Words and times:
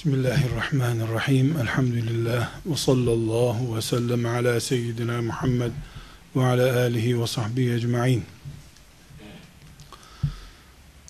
Bismillahirrahmanirrahim. 0.00 1.56
Elhamdülillah. 1.56 2.50
Ve 2.66 2.76
sallallahu 2.76 3.76
ve 3.76 3.82
sellem 3.82 4.26
ala 4.26 4.60
seyyidina 4.60 5.22
Muhammed 5.22 5.70
ve 6.36 6.44
ala 6.44 6.80
alihi 6.80 7.22
ve 7.22 7.26
sahbihi 7.26 7.72
ecma'in. 7.72 8.24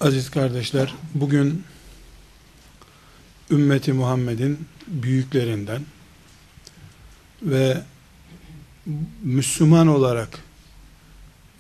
Aziz 0.01 0.31
kardeşler, 0.31 0.95
bugün 1.15 1.65
ümmeti 3.51 3.93
Muhammed'in 3.93 4.59
büyüklerinden 4.87 5.83
ve 7.43 7.83
Müslüman 9.23 9.87
olarak 9.87 10.39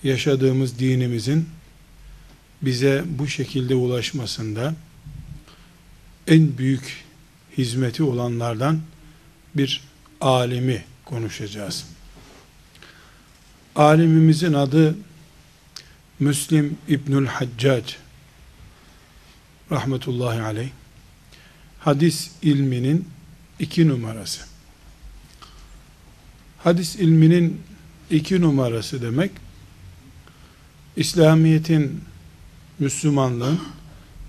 yaşadığımız 0.03 0.79
dinimizin 0.79 1.49
bize 2.63 3.05
bu 3.07 3.29
şekilde 3.29 3.75
ulaşmasında 3.75 4.75
en 6.27 6.59
büyük 6.59 7.10
hizmeti 7.59 8.03
olanlardan 8.03 8.81
bir 9.55 9.83
alimi 10.21 10.85
konuşacağız. 11.05 11.87
Alimimizin 13.77 14.53
adı 14.53 14.97
Müslim 16.19 16.79
İbnül 16.89 17.27
Haccac 17.27 17.95
rahmetullahi 19.71 20.43
aleyh 20.43 20.71
hadis 21.81 22.31
ilminin 22.43 23.09
iki 23.59 23.89
numarası. 23.89 24.41
Hadis 26.59 26.97
ilminin 26.97 27.61
iki 28.11 28.41
numarası 28.41 29.03
demek 29.03 29.31
İslamiyet'in 30.97 32.01
Müslümanlığın 32.79 33.61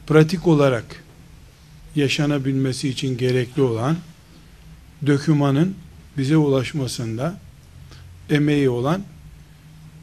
pratik 0.07 0.47
olarak 0.47 1.03
yaşanabilmesi 1.95 2.89
için 2.89 3.17
gerekli 3.17 3.61
olan 3.61 3.97
dökümanın 5.05 5.75
bize 6.17 6.37
ulaşmasında 6.37 7.37
emeği 8.29 8.69
olan 8.69 9.03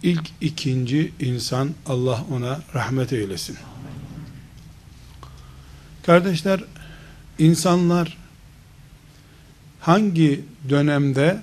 ilk 0.03 0.31
ikinci 0.41 1.13
insan 1.21 1.71
Allah 1.87 2.25
ona 2.33 2.61
rahmet 2.75 3.13
eylesin. 3.13 3.57
Kardeşler, 6.07 6.65
insanlar 7.39 8.17
hangi 9.81 10.45
dönemde 10.69 11.43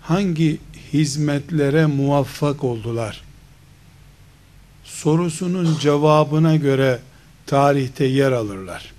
hangi 0.00 0.58
hizmetlere 0.92 1.86
muvaffak 1.86 2.64
oldular? 2.64 3.22
Sorusunun 4.84 5.78
cevabına 5.78 6.56
göre 6.56 7.00
tarihte 7.46 8.04
yer 8.04 8.32
alırlar. 8.32 8.95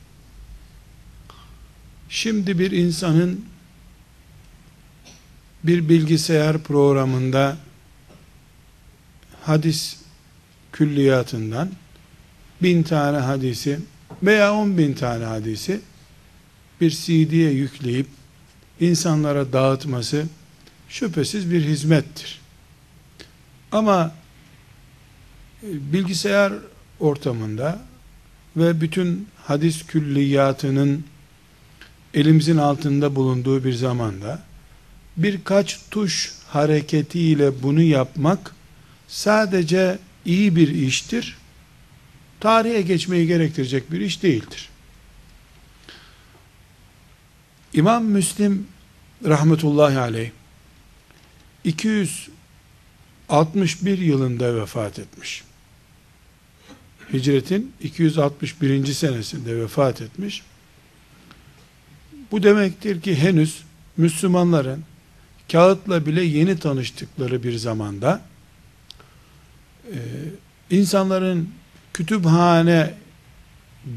Şimdi 2.09 2.59
bir 2.59 2.71
insanın 2.71 3.45
bir 5.63 5.89
bilgisayar 5.89 6.63
programında 6.63 7.57
hadis 9.43 9.97
külliyatından 10.71 11.71
bin 12.61 12.83
tane 12.83 13.17
hadisi 13.17 13.79
veya 14.23 14.53
on 14.53 14.77
bin 14.77 14.93
tane 14.93 15.25
hadisi 15.25 15.81
bir 16.81 16.91
CD'ye 16.91 17.51
yükleyip 17.51 18.07
insanlara 18.79 19.53
dağıtması 19.53 20.25
şüphesiz 20.89 21.51
bir 21.51 21.63
hizmettir. 21.63 22.41
Ama 23.71 24.11
e, 25.63 25.93
bilgisayar 25.93 26.53
ortamında 26.99 27.81
ve 28.57 28.81
bütün 28.81 29.27
hadis 29.45 29.85
külliyatının 29.85 31.03
elimizin 32.13 32.57
altında 32.57 33.15
bulunduğu 33.15 33.63
bir 33.63 33.73
zamanda 33.73 34.43
birkaç 35.17 35.79
tuş 35.91 36.33
hareketiyle 36.47 37.63
bunu 37.63 37.81
yapmak 37.81 38.55
sadece 39.07 39.99
iyi 40.25 40.55
bir 40.55 40.67
iştir. 40.67 41.37
Tarihe 42.39 42.81
geçmeyi 42.81 43.27
gerektirecek 43.27 43.91
bir 43.91 44.01
iş 44.01 44.23
değildir. 44.23 44.69
İmam 47.73 48.05
Müslim 48.05 48.67
rahmetullahi 49.25 49.97
aleyh 49.97 50.29
261 51.63 53.97
yılında 53.97 54.55
vefat 54.55 54.99
etmiş. 54.99 55.43
Hicretin 57.13 57.73
261. 57.81 58.85
senesinde 58.85 59.61
vefat 59.61 60.01
etmiş. 60.01 60.43
Bu 62.31 62.43
demektir 62.43 63.01
ki 63.01 63.15
henüz 63.15 63.63
Müslümanların 63.97 64.83
kağıtla 65.51 66.05
bile 66.05 66.23
yeni 66.23 66.59
tanıştıkları 66.59 67.43
bir 67.43 67.57
zamanda 67.57 68.21
e, 69.91 69.97
insanların 70.69 71.49
kütüphane 71.93 72.93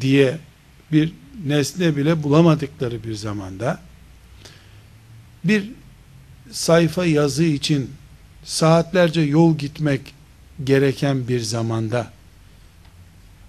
diye 0.01 0.39
bir 0.93 1.13
nesne 1.47 1.97
bile 1.97 2.23
bulamadıkları 2.23 3.05
bir 3.05 3.15
zamanda 3.15 3.81
bir 5.45 5.71
sayfa 6.51 7.07
yazı 7.07 7.45
için 7.45 7.91
saatlerce 8.45 9.21
yol 9.21 9.59
gitmek 9.59 10.15
gereken 10.65 11.29
bir 11.29 11.41
zamanda 11.41 12.13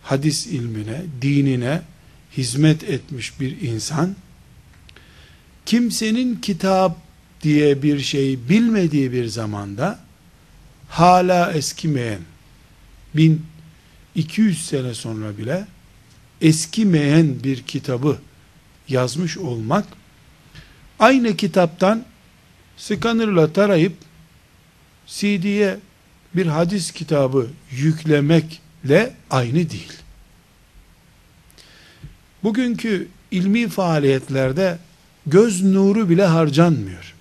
hadis 0.03 0.47
ilmine, 0.47 1.01
dinine 1.21 1.81
hizmet 2.37 2.83
etmiş 2.83 3.39
bir 3.39 3.61
insan 3.61 4.15
kimsenin 5.65 6.35
kitap 6.35 6.97
diye 7.41 7.83
bir 7.83 7.99
şey 7.99 8.49
bilmediği 8.49 9.11
bir 9.11 9.25
zamanda 9.25 9.99
hala 10.89 11.51
eskimeyen 11.51 12.21
1200 13.15 14.65
sene 14.65 14.93
sonra 14.93 15.37
bile 15.37 15.67
eskimeyen 16.41 17.43
bir 17.43 17.63
kitabı 17.63 18.17
yazmış 18.87 19.37
olmak 19.37 19.85
aynı 20.99 21.37
kitaptan 21.37 22.05
skanırla 22.77 23.53
tarayıp 23.53 23.93
CD'ye 25.07 25.77
bir 26.35 26.45
hadis 26.45 26.91
kitabı 26.91 27.47
yüklemekle 27.71 29.13
aynı 29.29 29.69
değil. 29.69 29.93
Bugünkü 32.43 33.07
ilmi 33.31 33.69
faaliyetlerde 33.69 34.77
göz 35.27 35.63
nuru 35.63 36.09
bile 36.09 36.25
harcanmıyor. 36.25 37.15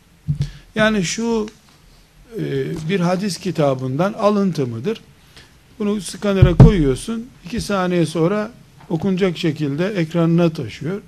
Yani 0.75 1.05
şu 1.05 1.49
e, 2.39 2.43
bir 2.89 3.01
hadis 3.01 3.39
kitabından 3.39 4.13
alıntı 4.13 4.67
mıdır? 4.67 5.01
Bunu 5.79 6.01
skanere 6.01 6.55
koyuyorsun. 6.55 7.27
iki 7.45 7.61
saniye 7.61 8.07
sonra 8.07 8.51
okunacak 8.89 9.39
şekilde 9.39 9.87
ekranına 9.87 10.51
taşıyor. 10.51 11.01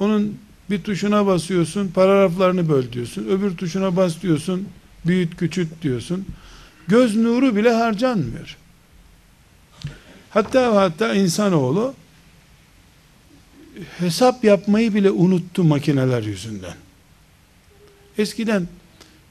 Onun 0.00 0.38
bir 0.70 0.82
tuşuna 0.82 1.26
basıyorsun, 1.26 1.88
paragraflarını 1.88 2.68
böl 2.68 2.92
diyorsun. 2.92 3.26
Öbür 3.28 3.56
tuşuna 3.56 3.96
bas 3.96 4.22
diyorsun, 4.22 4.68
büyüt 5.06 5.36
küçült 5.36 5.68
diyorsun. 5.82 6.26
Göz 6.88 7.16
nuru 7.16 7.56
bile 7.56 7.72
harcanmıyor. 7.72 8.56
Hatta 10.30 10.76
hatta 10.76 11.14
insanoğlu 11.14 11.94
hesap 13.98 14.44
yapmayı 14.44 14.94
bile 14.94 15.10
unuttu 15.10 15.64
makineler 15.64 16.22
yüzünden. 16.22 16.74
Eskiden 18.18 18.68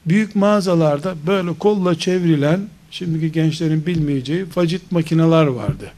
büyük 0.06 0.36
mağazalarda 0.36 1.14
böyle 1.26 1.50
kolla 1.58 1.98
çevrilen 1.98 2.68
şimdiki 2.90 3.32
gençlerin 3.32 3.86
bilmeyeceği 3.86 4.46
facit 4.46 4.92
makineler 4.92 5.46
vardı. 5.46 5.90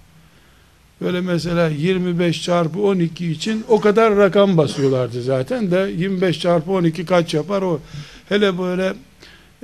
Böyle 1.00 1.20
mesela 1.20 1.68
25 1.68 2.42
çarpı 2.42 2.80
12 2.82 3.30
için 3.30 3.64
o 3.68 3.80
kadar 3.80 4.16
rakam 4.16 4.56
basıyorlardı 4.56 5.22
zaten 5.22 5.70
de 5.70 5.92
25 5.96 6.40
çarpı 6.40 6.72
12 6.72 7.06
kaç 7.06 7.34
yapar 7.34 7.62
o 7.62 7.80
hele 8.28 8.58
böyle 8.58 8.94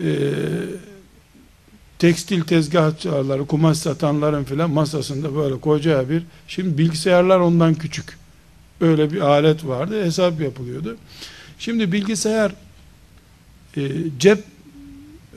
e, 0.02 0.08
tekstil 1.98 2.42
tezgahçıları 2.42 3.46
kumaş 3.46 3.78
satanların 3.78 4.44
filan 4.44 4.70
masasında 4.70 5.36
böyle 5.36 5.60
koca 5.60 6.08
bir 6.08 6.22
şimdi 6.48 6.78
bilgisayarlar 6.78 7.40
ondan 7.40 7.74
küçük 7.74 8.25
öyle 8.80 9.12
bir 9.12 9.20
alet 9.20 9.66
vardı 9.66 10.04
hesap 10.04 10.40
yapılıyordu 10.40 10.96
şimdi 11.58 11.92
bilgisayar 11.92 12.52
e, 13.76 13.82
cep 14.18 14.44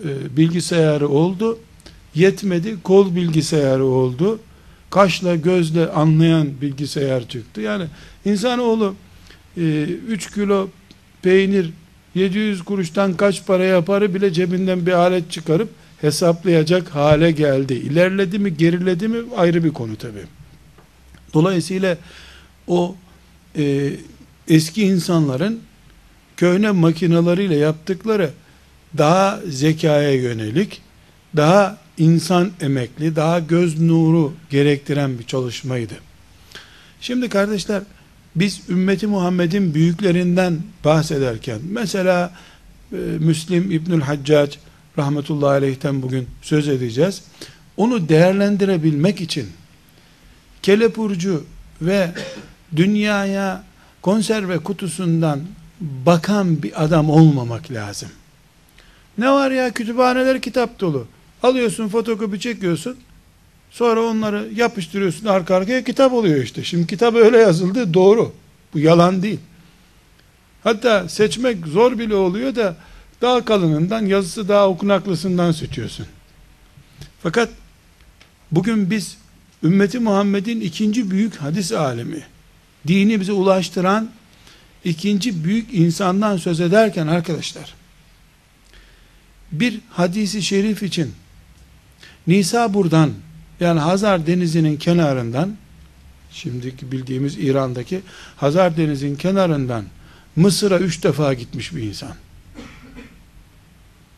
e, 0.04 0.38
bilgisayarı 0.38 1.10
oldu 1.10 1.60
yetmedi 2.16 2.82
kol 2.84 3.16
bilgisayarı 3.16 3.86
oldu 3.86 4.40
kaşla 4.90 5.36
gözle 5.36 5.90
anlayan 5.90 6.62
bilgisayar 6.62 7.28
çıktı 7.28 7.62
yani 7.62 7.86
insanoğlu 8.26 8.96
e, 9.58 9.84
3 10.08 10.34
kilo 10.34 10.70
peynir 11.22 11.70
700 12.16 12.64
kuruştan 12.64 13.14
kaç 13.14 13.46
para 13.46 13.64
yaparı 13.64 14.14
bile 14.14 14.34
cebinden 14.34 14.86
bir 14.86 14.92
alet 14.92 15.32
çıkarıp 15.32 15.70
hesaplayacak 16.02 16.90
hale 16.90 17.32
geldi. 17.32 17.74
İlerledi 17.74 18.40
mi 18.40 18.58
geriledi 18.58 19.08
mi 19.08 19.18
ayrı 19.38 19.64
bir 19.64 19.74
konu 19.74 19.96
tabi. 19.96 20.20
Dolayısıyla 21.34 21.98
o 22.68 22.96
e, 23.60 23.94
eski 24.48 24.84
insanların 24.84 25.60
köhne 26.38 26.72
makinalarıyla 26.72 27.56
yaptıkları 27.56 28.32
daha 28.98 29.40
zekaya 29.48 30.14
yönelik, 30.14 30.82
daha 31.36 31.78
insan 31.98 32.52
emekli, 32.62 33.16
daha 33.16 33.40
göz 33.40 33.82
nuru 33.82 34.34
gerektiren 34.50 35.20
bir 35.20 35.24
çalışmaydı. 35.24 35.94
Şimdi 37.02 37.30
kardeşler, 37.30 37.84
biz 38.36 38.62
ümmeti 38.70 39.08
Muhammed'in 39.08 39.74
büyüklerinden 39.74 40.58
bahsederken, 40.86 41.60
mesela 41.72 42.34
e, 42.92 42.96
Müslim 43.20 43.72
İbnül 43.72 44.02
Haccac 44.02 44.58
rahmetullahi 44.98 45.52
aleyhten 45.52 46.02
bugün 46.02 46.28
söz 46.42 46.68
edeceğiz. 46.68 47.22
Onu 47.78 48.10
değerlendirebilmek 48.10 49.22
için 49.22 49.48
kelepurcu 50.62 51.44
ve 51.82 52.12
dünyaya 52.76 53.64
konserve 54.02 54.60
kutusundan 54.60 55.42
bakan 55.82 56.64
bir 56.64 56.84
adam 56.84 57.10
olmamak 57.10 57.72
lazım. 57.72 58.10
Ne 59.18 59.32
var 59.32 59.52
ya 59.52 59.72
kütüphaneler 59.72 60.42
kitap 60.42 60.80
dolu. 60.80 61.08
Alıyorsun 61.44 61.88
fotokopi 61.88 62.40
çekiyorsun. 62.40 62.98
Sonra 63.72 64.02
onları 64.02 64.50
yapıştırıyorsun 64.56 65.26
arka 65.26 65.56
arkaya 65.56 65.84
kitap 65.84 66.14
oluyor 66.14 66.44
işte. 66.44 66.64
Şimdi 66.64 66.88
kitap 66.88 67.16
öyle 67.16 67.38
yazıldı 67.38 67.94
doğru. 67.94 68.32
Bu 68.74 68.80
yalan 68.80 69.24
değil. 69.24 69.40
Hatta 70.64 71.10
seçmek 71.10 71.68
zor 71.68 72.00
bile 72.00 72.16
oluyor 72.16 72.56
da 72.56 72.76
daha 73.22 73.46
kalınından 73.46 74.06
yazısı 74.06 74.48
daha 74.48 74.70
okunaklısından 74.70 75.52
seçiyorsun. 75.52 76.06
Fakat 77.24 77.50
bugün 78.52 78.92
biz 78.92 79.18
ümmeti 79.64 80.00
Muhammed'in 80.00 80.62
ikinci 80.62 81.12
büyük 81.12 81.36
hadis 81.36 81.72
alemi, 81.72 82.24
dini 82.88 83.20
bize 83.20 83.32
ulaştıran 83.32 84.10
ikinci 84.84 85.44
büyük 85.44 85.74
insandan 85.74 86.38
söz 86.38 86.60
ederken 86.60 87.08
arkadaşlar, 87.08 87.74
bir 89.52 89.80
hadisi 89.90 90.42
şerif 90.44 90.84
için 90.84 91.14
Nisa 92.28 92.74
buradan 92.74 93.12
yani 93.60 93.80
Hazar 93.80 94.28
Denizi'nin 94.28 94.78
kenarından 94.78 95.56
şimdiki 96.32 96.92
bildiğimiz 96.92 97.38
İran'daki 97.38 98.02
Hazar 98.38 98.78
Denizi'nin 98.78 99.16
kenarından 99.16 99.86
Mısır'a 100.36 100.80
üç 100.80 101.04
defa 101.04 101.34
gitmiş 101.34 101.76
bir 101.76 101.84
insan. 101.84 102.14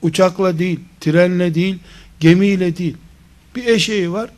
Uçakla 0.02 0.60
değil, 0.60 0.80
trenle 1.00 1.56
değil, 1.56 1.80
gemiyle 2.20 2.78
değil. 2.78 2.98
Bir 3.56 3.66
eşeği 3.66 4.12
var. 4.12 4.30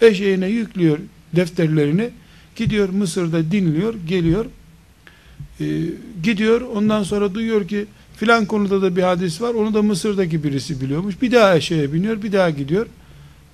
Eşeğine 0.00 0.46
yüklüyor 0.46 0.98
defterlerini. 1.36 2.10
Gidiyor 2.56 2.88
Mısır'da 2.88 3.50
dinliyor, 3.50 3.94
geliyor. 4.08 4.46
Ee, 5.60 5.64
gidiyor 6.22 6.60
ondan 6.60 7.02
sonra 7.02 7.34
duyuyor 7.34 7.68
ki 7.68 7.86
filan 8.16 8.46
konuda 8.46 8.82
da 8.82 8.96
bir 8.96 9.02
hadis 9.02 9.40
var. 9.40 9.54
Onu 9.54 9.74
da 9.74 9.82
Mısır'daki 9.82 10.44
birisi 10.44 10.80
biliyormuş. 10.80 11.22
Bir 11.22 11.32
daha 11.32 11.56
eşeğe 11.56 11.92
biniyor, 11.92 12.22
bir 12.22 12.32
daha 12.32 12.50
gidiyor. 12.50 12.86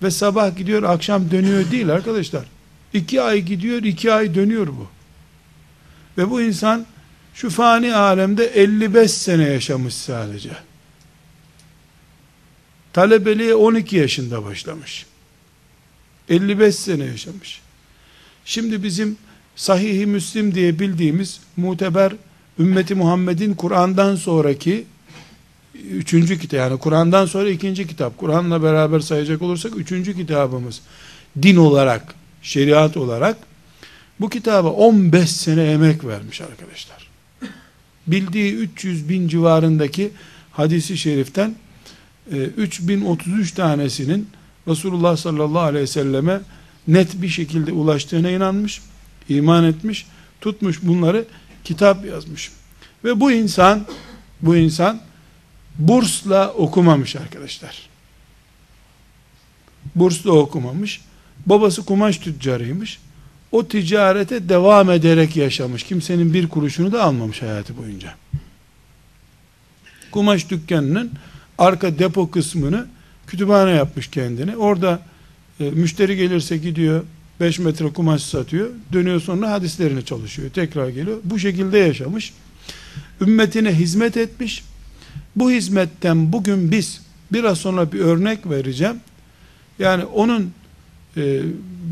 Ve 0.02 0.10
sabah 0.10 0.56
gidiyor, 0.56 0.82
akşam 0.82 1.31
dönüyor 1.31 1.70
değil 1.70 1.88
arkadaşlar. 1.88 2.44
İki 2.94 3.22
ay 3.22 3.43
gidiyor, 3.43 3.82
iki 3.82 4.12
ay 4.12 4.34
dönüyor 4.34 4.66
bu. 4.66 4.87
Ve 6.19 6.31
bu 6.31 6.43
insan 6.43 6.87
şu 7.34 7.50
fani 7.50 7.94
alemde 7.94 8.46
55 8.46 9.10
sene 9.10 9.44
yaşamış 9.48 9.94
sadece. 9.94 10.50
Talebeliğe 12.93 13.55
12 13.55 13.96
yaşında 13.96 14.44
başlamış. 14.44 15.06
55 16.28 16.76
sene 16.76 17.05
yaşamış. 17.05 17.62
Şimdi 18.44 18.83
bizim 18.83 19.17
Sahih-i 19.56 20.06
Müslim 20.06 20.55
diye 20.55 20.79
bildiğimiz 20.79 21.41
muteber 21.56 22.12
ümmeti 22.59 22.94
Muhammed'in 22.94 23.55
Kur'an'dan 23.55 24.17
sonraki 24.17 24.85
üçüncü 25.91 26.39
kitap 26.39 26.59
yani 26.59 26.79
Kur'an'dan 26.79 27.27
sonra 27.27 27.50
ikinci 27.50 27.87
kitap. 27.87 28.19
Kur'an'la 28.19 28.62
beraber 28.62 29.00
sayacak 29.00 29.43
olursak 29.43 29.73
üçüncü 29.77 30.17
kitabımız 30.17 30.81
din 31.43 31.56
olarak 31.56 32.15
şeriat 32.43 32.97
olarak 32.97 33.37
bu 34.21 34.29
kitaba 34.29 34.69
15 34.69 35.31
sene 35.31 35.65
emek 35.65 36.05
vermiş 36.05 36.41
arkadaşlar. 36.41 37.09
Bildiği 38.06 38.55
300 38.55 39.09
bin 39.09 39.29
civarındaki 39.29 40.11
hadisi 40.53 40.99
şeriften 40.99 41.55
3033 42.31 43.53
e, 43.53 43.55
tanesinin 43.55 44.29
Resulullah 44.69 45.17
sallallahu 45.17 45.62
aleyhi 45.62 45.83
ve 45.83 45.87
selleme 45.87 46.41
net 46.88 47.23
bir 47.23 47.29
şekilde 47.29 47.73
ulaştığına 47.73 48.31
inanmış, 48.31 48.81
iman 49.29 49.64
etmiş, 49.64 50.06
tutmuş 50.40 50.82
bunları 50.82 51.25
kitap 51.64 52.06
yazmış. 52.06 52.50
Ve 53.05 53.20
bu 53.20 53.32
insan 53.32 53.87
bu 54.43 54.56
insan 54.56 55.00
bursla 55.79 56.52
okumamış 56.52 57.17
arkadaşlar. 57.17 57.88
Bursla 59.94 60.32
okumamış. 60.32 61.00
Babası 61.46 61.84
kumaş 61.84 62.19
tüccarıymış. 62.19 62.99
O 63.52 63.69
ticarete 63.69 64.49
devam 64.49 64.90
ederek 64.90 65.37
yaşamış. 65.37 65.82
Kimsenin 65.82 66.34
bir 66.34 66.49
kuruşunu 66.49 66.93
da 66.93 67.05
almamış 67.05 67.43
hayatı 67.43 67.76
boyunca. 67.76 68.14
Kumaş 70.11 70.50
dükkanının 70.50 71.12
arka 71.58 71.98
depo 71.98 72.31
kısmını 72.31 72.86
kütüphane 73.27 73.70
yapmış 73.70 74.10
kendini. 74.10 74.56
Orada 74.56 75.01
e, 75.61 75.71
müşteri 75.71 76.17
gelirse 76.17 76.56
gidiyor 76.56 77.03
5 77.41 77.59
metre 77.59 77.93
kumaş 77.93 78.23
satıyor. 78.23 78.71
Dönüyor 78.93 79.21
sonra 79.21 79.51
hadislerini 79.51 80.05
çalışıyor. 80.05 80.51
Tekrar 80.51 80.89
geliyor. 80.89 81.19
Bu 81.25 81.39
şekilde 81.39 81.79
yaşamış. 81.79 82.32
Ümmetine 83.21 83.75
hizmet 83.75 84.17
etmiş. 84.17 84.65
Bu 85.37 85.51
hizmetten 85.51 86.32
bugün 86.32 86.71
biz 86.71 87.01
biraz 87.32 87.59
sonra 87.59 87.93
bir 87.93 88.01
örnek 88.01 88.51
vereceğim. 88.51 88.97
Yani 89.79 90.05
onun 90.05 90.53
e, 91.17 91.41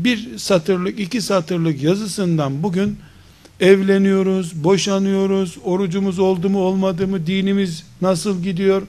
bir 0.03 0.37
satırlık, 0.37 0.99
iki 0.99 1.21
satırlık 1.21 1.83
yazısından 1.83 2.63
bugün 2.63 2.97
evleniyoruz, 3.59 4.63
boşanıyoruz, 4.63 5.57
orucumuz 5.63 6.19
oldu 6.19 6.49
mu 6.49 6.59
olmadı 6.59 7.07
mı, 7.07 7.27
dinimiz 7.27 7.83
nasıl 8.01 8.43
gidiyor, 8.43 8.81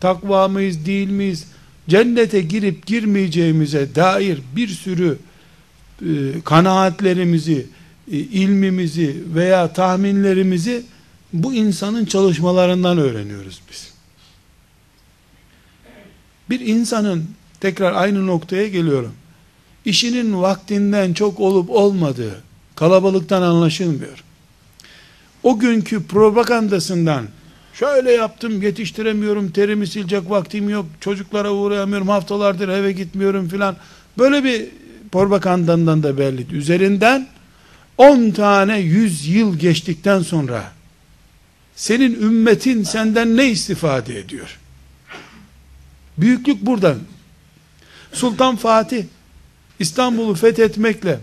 takva 0.00 0.48
mıyız 0.48 0.86
değil 0.86 1.10
miyiz, 1.10 1.46
cennete 1.88 2.40
girip 2.40 2.86
girmeyeceğimize 2.86 3.94
dair 3.94 4.38
bir 4.56 4.68
sürü 4.68 5.18
e, 6.02 6.40
kanaatlerimizi, 6.44 7.66
e, 8.12 8.16
ilmimizi 8.16 9.16
veya 9.34 9.72
tahminlerimizi 9.72 10.82
bu 11.32 11.54
insanın 11.54 12.04
çalışmalarından 12.04 12.98
öğreniyoruz 12.98 13.60
biz. 13.70 13.92
Bir 16.50 16.60
insanın 16.60 17.24
tekrar 17.60 17.92
aynı 17.92 18.26
noktaya 18.26 18.68
geliyorum. 18.68 19.12
İşinin 19.84 20.42
vaktinden 20.42 21.12
çok 21.12 21.40
olup 21.40 21.70
olmadığı 21.70 22.42
kalabalıktan 22.76 23.42
anlaşılmıyor. 23.42 24.24
O 25.42 25.58
günkü 25.58 26.02
propagandasından 26.02 27.28
şöyle 27.78 28.12
yaptım 28.12 28.62
yetiştiremiyorum 28.62 29.50
terimi 29.50 29.86
silecek 29.86 30.30
vaktim 30.30 30.68
yok 30.68 30.86
çocuklara 31.00 31.52
uğrayamıyorum 31.52 32.08
haftalardır 32.08 32.68
eve 32.68 32.92
gitmiyorum 32.92 33.48
filan. 33.48 33.76
Böyle 34.18 34.44
bir 34.44 34.68
propagandandan 35.12 36.02
da 36.02 36.18
belli. 36.18 36.56
Üzerinden 36.56 37.28
10 37.98 38.30
tane 38.30 38.78
100 38.78 39.28
yıl 39.28 39.58
geçtikten 39.58 40.22
sonra 40.22 40.72
senin 41.76 42.14
ümmetin 42.22 42.82
senden 42.82 43.36
ne 43.36 43.50
istifade 43.50 44.18
ediyor? 44.18 44.58
Büyüklük 46.18 46.66
buradan. 46.66 46.98
Sultan 48.12 48.56
Fatih 48.56 49.04
İstanbul'u 49.78 50.34
fethetmekle 50.34 51.18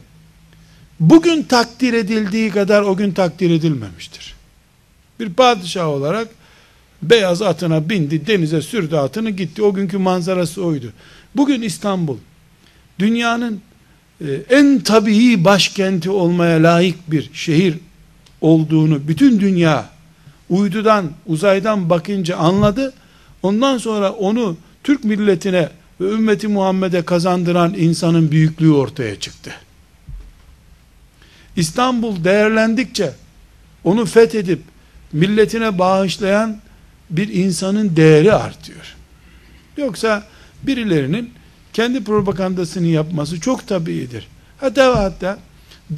bugün 0.99 1.43
takdir 1.43 1.93
edildiği 1.93 2.51
kadar 2.51 2.81
o 2.81 2.97
gün 2.97 3.11
takdir 3.11 3.51
edilmemiştir. 3.51 4.35
Bir 5.19 5.33
padişah 5.33 5.87
olarak 5.87 6.27
beyaz 7.01 7.41
atına 7.41 7.89
bindi, 7.89 8.27
denize 8.27 8.61
sürdü 8.61 8.95
atını 8.95 9.29
gitti. 9.29 9.63
O 9.63 9.73
günkü 9.73 9.97
manzarası 9.97 10.63
oydu. 10.63 10.93
Bugün 11.35 11.61
İstanbul 11.61 12.17
dünyanın 12.99 13.61
e, 14.21 14.27
en 14.49 14.79
tabii 14.79 15.45
başkenti 15.45 16.09
olmaya 16.09 16.63
layık 16.63 17.11
bir 17.11 17.29
şehir 17.33 17.75
olduğunu 18.41 19.07
bütün 19.07 19.39
dünya 19.39 19.89
uydudan, 20.49 21.11
uzaydan 21.25 21.89
bakınca 21.89 22.37
anladı. 22.37 22.93
Ondan 23.43 23.77
sonra 23.77 24.11
onu 24.11 24.57
Türk 24.83 25.03
milletine 25.03 25.69
ve 26.01 26.05
ümmeti 26.09 26.47
Muhammed'e 26.47 27.01
kazandıran 27.01 27.73
insanın 27.73 28.31
büyüklüğü 28.31 28.71
ortaya 28.71 29.19
çıktı. 29.19 29.51
İstanbul 31.55 32.23
değerlendikçe 32.23 33.13
onu 33.83 34.05
fethedip 34.05 34.59
milletine 35.13 35.79
bağışlayan 35.79 36.57
bir 37.09 37.27
insanın 37.33 37.95
değeri 37.95 38.33
artıyor. 38.33 38.95
Yoksa 39.77 40.23
birilerinin 40.63 41.31
kendi 41.73 42.03
propagandasını 42.03 42.87
yapması 42.87 43.39
çok 43.39 43.67
tabiidir. 43.67 44.27
Hatta 44.57 45.03
hatta 45.03 45.37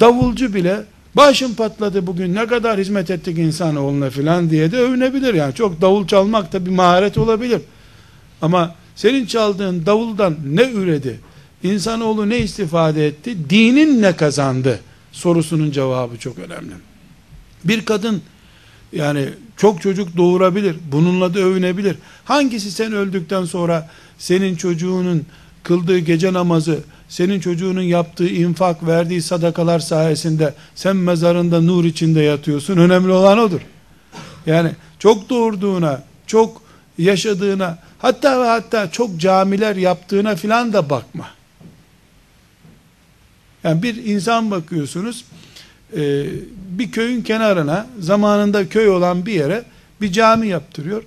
davulcu 0.00 0.54
bile 0.54 0.84
Başım 1.18 1.54
patladı 1.54 2.06
bugün 2.06 2.34
ne 2.34 2.46
kadar 2.46 2.80
hizmet 2.80 3.10
ettik 3.10 3.38
insanoğluna 3.38 4.10
filan 4.10 4.50
diye 4.50 4.72
de 4.72 4.78
övünebilir 4.78 5.34
yani. 5.34 5.54
Çok 5.54 5.80
davul 5.80 6.06
çalmak 6.06 6.52
da 6.52 6.66
bir 6.66 6.70
maharet 6.70 7.18
olabilir. 7.18 7.60
Ama 8.42 8.74
senin 8.96 9.26
çaldığın 9.26 9.86
davuldan 9.86 10.36
ne 10.44 10.70
üredi? 10.70 11.20
İnsanoğlu 11.62 12.28
ne 12.28 12.38
istifade 12.38 13.06
etti? 13.06 13.50
Dinin 13.50 14.02
ne 14.02 14.16
kazandı? 14.16 14.80
Sorusunun 15.12 15.70
cevabı 15.70 16.18
çok 16.18 16.38
önemli. 16.38 16.72
Bir 17.64 17.84
kadın 17.84 18.22
yani 18.92 19.28
çok 19.58 19.82
çocuk 19.82 20.16
doğurabilir. 20.16 20.76
Bununla 20.92 21.34
da 21.34 21.38
övünebilir. 21.38 21.96
Hangisi 22.24 22.70
sen 22.70 22.92
öldükten 22.92 23.44
sonra 23.44 23.90
senin 24.18 24.56
çocuğunun 24.56 25.26
kıldığı 25.62 25.98
gece 25.98 26.32
namazı, 26.32 26.78
senin 27.08 27.40
çocuğunun 27.40 27.82
yaptığı 27.82 28.28
infak, 28.28 28.86
verdiği 28.86 29.22
sadakalar 29.22 29.78
sayesinde 29.78 30.54
sen 30.74 30.96
mezarında 30.96 31.60
nur 31.60 31.84
içinde 31.84 32.20
yatıyorsun. 32.20 32.76
Önemli 32.76 33.12
olan 33.12 33.38
odur. 33.38 33.60
Yani 34.46 34.70
çok 34.98 35.30
doğurduğuna, 35.30 36.02
çok 36.26 36.62
yaşadığına, 36.98 37.78
hatta 37.98 38.40
ve 38.42 38.46
hatta 38.46 38.90
çok 38.90 39.20
camiler 39.20 39.76
yaptığına 39.76 40.36
filan 40.36 40.72
da 40.72 40.90
bakma. 40.90 41.26
Yani 43.64 43.82
bir 43.82 44.04
insan 44.04 44.50
bakıyorsunuz, 44.50 45.24
e, 45.96 46.26
bir 46.70 46.90
köyün 46.90 47.22
kenarına, 47.22 47.86
zamanında 48.00 48.68
köy 48.68 48.88
olan 48.88 49.26
bir 49.26 49.32
yere 49.32 49.64
bir 50.00 50.12
cami 50.12 50.48
yaptırıyor. 50.48 51.02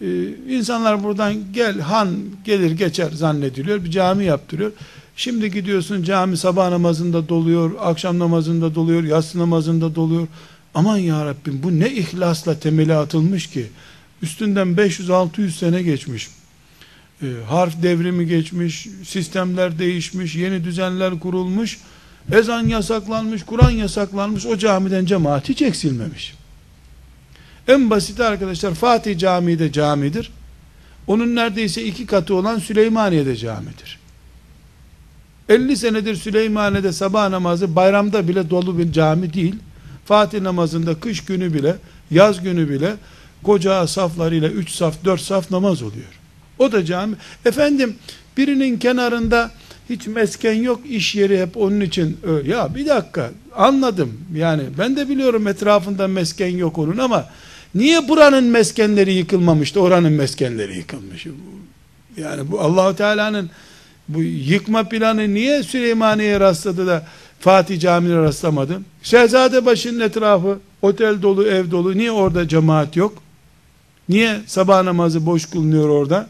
E, 0.00 0.06
insanlar 0.48 1.04
buradan 1.04 1.34
gel, 1.52 1.80
han 1.80 2.10
gelir 2.44 2.70
geçer 2.70 3.10
zannediliyor, 3.10 3.84
bir 3.84 3.90
cami 3.90 4.24
yaptırıyor. 4.24 4.72
Şimdi 5.16 5.50
gidiyorsun 5.50 6.02
cami 6.02 6.36
sabah 6.36 6.70
namazında 6.70 7.28
doluyor, 7.28 7.70
akşam 7.80 8.18
namazında 8.18 8.74
doluyor, 8.74 9.04
yatsı 9.04 9.38
namazında 9.38 9.94
doluyor. 9.94 10.26
Aman 10.74 10.96
ya 10.96 11.26
Rabbim 11.26 11.60
bu 11.62 11.80
ne 11.80 11.90
ihlasla 11.90 12.60
temeli 12.60 12.94
atılmış 12.94 13.46
ki. 13.46 13.66
Üstünden 14.22 14.68
500-600 14.68 15.50
sene 15.50 15.82
geçmiş. 15.82 16.28
E, 17.22 17.26
harf 17.48 17.82
devrimi 17.82 18.26
geçmiş, 18.26 18.88
sistemler 19.04 19.78
değişmiş, 19.78 20.36
yeni 20.36 20.64
düzenler 20.64 21.20
kurulmuş. 21.20 21.78
Ezan 22.32 22.66
yasaklanmış, 22.66 23.42
Kur'an 23.42 23.70
yasaklanmış, 23.70 24.46
o 24.46 24.58
camiden 24.58 25.04
cemaat 25.04 25.48
hiç 25.48 25.62
eksilmemiş. 25.62 26.34
En 27.68 27.90
basit 27.90 28.20
arkadaşlar 28.20 28.74
Fatih 28.74 29.18
Camii 29.18 29.58
de 29.58 29.72
camidir. 29.72 30.30
Onun 31.06 31.36
neredeyse 31.36 31.84
iki 31.84 32.06
katı 32.06 32.34
olan 32.34 32.58
Süleymaniye 32.58 33.26
de 33.26 33.36
camidir. 33.36 33.98
50 35.48 35.76
senedir 35.76 36.14
Süleymaniye'de 36.14 36.92
sabah 36.92 37.28
namazı 37.28 37.76
bayramda 37.76 38.28
bile 38.28 38.50
dolu 38.50 38.78
bir 38.78 38.92
cami 38.92 39.32
değil. 39.32 39.54
Fatih 40.04 40.40
namazında 40.40 41.00
kış 41.00 41.24
günü 41.24 41.54
bile, 41.54 41.76
yaz 42.10 42.42
günü 42.42 42.70
bile 42.70 42.94
koca 43.42 43.86
saflarıyla 43.86 44.48
3 44.48 44.70
saf, 44.70 45.04
4 45.04 45.20
saf 45.20 45.50
namaz 45.50 45.82
oluyor. 45.82 46.20
O 46.58 46.72
da 46.72 46.84
cami. 46.84 47.16
Efendim 47.44 47.96
birinin 48.36 48.78
kenarında 48.78 49.50
hiç 49.90 50.06
mesken 50.06 50.54
yok, 50.54 50.80
iş 50.88 51.14
yeri 51.14 51.40
hep 51.40 51.56
onun 51.56 51.80
için. 51.80 52.16
Ya 52.46 52.74
bir 52.74 52.86
dakika 52.86 53.30
anladım. 53.56 54.20
Yani 54.34 54.62
ben 54.78 54.96
de 54.96 55.08
biliyorum 55.08 55.46
etrafında 55.48 56.08
mesken 56.08 56.56
yok 56.56 56.78
onun 56.78 56.98
ama 56.98 57.26
niye 57.74 58.08
buranın 58.08 58.44
meskenleri 58.44 59.12
yıkılmamış 59.12 59.74
da 59.74 59.80
oranın 59.80 60.12
meskenleri 60.12 60.76
yıkılmış? 60.76 61.26
Yani 62.16 62.50
bu 62.50 62.60
Allahu 62.60 62.96
Teala'nın 62.96 63.50
bu 64.08 64.22
yıkma 64.22 64.88
planı 64.88 65.34
niye 65.34 65.62
Süleymaniye'ye 65.62 66.40
rastladı 66.40 66.86
da 66.86 67.06
Fatih 67.40 67.80
Camii'ne 67.80 68.16
rastlamadı? 68.16 68.80
Şehzadebaşı'nın 69.02 70.00
etrafı 70.00 70.58
otel 70.82 71.22
dolu, 71.22 71.46
ev 71.46 71.70
dolu. 71.70 71.98
Niye 71.98 72.10
orada 72.10 72.48
cemaat 72.48 72.96
yok? 72.96 73.22
Niye 74.08 74.40
sabah 74.46 74.82
namazı 74.82 75.26
boş 75.26 75.46
kılınıyor 75.46 75.88
orada? 75.88 76.28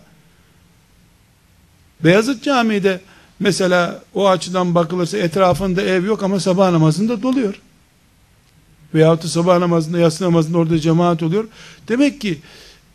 Beyazıt 2.05 2.43
Camii'de 2.43 3.01
mesela 3.41 4.03
o 4.15 4.29
açıdan 4.29 4.75
bakılırsa 4.75 5.19
etrafında 5.19 5.83
ev 5.83 6.05
yok 6.05 6.23
ama 6.23 6.41
sabah 6.41 6.71
namazında 6.71 7.23
doluyor. 7.23 7.55
Veyahut 8.95 9.25
da 9.25 9.29
sabah 9.29 9.59
namazında, 9.59 9.99
yatsı 9.99 10.25
namazında 10.25 10.59
orada 10.59 10.79
cemaat 10.79 11.23
oluyor. 11.23 11.45
Demek 11.89 12.21
ki 12.21 12.39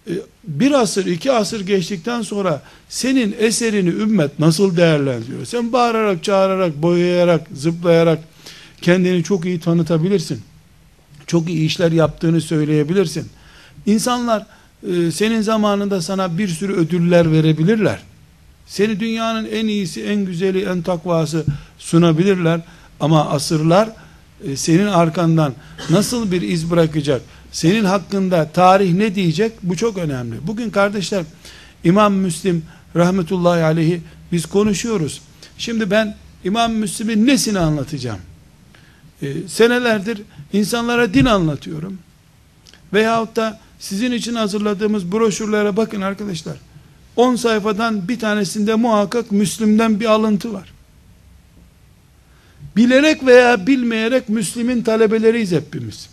e, 0.09 0.13
bir 0.43 0.71
asır, 0.71 1.05
iki 1.05 1.31
asır 1.31 1.61
geçtikten 1.61 2.21
sonra 2.21 2.61
senin 2.89 3.35
eserini 3.39 3.89
ümmet 3.89 4.39
nasıl 4.39 4.77
değerlendiriyor? 4.77 5.45
Sen 5.45 5.73
bağırarak, 5.73 6.23
çağırarak, 6.23 6.81
boyayarak, 6.81 7.47
zıplayarak 7.53 8.19
kendini 8.81 9.23
çok 9.23 9.45
iyi 9.45 9.59
tanıtabilirsin. 9.59 10.41
Çok 11.27 11.49
iyi 11.49 11.65
işler 11.65 11.91
yaptığını 11.91 12.41
söyleyebilirsin. 12.41 13.29
İnsanlar 13.85 14.45
e, 14.87 15.11
senin 15.11 15.41
zamanında 15.41 16.01
sana 16.01 16.37
bir 16.37 16.47
sürü 16.47 16.73
ödüller 16.73 17.31
verebilirler. 17.31 17.99
Seni 18.67 18.99
dünyanın 18.99 19.45
en 19.45 19.67
iyisi, 19.67 20.03
en 20.03 20.25
güzeli, 20.25 20.63
en 20.63 20.81
takvası 20.81 21.45
sunabilirler. 21.77 22.61
Ama 22.99 23.29
asırlar 23.29 23.89
e, 24.43 24.55
senin 24.55 24.87
arkandan 24.87 25.53
nasıl 25.89 26.31
bir 26.31 26.41
iz 26.41 26.71
bırakacak? 26.71 27.21
Senin 27.51 27.85
hakkında 27.85 28.49
tarih 28.53 28.93
ne 28.93 29.15
diyecek? 29.15 29.51
Bu 29.63 29.77
çok 29.77 29.97
önemli. 29.97 30.35
Bugün 30.47 30.69
kardeşler 30.69 31.23
İmam 31.83 32.13
Müslim 32.13 32.63
rahmetullahi 32.95 33.63
aleyhi 33.63 34.01
biz 34.31 34.45
konuşuyoruz. 34.45 35.21
Şimdi 35.57 35.91
ben 35.91 36.15
İmam 36.43 36.73
Müslim'in 36.73 37.27
nesini 37.27 37.59
anlatacağım? 37.59 38.19
Ee, 39.21 39.33
senelerdir 39.47 40.21
insanlara 40.53 41.13
din 41.13 41.25
anlatıyorum. 41.25 41.97
Veyahut 42.93 43.35
da 43.35 43.59
sizin 43.79 44.11
için 44.11 44.35
hazırladığımız 44.35 45.11
broşürlere 45.11 45.77
bakın 45.77 46.01
arkadaşlar. 46.01 46.57
10 47.15 47.35
sayfadan 47.35 48.07
bir 48.07 48.19
tanesinde 48.19 48.75
muhakkak 48.75 49.31
Müslüm'den 49.31 49.99
bir 49.99 50.05
alıntı 50.05 50.53
var. 50.53 50.73
Bilerek 52.75 53.25
veya 53.25 53.67
bilmeyerek 53.67 54.29
Müslüm'ün 54.29 54.83
talebeleriyiz 54.83 55.51
hepimiz. 55.51 56.09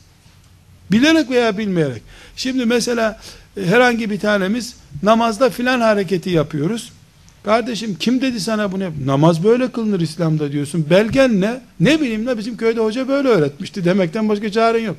Bilerek 0.93 1.31
veya 1.31 1.59
bilmeyerek. 1.59 2.03
Şimdi 2.37 2.67
mesela 2.67 3.21
e, 3.57 3.67
herhangi 3.67 4.11
bir 4.11 4.21
tanemiz 4.21 4.75
namazda 5.03 5.51
filan 5.51 5.81
hareketi 5.81 6.31
yapıyoruz. 6.31 6.93
Kardeşim 7.45 7.97
kim 8.01 8.21
dedi 8.21 8.41
sana 8.41 8.73
bunu? 8.73 8.85
Namaz 9.07 9.45
böyle 9.45 9.73
kılınır 9.73 10.01
İslam'da 10.01 10.53
diyorsun. 10.53 10.87
Belgen 10.91 11.41
ne? 11.41 11.61
Ne 11.81 12.01
bileyim 12.01 12.27
ne 12.27 12.39
bizim 12.39 12.57
köyde 12.57 12.81
hoca 12.81 13.09
böyle 13.09 13.29
öğretmişti 13.29 13.85
demekten 13.85 14.29
başka 14.29 14.53
çaren 14.53 14.83
yok. 14.83 14.97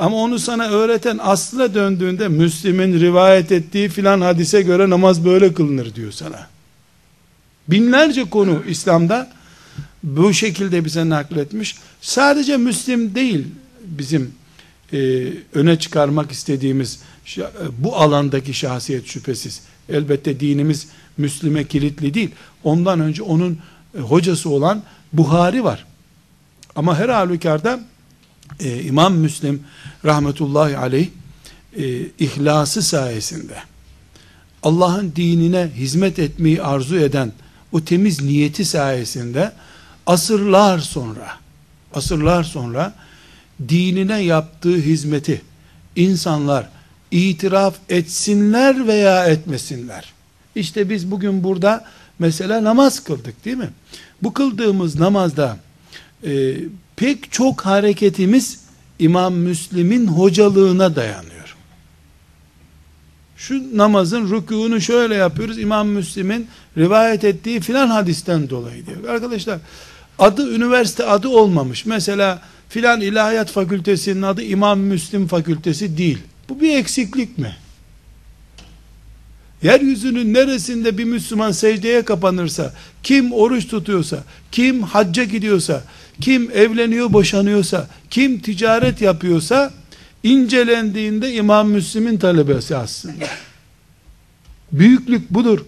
Ama 0.00 0.16
onu 0.16 0.38
sana 0.38 0.68
öğreten 0.68 1.18
aslına 1.22 1.74
döndüğünde 1.74 2.28
Müslim'in 2.28 3.00
rivayet 3.00 3.52
ettiği 3.52 3.88
filan 3.88 4.20
hadise 4.20 4.62
göre 4.62 4.90
namaz 4.90 5.24
böyle 5.24 5.54
kılınır 5.54 5.94
diyor 5.94 6.12
sana. 6.12 6.46
Binlerce 7.68 8.24
konu 8.24 8.62
İslam'da 8.68 9.30
bu 10.02 10.32
şekilde 10.32 10.84
bize 10.84 11.08
nakletmiş. 11.08 11.76
Sadece 12.00 12.56
Müslim 12.56 13.14
değil 13.14 13.46
bizim 13.84 14.32
e, 14.92 14.98
öne 15.54 15.78
çıkarmak 15.78 16.32
istediğimiz 16.32 17.00
bu 17.78 17.96
alandaki 17.96 18.54
şahsiyet 18.54 19.06
şüphesiz. 19.06 19.60
Elbette 19.88 20.40
dinimiz 20.40 20.88
Müslüme 21.18 21.64
kilitli 21.64 22.14
değil. 22.14 22.30
Ondan 22.64 23.00
önce 23.00 23.22
onun 23.22 23.58
e, 23.98 24.00
hocası 24.00 24.50
olan 24.50 24.82
Buhari 25.12 25.64
var. 25.64 25.86
Ama 26.76 26.98
her 26.98 27.08
halükarda 27.08 27.80
e, 28.60 28.82
İmam 28.82 29.14
Müslim 29.14 29.62
rahmetullahi 30.04 30.76
aleyh 30.76 31.08
e, 31.76 32.00
ihlası 32.18 32.82
sayesinde 32.82 33.56
Allah'ın 34.62 35.12
dinine 35.16 35.70
hizmet 35.76 36.18
etmeyi 36.18 36.62
arzu 36.62 36.96
eden 36.96 37.32
o 37.72 37.84
temiz 37.84 38.22
niyeti 38.22 38.64
sayesinde 38.64 39.52
asırlar 40.06 40.78
sonra 40.78 41.28
asırlar 41.94 42.44
sonra 42.44 42.94
dinine 43.68 44.22
yaptığı 44.22 44.76
hizmeti 44.76 45.42
insanlar 45.96 46.68
itiraf 47.10 47.74
etsinler 47.88 48.86
veya 48.86 49.26
etmesinler. 49.26 50.12
İşte 50.54 50.90
biz 50.90 51.10
bugün 51.10 51.44
burada 51.44 51.84
mesela 52.18 52.64
namaz 52.64 53.04
kıldık 53.04 53.44
değil 53.44 53.56
mi? 53.56 53.70
Bu 54.22 54.32
kıldığımız 54.32 54.98
namazda 54.98 55.56
e, 56.24 56.56
pek 56.96 57.32
çok 57.32 57.60
hareketimiz 57.60 58.60
İmam 58.98 59.34
Müslim'in 59.34 60.06
hocalığına 60.06 60.96
dayanıyor. 60.96 61.56
Şu 63.36 63.76
namazın 63.78 64.30
rükûnu 64.30 64.80
şöyle 64.80 65.14
yapıyoruz. 65.14 65.58
İmam 65.58 65.88
Müslim'in 65.88 66.48
rivayet 66.78 67.24
ettiği 67.24 67.60
filan 67.60 67.88
hadisten 67.88 68.50
dolayı 68.50 68.86
diyor. 68.86 69.04
Arkadaşlar 69.08 69.58
adı 70.18 70.54
üniversite 70.54 71.04
adı 71.04 71.28
olmamış. 71.28 71.86
Mesela 71.86 72.42
filan 72.68 73.00
ilahiyat 73.00 73.50
fakültesinin 73.50 74.22
adı 74.22 74.42
İmam 74.42 74.80
Müslim 74.80 75.26
fakültesi 75.26 75.98
değil. 75.98 76.18
Bu 76.48 76.60
bir 76.60 76.76
eksiklik 76.76 77.38
mi? 77.38 77.56
Yeryüzünün 79.62 80.34
neresinde 80.34 80.98
bir 80.98 81.04
Müslüman 81.04 81.52
secdeye 81.52 82.02
kapanırsa, 82.02 82.74
kim 83.02 83.32
oruç 83.32 83.68
tutuyorsa, 83.68 84.24
kim 84.52 84.82
hacca 84.82 85.24
gidiyorsa, 85.24 85.84
kim 86.20 86.50
evleniyor 86.50 87.12
boşanıyorsa, 87.12 87.88
kim 88.10 88.38
ticaret 88.40 89.00
yapıyorsa, 89.00 89.72
incelendiğinde 90.22 91.34
İmam 91.34 91.68
Müslim'in 91.70 92.18
talebesi 92.18 92.76
aslında. 92.76 93.24
Büyüklük 94.72 95.30
budur. 95.30 95.60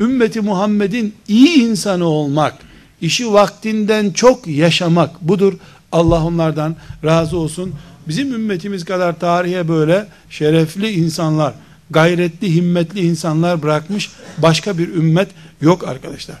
Ümmeti 0.00 0.40
Muhammed'in 0.40 1.14
iyi 1.28 1.62
insanı 1.62 2.04
olmak, 2.04 2.54
işi 3.00 3.32
vaktinden 3.32 4.10
çok 4.10 4.46
yaşamak 4.46 5.22
budur. 5.22 5.54
Allah 5.92 6.24
onlardan 6.24 6.76
razı 7.04 7.36
olsun. 7.36 7.74
Bizim 8.08 8.34
ümmetimiz 8.34 8.84
kadar 8.84 9.18
tarihe 9.18 9.68
böyle 9.68 10.06
şerefli 10.30 10.90
insanlar, 10.90 11.54
gayretli, 11.90 12.54
himmetli 12.54 13.00
insanlar 13.00 13.62
bırakmış 13.62 14.10
başka 14.38 14.78
bir 14.78 14.88
ümmet 14.88 15.28
yok 15.60 15.88
arkadaşlar. 15.88 16.36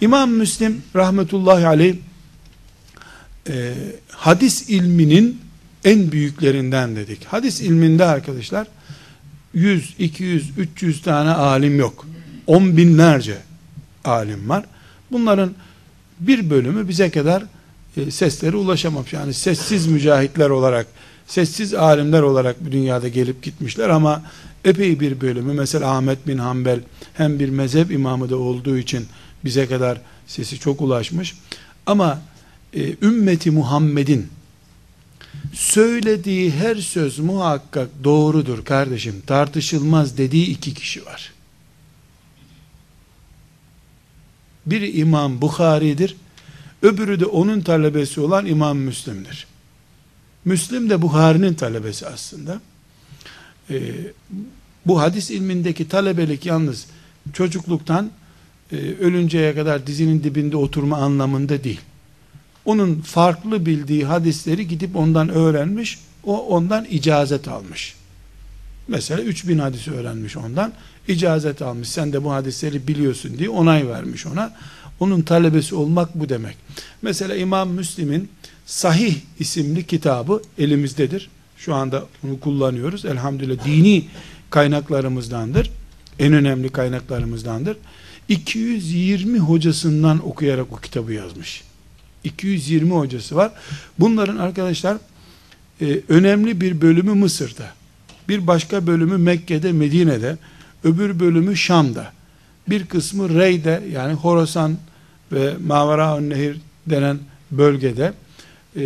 İmam 0.00 0.30
Müslim 0.30 0.82
rahmetullahi 0.96 1.66
aleyh 1.66 1.94
e, 3.48 3.74
hadis 4.08 4.70
ilminin 4.70 5.40
en 5.84 6.12
büyüklerinden 6.12 6.96
dedik. 6.96 7.24
Hadis 7.24 7.60
ilminde 7.60 8.04
arkadaşlar 8.04 8.66
100, 9.54 9.94
200, 9.98 10.50
300 10.58 11.02
tane 11.02 11.30
alim 11.30 11.78
yok. 11.78 12.06
10 12.46 12.76
binlerce 12.76 13.38
alim 14.04 14.48
var. 14.48 14.64
Bunların 15.10 15.54
bir 16.20 16.50
bölümü 16.50 16.88
bize 16.88 17.10
kadar 17.10 17.44
e, 17.96 18.10
sesleri 18.10 18.56
ulaşamamış. 18.56 19.12
Yani 19.12 19.34
sessiz 19.34 19.86
mücahitler 19.86 20.50
olarak, 20.50 20.86
sessiz 21.26 21.74
alimler 21.74 22.22
olarak 22.22 22.66
bu 22.66 22.72
dünyada 22.72 23.08
gelip 23.08 23.42
gitmişler 23.42 23.88
ama 23.88 24.22
epey 24.64 25.00
bir 25.00 25.20
bölümü 25.20 25.52
mesela 25.52 25.90
Ahmet 25.90 26.26
bin 26.26 26.38
Hanbel 26.38 26.80
hem 27.14 27.38
bir 27.38 27.48
mezhep 27.48 27.90
imamı 27.90 28.30
da 28.30 28.36
olduğu 28.36 28.78
için 28.78 29.06
bize 29.44 29.66
kadar 29.66 30.00
sesi 30.26 30.58
çok 30.58 30.80
ulaşmış. 30.80 31.34
Ama 31.86 32.20
e, 32.74 32.94
ümmeti 33.02 33.50
Muhammed'in 33.50 34.28
söylediği 35.52 36.50
her 36.50 36.76
söz 36.76 37.18
muhakkak 37.18 37.88
doğrudur 38.04 38.64
kardeşim 38.64 39.22
tartışılmaz 39.26 40.18
dediği 40.18 40.46
iki 40.46 40.74
kişi 40.74 41.06
var. 41.06 41.32
Biri 44.66 44.90
İmam 44.90 45.40
Bukhari'dir. 45.40 46.16
Öbürü 46.82 47.20
de 47.20 47.26
onun 47.26 47.60
talebesi 47.60 48.20
olan 48.20 48.46
İmam 48.46 48.78
Müslim'dir. 48.78 49.46
Müslim 50.44 50.90
de 50.90 51.02
Bukhari'nin 51.02 51.54
talebesi 51.54 52.06
aslında. 52.06 52.60
Ee, 53.70 53.92
bu 54.86 55.00
hadis 55.00 55.30
ilmindeki 55.30 55.88
talebelik 55.88 56.46
yalnız 56.46 56.86
çocukluktan 57.32 58.10
e, 58.72 58.76
ölünceye 58.76 59.54
kadar 59.54 59.86
dizinin 59.86 60.24
dibinde 60.24 60.56
oturma 60.56 60.96
anlamında 60.96 61.64
değil. 61.64 61.80
Onun 62.64 63.00
farklı 63.00 63.66
bildiği 63.66 64.04
hadisleri 64.04 64.68
gidip 64.68 64.96
ondan 64.96 65.28
öğrenmiş, 65.28 65.98
o 66.24 66.46
ondan 66.46 66.84
icazet 66.84 67.48
almış. 67.48 67.94
Mesela 68.88 69.22
3000 69.22 69.58
hadis 69.58 69.88
öğrenmiş 69.88 70.36
ondan, 70.36 70.72
icazet 71.08 71.62
almış. 71.62 71.88
Sen 71.88 72.12
de 72.12 72.24
bu 72.24 72.32
hadisleri 72.32 72.88
biliyorsun 72.88 73.38
diye 73.38 73.48
onay 73.48 73.88
vermiş 73.88 74.26
ona. 74.26 74.52
Onun 75.00 75.22
talebesi 75.22 75.74
olmak 75.74 76.14
bu 76.14 76.28
demek. 76.28 76.56
Mesela 77.02 77.36
İmam 77.36 77.70
Müslim'in 77.70 78.28
Sahih 78.66 79.16
isimli 79.38 79.86
kitabı 79.86 80.42
elimizdedir. 80.58 81.30
Şu 81.56 81.74
anda 81.74 82.06
bunu 82.22 82.40
kullanıyoruz. 82.40 83.04
Elhamdülillah 83.04 83.64
dini 83.64 84.04
kaynaklarımızdandır. 84.50 85.70
En 86.18 86.32
önemli 86.32 86.68
kaynaklarımızdandır. 86.68 87.76
220 88.28 89.38
hocasından 89.38 90.26
okuyarak 90.28 90.72
o 90.72 90.76
kitabı 90.76 91.12
yazmış. 91.12 91.62
220 92.24 92.90
hocası 92.92 93.36
var. 93.36 93.52
Bunların 93.98 94.36
arkadaşlar 94.36 94.96
e, 95.80 96.00
önemli 96.08 96.60
bir 96.60 96.80
bölümü 96.80 97.14
Mısır'da. 97.14 97.70
Bir 98.28 98.46
başka 98.46 98.86
bölümü 98.86 99.18
Mekke'de, 99.18 99.72
Medine'de. 99.72 100.36
Öbür 100.84 101.20
bölümü 101.20 101.56
Şam'da. 101.56 102.12
Bir 102.68 102.86
kısmı 102.86 103.38
Rey'de 103.38 103.82
yani 103.92 104.12
Horasan 104.12 104.78
ve 105.32 105.54
Mavara 105.66 106.20
Nehir 106.20 106.56
denen 106.86 107.18
bölgede 107.50 108.12
e, 108.76 108.82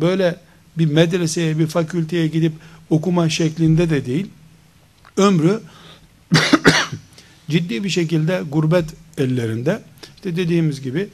böyle 0.00 0.36
bir 0.78 0.86
medreseye, 0.86 1.58
bir 1.58 1.66
fakülteye 1.66 2.26
gidip 2.26 2.52
okuma 2.90 3.28
şeklinde 3.28 3.90
de 3.90 4.06
değil. 4.06 4.26
Ömrü 5.16 5.60
ciddi 7.50 7.84
bir 7.84 7.88
şekilde 7.88 8.42
gurbet 8.52 8.84
ellerinde. 9.18 9.82
İşte 10.16 10.36
dediğimiz 10.36 10.82
gibi 10.82 11.08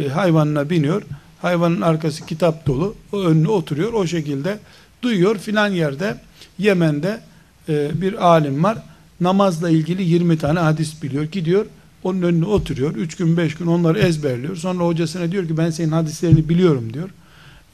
e, 0.00 0.08
hayvanına 0.08 0.70
biniyor. 0.70 1.02
Hayvanın 1.42 1.80
arkası 1.80 2.26
kitap 2.26 2.66
dolu. 2.66 2.94
O 3.12 3.20
önüne 3.20 3.48
oturuyor. 3.48 3.92
O 3.92 4.06
şekilde 4.06 4.58
duyuyor 5.02 5.38
filan 5.38 5.68
yerde 5.68 6.20
Yemen'de 6.58 7.20
e, 7.68 8.00
bir 8.00 8.26
alim 8.26 8.64
var. 8.64 8.78
Namazla 9.20 9.70
ilgili 9.70 10.02
20 10.02 10.38
tane 10.38 10.60
hadis 10.60 11.02
biliyor. 11.02 11.24
Gidiyor 11.24 11.66
onun 12.04 12.22
önüne 12.22 12.44
oturuyor. 12.44 12.96
3 12.96 13.16
gün 13.16 13.36
5 13.36 13.54
gün 13.54 13.66
onları 13.66 13.98
ezberliyor. 13.98 14.56
Sonra 14.56 14.84
hocasına 14.84 15.32
diyor 15.32 15.48
ki 15.48 15.56
ben 15.56 15.70
senin 15.70 15.92
hadislerini 15.92 16.48
biliyorum 16.48 16.92
diyor. 16.92 17.10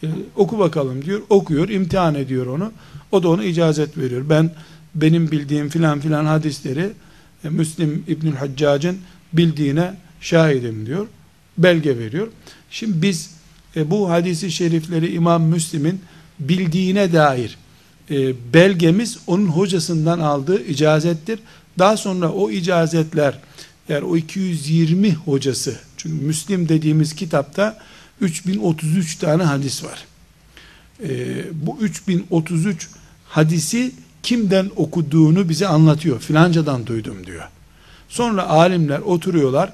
E, 0.02 0.06
oku 0.36 0.58
bakalım 0.58 1.04
diyor. 1.04 1.20
Okuyor. 1.30 1.68
imtihan 1.68 2.14
ediyor 2.14 2.46
onu. 2.46 2.72
O 3.12 3.22
da 3.22 3.28
ona 3.28 3.44
icazet 3.44 3.98
veriyor. 3.98 4.24
Ben 4.30 4.50
benim 4.94 5.30
bildiğim 5.30 5.68
filan 5.68 6.00
filan 6.00 6.24
hadisleri 6.24 6.92
e, 7.44 7.48
Müslim 7.48 8.04
İbnül 8.08 8.34
Haccac'ın 8.34 8.98
bildiğine 9.32 9.94
şahidim 10.20 10.86
diyor. 10.86 11.06
Belge 11.58 11.98
veriyor. 11.98 12.28
Şimdi 12.70 13.02
biz 13.02 13.30
e, 13.76 13.90
bu 13.90 14.10
hadisi 14.10 14.50
şerifleri 14.50 15.12
İmam 15.12 15.42
Müslim'in 15.42 16.00
bildiğine 16.40 17.12
dair 17.12 17.58
e, 18.10 18.34
belgemiz 18.54 19.18
onun 19.26 19.46
hocasından 19.46 20.18
aldığı 20.18 20.64
icazettir. 20.64 21.40
Daha 21.78 21.96
sonra 21.96 22.32
o 22.32 22.50
icazetler 22.50 23.38
eğer 23.88 24.02
o 24.02 24.16
220 24.16 25.14
hocası 25.14 25.78
çünkü 25.96 26.24
Müslim 26.24 26.68
dediğimiz 26.68 27.14
kitapta 27.14 27.78
3033 28.20 29.16
tane 29.16 29.42
hadis 29.42 29.84
var. 29.84 30.04
E, 31.02 31.08
bu 31.52 31.78
3033 31.80 32.88
hadisi 33.28 33.92
kimden 34.22 34.70
okuduğunu 34.76 35.48
bize 35.48 35.66
anlatıyor. 35.66 36.20
Filancadan 36.20 36.86
duydum 36.86 37.26
diyor. 37.26 37.48
Sonra 38.08 38.48
alimler 38.48 38.98
oturuyorlar 38.98 39.72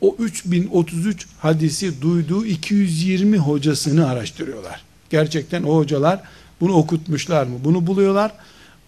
o 0.00 0.16
3033 0.18 1.26
hadisi 1.38 2.02
duyduğu 2.02 2.46
220 2.46 3.38
hocasını 3.38 4.08
araştırıyorlar. 4.08 4.80
Gerçekten 5.10 5.62
o 5.62 5.76
hocalar 5.76 6.20
bunu 6.60 6.72
okutmuşlar 6.72 7.46
mı? 7.46 7.58
Bunu 7.64 7.86
buluyorlar. 7.86 8.32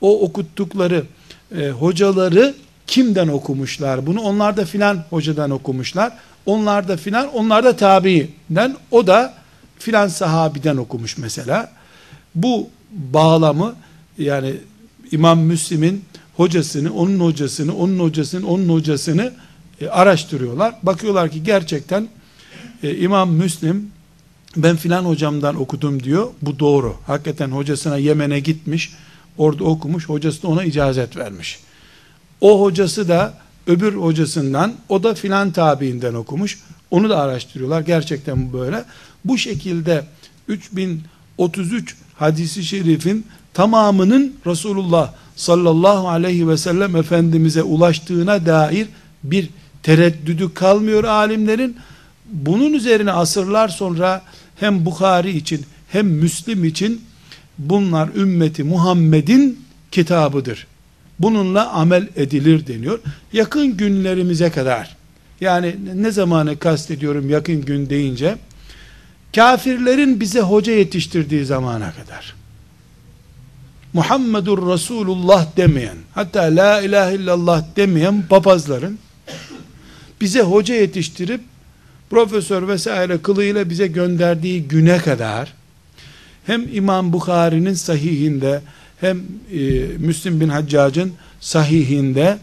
O 0.00 0.20
okuttukları 0.20 1.04
e, 1.58 1.68
hocaları 1.68 2.54
kimden 2.86 3.28
okumuşlar? 3.28 4.06
Bunu 4.06 4.20
onlar 4.20 4.56
da 4.56 4.64
filan 4.64 5.04
hocadan 5.10 5.50
okumuşlar. 5.50 6.12
Onlar 6.46 6.88
da 6.88 6.96
filan, 6.96 7.34
onlar 7.34 7.64
da 7.64 7.76
tabiinden, 7.76 8.76
o 8.90 9.06
da 9.06 9.34
filan 9.78 10.08
sahabiden 10.08 10.76
okumuş 10.76 11.18
mesela. 11.18 11.72
Bu 12.34 12.68
bağlamı 12.90 13.74
yani 14.18 14.54
İmam 15.12 15.40
Müslim'in 15.40 16.04
hocasını, 16.36 16.94
onun 16.94 17.20
hocasını, 17.20 17.76
onun 17.76 17.98
hocasını, 17.98 18.48
onun 18.48 18.68
hocasını 18.68 19.32
e, 19.82 19.88
araştırıyorlar. 19.88 20.74
Bakıyorlar 20.82 21.30
ki 21.30 21.42
gerçekten 21.42 22.08
e, 22.82 22.96
İmam 22.96 23.30
Müslim 23.30 23.90
ben 24.56 24.76
filan 24.76 25.04
hocamdan 25.04 25.60
okudum 25.60 26.02
diyor. 26.02 26.28
Bu 26.42 26.58
doğru. 26.58 26.96
Hakikaten 27.06 27.50
hocasına 27.50 27.96
Yemen'e 27.96 28.40
gitmiş. 28.40 28.92
Orada 29.38 29.64
okumuş. 29.64 30.08
Hocası 30.08 30.42
da 30.42 30.48
ona 30.48 30.64
icazet 30.64 31.16
vermiş. 31.16 31.60
O 32.40 32.62
hocası 32.62 33.08
da 33.08 33.34
öbür 33.66 33.94
hocasından 33.94 34.74
o 34.88 35.02
da 35.02 35.14
filan 35.14 35.52
tabiinden 35.52 36.14
okumuş. 36.14 36.58
Onu 36.90 37.10
da 37.10 37.18
araştırıyorlar. 37.18 37.80
Gerçekten 37.80 38.48
bu 38.48 38.58
böyle. 38.58 38.84
Bu 39.24 39.38
şekilde 39.38 40.04
3033 40.48 41.96
hadisi 42.14 42.64
şerifin 42.64 43.26
tamamının 43.54 44.34
Resulullah 44.46 45.12
sallallahu 45.36 46.08
aleyhi 46.08 46.48
ve 46.48 46.56
sellem 46.56 46.96
Efendimiz'e 46.96 47.62
ulaştığına 47.62 48.46
dair 48.46 48.88
bir 49.24 49.48
tereddüdü 49.82 50.54
kalmıyor 50.54 51.04
alimlerin. 51.04 51.76
Bunun 52.26 52.72
üzerine 52.72 53.12
asırlar 53.12 53.68
sonra 53.68 54.22
hem 54.56 54.84
Bukhari 54.84 55.30
için 55.30 55.66
hem 55.88 56.06
Müslim 56.06 56.64
için 56.64 57.00
bunlar 57.58 58.08
ümmeti 58.14 58.64
Muhammed'in 58.64 59.60
kitabıdır. 59.90 60.66
Bununla 61.18 61.70
amel 61.70 62.08
edilir 62.16 62.66
deniyor. 62.66 62.98
Yakın 63.32 63.76
günlerimize 63.76 64.50
kadar 64.50 64.96
yani 65.40 65.76
ne 65.94 66.10
zamanı 66.10 66.58
kastediyorum 66.58 67.30
yakın 67.30 67.64
gün 67.64 67.90
deyince 67.90 68.36
kafirlerin 69.34 70.20
bize 70.20 70.40
hoca 70.40 70.72
yetiştirdiği 70.72 71.44
zamana 71.44 71.92
kadar 71.92 72.34
Muhammedur 73.92 74.72
Resulullah 74.72 75.56
demeyen, 75.56 75.96
hatta 76.14 76.42
la 76.42 76.80
ilahe 76.80 77.14
illallah 77.14 77.64
demeyen 77.76 78.24
papazların 78.28 78.98
bize 80.22 80.40
hoca 80.40 80.74
yetiştirip 80.74 81.40
profesör 82.10 82.68
vesaire 82.68 83.18
kılığıyla 83.22 83.70
bize 83.70 83.86
gönderdiği 83.86 84.62
güne 84.68 84.98
kadar 84.98 85.52
hem 86.46 86.74
İmam 86.74 87.12
Bukhari'nin 87.12 87.74
sahihinde 87.74 88.62
hem 89.00 89.22
e, 89.52 89.60
Müslim 89.98 90.40
bin 90.40 90.48
Haccac'ın 90.48 91.12
sahihinde 91.40 92.38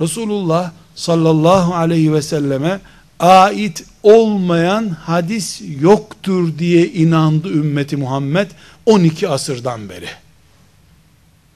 Resulullah 0.00 0.72
sallallahu 0.94 1.74
aleyhi 1.74 2.12
ve 2.12 2.22
selleme 2.22 2.80
ait 3.20 3.84
olmayan 4.02 4.88
hadis 4.88 5.62
yoktur 5.80 6.58
diye 6.58 6.86
inandı 6.88 7.48
ümmeti 7.48 7.96
Muhammed 7.96 8.50
12 8.86 9.28
asırdan 9.28 9.88
beri. 9.88 10.08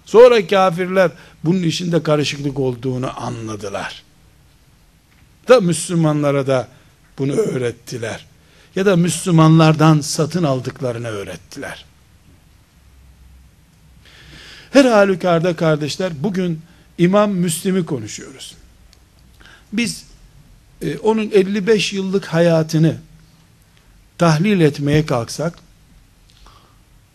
Sonra 0.05 0.47
kafirler 0.47 1.11
bunun 1.45 1.63
işinde 1.63 2.03
karışıklık 2.03 2.59
olduğunu 2.59 3.23
anladılar. 3.25 4.03
Da 5.49 5.61
Müslümanlara 5.61 6.47
da 6.47 6.69
bunu 7.19 7.33
öğrettiler. 7.33 8.27
Ya 8.77 8.87
da 8.87 8.97
Müslümanlardan 8.97 10.01
satın 10.01 10.43
aldıklarını 10.43 11.09
öğrettiler. 11.09 11.85
Her 14.71 14.85
halükarda 14.85 15.57
kardeşler 15.57 16.13
bugün 16.23 16.61
İmam 16.99 17.31
Müslim'i 17.31 17.87
konuşuyoruz. 17.87 18.55
Biz 19.73 20.05
e, 20.83 20.99
onun 20.99 21.31
55 21.31 21.93
yıllık 21.93 22.27
hayatını 22.27 22.97
tahlil 24.19 24.61
etmeye 24.61 25.07
kalksak 25.07 25.59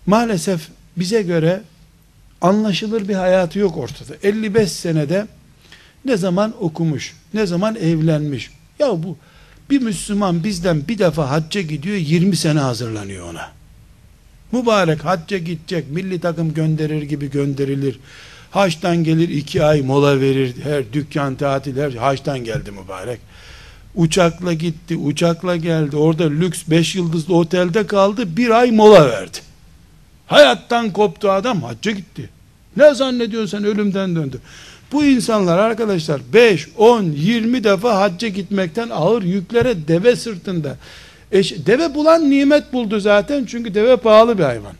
maalesef 0.05 0.67
bize 0.97 1.21
göre 1.21 1.61
anlaşılır 2.41 3.07
bir 3.07 3.15
hayatı 3.15 3.59
yok 3.59 3.77
ortada. 3.77 4.15
55 4.23 4.71
senede 4.71 5.27
ne 6.05 6.17
zaman 6.17 6.53
okumuş, 6.59 7.13
ne 7.33 7.45
zaman 7.45 7.75
evlenmiş. 7.75 8.51
Ya 8.79 9.03
bu 9.03 9.17
bir 9.69 9.81
Müslüman 9.81 10.43
bizden 10.43 10.87
bir 10.87 10.97
defa 10.97 11.29
hacca 11.29 11.61
gidiyor 11.61 11.97
20 11.97 12.35
sene 12.35 12.59
hazırlanıyor 12.59 13.29
ona. 13.29 13.51
Mübarek 14.51 15.05
hacca 15.05 15.37
gidecek 15.37 15.91
milli 15.91 16.19
takım 16.19 16.53
gönderir 16.53 17.01
gibi 17.01 17.31
gönderilir. 17.31 17.99
Haçtan 18.51 19.03
gelir 19.03 19.29
iki 19.29 19.63
ay 19.63 19.81
mola 19.81 20.21
verir. 20.21 20.55
Her 20.63 20.93
dükkan 20.93 21.35
tatil 21.35 21.77
her 21.77 21.91
haçtan 21.91 22.39
geldi 22.39 22.71
mübarek. 22.71 23.19
Uçakla 23.95 24.53
gitti, 24.53 24.95
uçakla 24.95 25.55
geldi. 25.55 25.97
Orada 25.97 26.23
lüks 26.23 26.63
beş 26.67 26.95
yıldızlı 26.95 27.35
otelde 27.35 27.87
kaldı. 27.87 28.37
Bir 28.37 28.49
ay 28.49 28.71
mola 28.71 29.09
verdi. 29.09 29.37
Hayattan 30.27 30.93
koptu 30.93 31.31
adam 31.31 31.63
hacca 31.63 31.91
gitti. 31.91 32.29
Ne 32.77 32.93
zannediyorsun 32.93 33.57
sen 33.57 33.65
ölümden 33.65 34.15
döndü. 34.15 34.39
Bu 34.91 35.05
insanlar 35.05 35.57
arkadaşlar 35.57 36.21
5, 36.33 36.67
10, 36.77 37.03
20 37.03 37.63
defa 37.63 37.99
hacca 37.99 38.27
gitmekten 38.27 38.89
ağır 38.89 39.23
yüklere 39.23 39.87
deve 39.87 40.15
sırtında. 40.15 40.77
Eş, 41.31 41.55
deve 41.65 41.95
bulan 41.95 42.29
nimet 42.29 42.73
buldu 42.73 42.99
zaten 42.99 43.45
çünkü 43.45 43.73
deve 43.73 43.97
pahalı 43.97 44.37
bir 44.37 44.43
hayvan. 44.43 44.73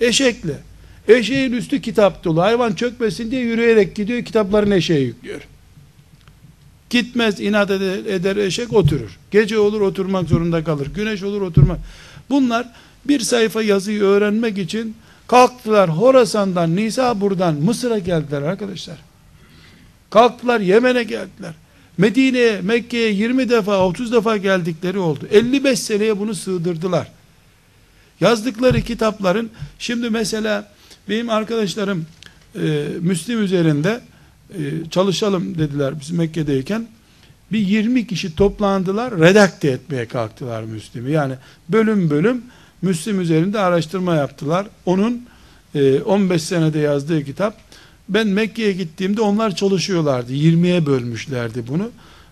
Eşekle. 0.00 0.54
Eşeğin 1.08 1.52
üstü 1.52 1.80
kitap 1.80 2.24
dolu. 2.24 2.42
Hayvan 2.42 2.72
çökmesin 2.72 3.30
diye 3.30 3.40
yürüyerek 3.40 3.96
gidiyor 3.96 4.24
kitaplarını 4.24 4.74
eşeğe 4.74 5.00
yüklüyor. 5.00 5.40
Gitmez 6.90 7.40
inat 7.40 7.70
eder, 7.70 8.36
eşek 8.36 8.72
oturur. 8.72 9.18
Gece 9.30 9.58
olur 9.58 9.80
oturmak 9.80 10.28
zorunda 10.28 10.64
kalır. 10.64 10.88
Güneş 10.94 11.22
olur 11.22 11.40
oturmak. 11.40 11.78
Bunlar 12.30 12.68
bir 13.04 13.20
sayfa 13.20 13.62
yazıyı 13.62 14.02
öğrenmek 14.02 14.58
için 14.58 14.96
kalktılar 15.26 15.90
Horasan'dan, 15.90 16.76
Nisabur'dan 16.76 17.54
Mısır'a 17.54 17.98
geldiler 17.98 18.42
arkadaşlar. 18.42 19.05
Kalktılar 20.10 20.60
Yemen'e 20.60 21.02
geldiler. 21.02 21.52
Medine'ye, 21.98 22.60
Mekke'ye 22.60 23.12
20 23.12 23.50
defa, 23.50 23.86
30 23.86 24.12
defa 24.12 24.36
geldikleri 24.36 24.98
oldu. 24.98 25.28
55 25.30 25.80
seneye 25.80 26.18
bunu 26.18 26.34
sığdırdılar. 26.34 27.08
Yazdıkları 28.20 28.80
kitapların, 28.80 29.50
şimdi 29.78 30.10
mesela 30.10 30.72
benim 31.08 31.30
arkadaşlarım 31.30 32.06
e, 32.54 32.86
Müslim 33.00 33.42
üzerinde 33.42 34.00
e, 34.54 34.60
çalışalım 34.90 35.58
dediler 35.58 36.00
biz 36.00 36.10
Mekke'deyken. 36.10 36.86
Bir 37.52 37.58
20 37.58 38.06
kişi 38.06 38.36
toplandılar, 38.36 39.20
redakte 39.20 39.68
etmeye 39.68 40.06
kalktılar 40.06 40.62
Müslim'i. 40.62 41.12
Yani 41.12 41.34
bölüm 41.68 42.10
bölüm 42.10 42.42
Müslim 42.82 43.20
üzerinde 43.20 43.60
araştırma 43.60 44.14
yaptılar. 44.14 44.66
Onun 44.86 45.26
e, 45.74 46.00
15 46.00 46.42
senede 46.42 46.78
yazdığı 46.78 47.24
kitap 47.24 47.65
ben 48.08 48.28
Mekke'ye 48.28 48.72
gittiğimde 48.72 49.20
onlar 49.20 49.56
çalışıyorlardı. 49.56 50.32
20'ye 50.32 50.86
bölmüşlerdi 50.86 51.64
bunu. 51.68 51.90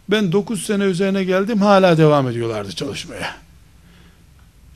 Ben 0.08 0.32
9 0.32 0.62
sene 0.66 0.84
üzerine 0.84 1.24
geldim 1.24 1.58
hala 1.58 1.98
devam 1.98 2.28
ediyorlardı 2.28 2.72
çalışmaya. 2.72 3.34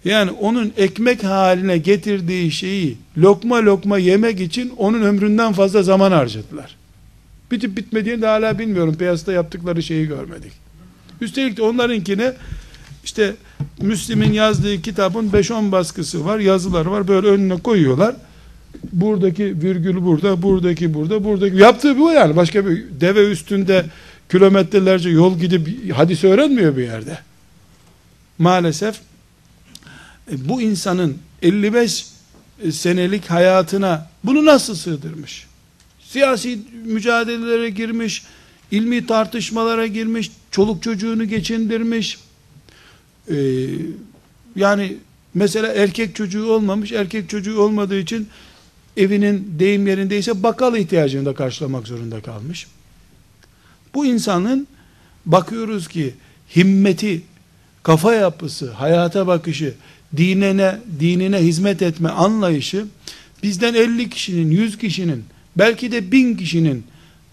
Yani 0.05 0.31
onun 0.31 0.73
ekmek 0.77 1.25
haline 1.25 1.79
getirdiği 1.79 2.51
şeyi 2.51 2.97
lokma 3.19 3.57
lokma 3.65 3.99
yemek 3.99 4.41
için 4.41 4.73
onun 4.77 5.03
ömründen 5.03 5.53
fazla 5.53 5.83
zaman 5.83 6.13
harcadılar. 6.13 6.77
Bitip 7.51 7.77
bitmediğini 7.77 8.23
de 8.23 8.27
hala 8.27 8.59
bilmiyorum. 8.59 8.97
Piyasada 8.99 9.33
yaptıkları 9.33 9.83
şeyi 9.83 10.07
görmedik. 10.07 10.53
Üstelik 11.21 11.57
de 11.57 11.63
onlarınkine 11.63 12.35
işte 13.05 13.35
Müslim'in 13.81 14.33
yazdığı 14.33 14.83
kitabın 14.83 15.31
5-10 15.31 15.73
baskısı 15.73 16.25
var, 16.25 16.39
yazıları 16.39 16.91
var. 16.91 17.09
Böyle 17.09 17.27
önüne 17.27 17.57
koyuyorlar 17.57 18.15
buradaki 18.93 19.45
virgül 19.45 20.05
burada, 20.05 20.43
buradaki 20.43 20.95
burada, 20.95 21.25
buradaki 21.25 21.57
yaptığı 21.57 21.99
bu 21.99 22.11
yani. 22.13 22.37
Başka 22.37 22.67
bir 22.67 22.85
deve 23.01 23.31
üstünde 23.31 23.85
kilometrelerce 24.31 25.11
yol 25.11 25.39
gidip 25.39 25.93
hadis 25.93 26.25
öğrenmiyor 26.25 26.77
bir 26.77 26.83
yerde. 26.83 27.19
Maalesef 28.39 29.01
e, 30.33 30.49
bu 30.49 30.63
insanın 30.63 31.19
55 31.43 32.07
senelik 32.71 33.31
hayatına 33.31 34.11
bunu 34.25 34.45
nasıl 34.45 34.75
sığdırmış? 34.75 35.47
Siyasi 36.01 36.59
mücadelelere 36.85 37.71
girmiş, 37.71 38.23
ilmi 38.71 39.07
tartışmalara 39.07 39.87
girmiş, 39.87 40.31
çoluk 40.51 40.83
çocuğunu 40.83 41.25
geçindirmiş. 41.25 42.19
Ee, 43.31 43.35
yani 44.57 44.97
mesela 45.35 45.73
erkek 45.73 46.15
çocuğu 46.17 46.47
olmamış, 46.47 46.93
erkek 46.93 47.31
çocuğu 47.31 47.61
olmadığı 47.61 47.99
için 47.99 48.29
evinin 48.99 49.55
deyim 49.59 49.87
yerindeyse 49.87 50.43
bakkal 50.43 50.77
ihtiyacını 50.77 51.27
da 51.27 51.35
karşılamak 51.35 51.87
zorunda 51.87 52.21
kalmış. 52.21 52.67
Bu 53.95 54.07
insanın 54.07 54.67
bakıyoruz 55.27 55.89
ki 55.89 56.15
himmeti, 56.57 57.23
kafa 57.83 58.15
yapısı, 58.15 58.71
hayata 58.71 59.27
bakışı, 59.27 59.75
dinine, 60.17 60.79
dinine 61.01 61.39
hizmet 61.39 61.83
etme 61.83 62.09
anlayışı 62.09 62.87
bizden 63.43 63.75
50 63.75 64.11
kişinin, 64.11 64.51
100 64.51 64.79
kişinin, 64.79 65.25
belki 65.57 65.93
de 65.93 66.13
1000 66.13 66.37
kişinin 66.37 66.85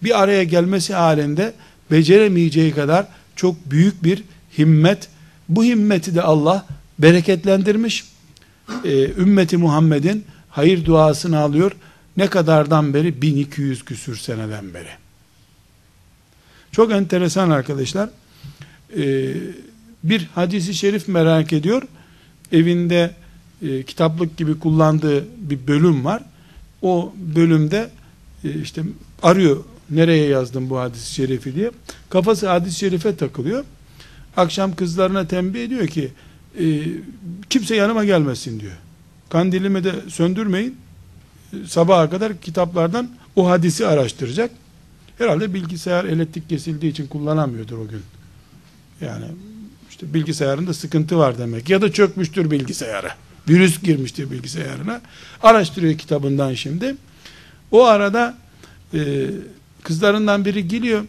bir 0.02 0.22
araya 0.22 0.44
gelmesi 0.44 0.94
halinde 0.94 1.54
beceremeyeceği 1.90 2.74
kadar 2.74 3.06
çok 3.36 3.70
büyük 3.70 4.04
bir 4.04 4.22
himmet. 4.58 5.08
Bu 5.48 5.64
himmeti 5.64 6.14
de 6.14 6.22
Allah 6.22 6.66
bereketlendirmiş. 6.98 8.04
Ee, 8.84 9.10
ümmeti 9.18 9.56
Muhammed'in 9.56 10.24
hayır 10.56 10.84
duasını 10.84 11.38
alıyor. 11.38 11.72
Ne 12.16 12.26
kadardan 12.26 12.94
beri? 12.94 13.22
1200 13.22 13.84
küsür 13.84 14.16
seneden 14.16 14.74
beri. 14.74 14.88
Çok 16.72 16.92
enteresan 16.92 17.50
arkadaşlar. 17.50 18.10
Ee, 18.96 19.34
bir 20.04 20.28
hadisi 20.34 20.74
şerif 20.74 21.08
merak 21.08 21.52
ediyor. 21.52 21.82
Evinde 22.52 23.14
e, 23.62 23.82
kitaplık 23.82 24.36
gibi 24.36 24.58
kullandığı 24.58 25.24
bir 25.36 25.66
bölüm 25.66 26.04
var. 26.04 26.22
O 26.82 27.12
bölümde 27.16 27.90
e, 28.44 28.60
işte 28.60 28.82
arıyor 29.22 29.64
nereye 29.90 30.26
yazdım 30.26 30.70
bu 30.70 30.78
hadis-i 30.78 31.14
şerifi 31.14 31.54
diye. 31.54 31.70
Kafası 32.10 32.48
hadis-i 32.48 32.78
şerife 32.78 33.16
takılıyor. 33.16 33.64
Akşam 34.36 34.76
kızlarına 34.76 35.28
tembih 35.28 35.64
ediyor 35.64 35.86
ki 35.86 36.12
e, 36.60 36.64
kimse 37.50 37.76
yanıma 37.76 38.04
gelmesin 38.04 38.60
diyor. 38.60 38.76
Kandilimi 39.28 39.84
de 39.84 39.92
söndürmeyin. 40.08 40.76
Sabaha 41.66 42.10
kadar 42.10 42.40
kitaplardan 42.40 43.10
o 43.36 43.48
hadisi 43.48 43.86
araştıracak. 43.86 44.50
Herhalde 45.18 45.54
bilgisayar 45.54 46.04
elektrik 46.04 46.48
kesildiği 46.48 46.92
için 46.92 47.06
kullanamıyordur 47.06 47.78
o 47.78 47.88
gün. 47.88 48.02
Yani 49.00 49.24
işte 49.90 50.14
bilgisayarında 50.14 50.74
sıkıntı 50.74 51.18
var 51.18 51.38
demek. 51.38 51.70
Ya 51.70 51.82
da 51.82 51.92
çökmüştür 51.92 52.50
bilgisayarı. 52.50 53.10
Virüs 53.48 53.82
girmiştir 53.82 54.30
bilgisayarına. 54.30 55.00
Araştırıyor 55.42 55.98
kitabından 55.98 56.54
şimdi. 56.54 56.96
O 57.70 57.84
arada 57.84 58.36
e, 58.94 59.30
kızlarından 59.82 60.44
biri 60.44 60.68
geliyor. 60.68 61.04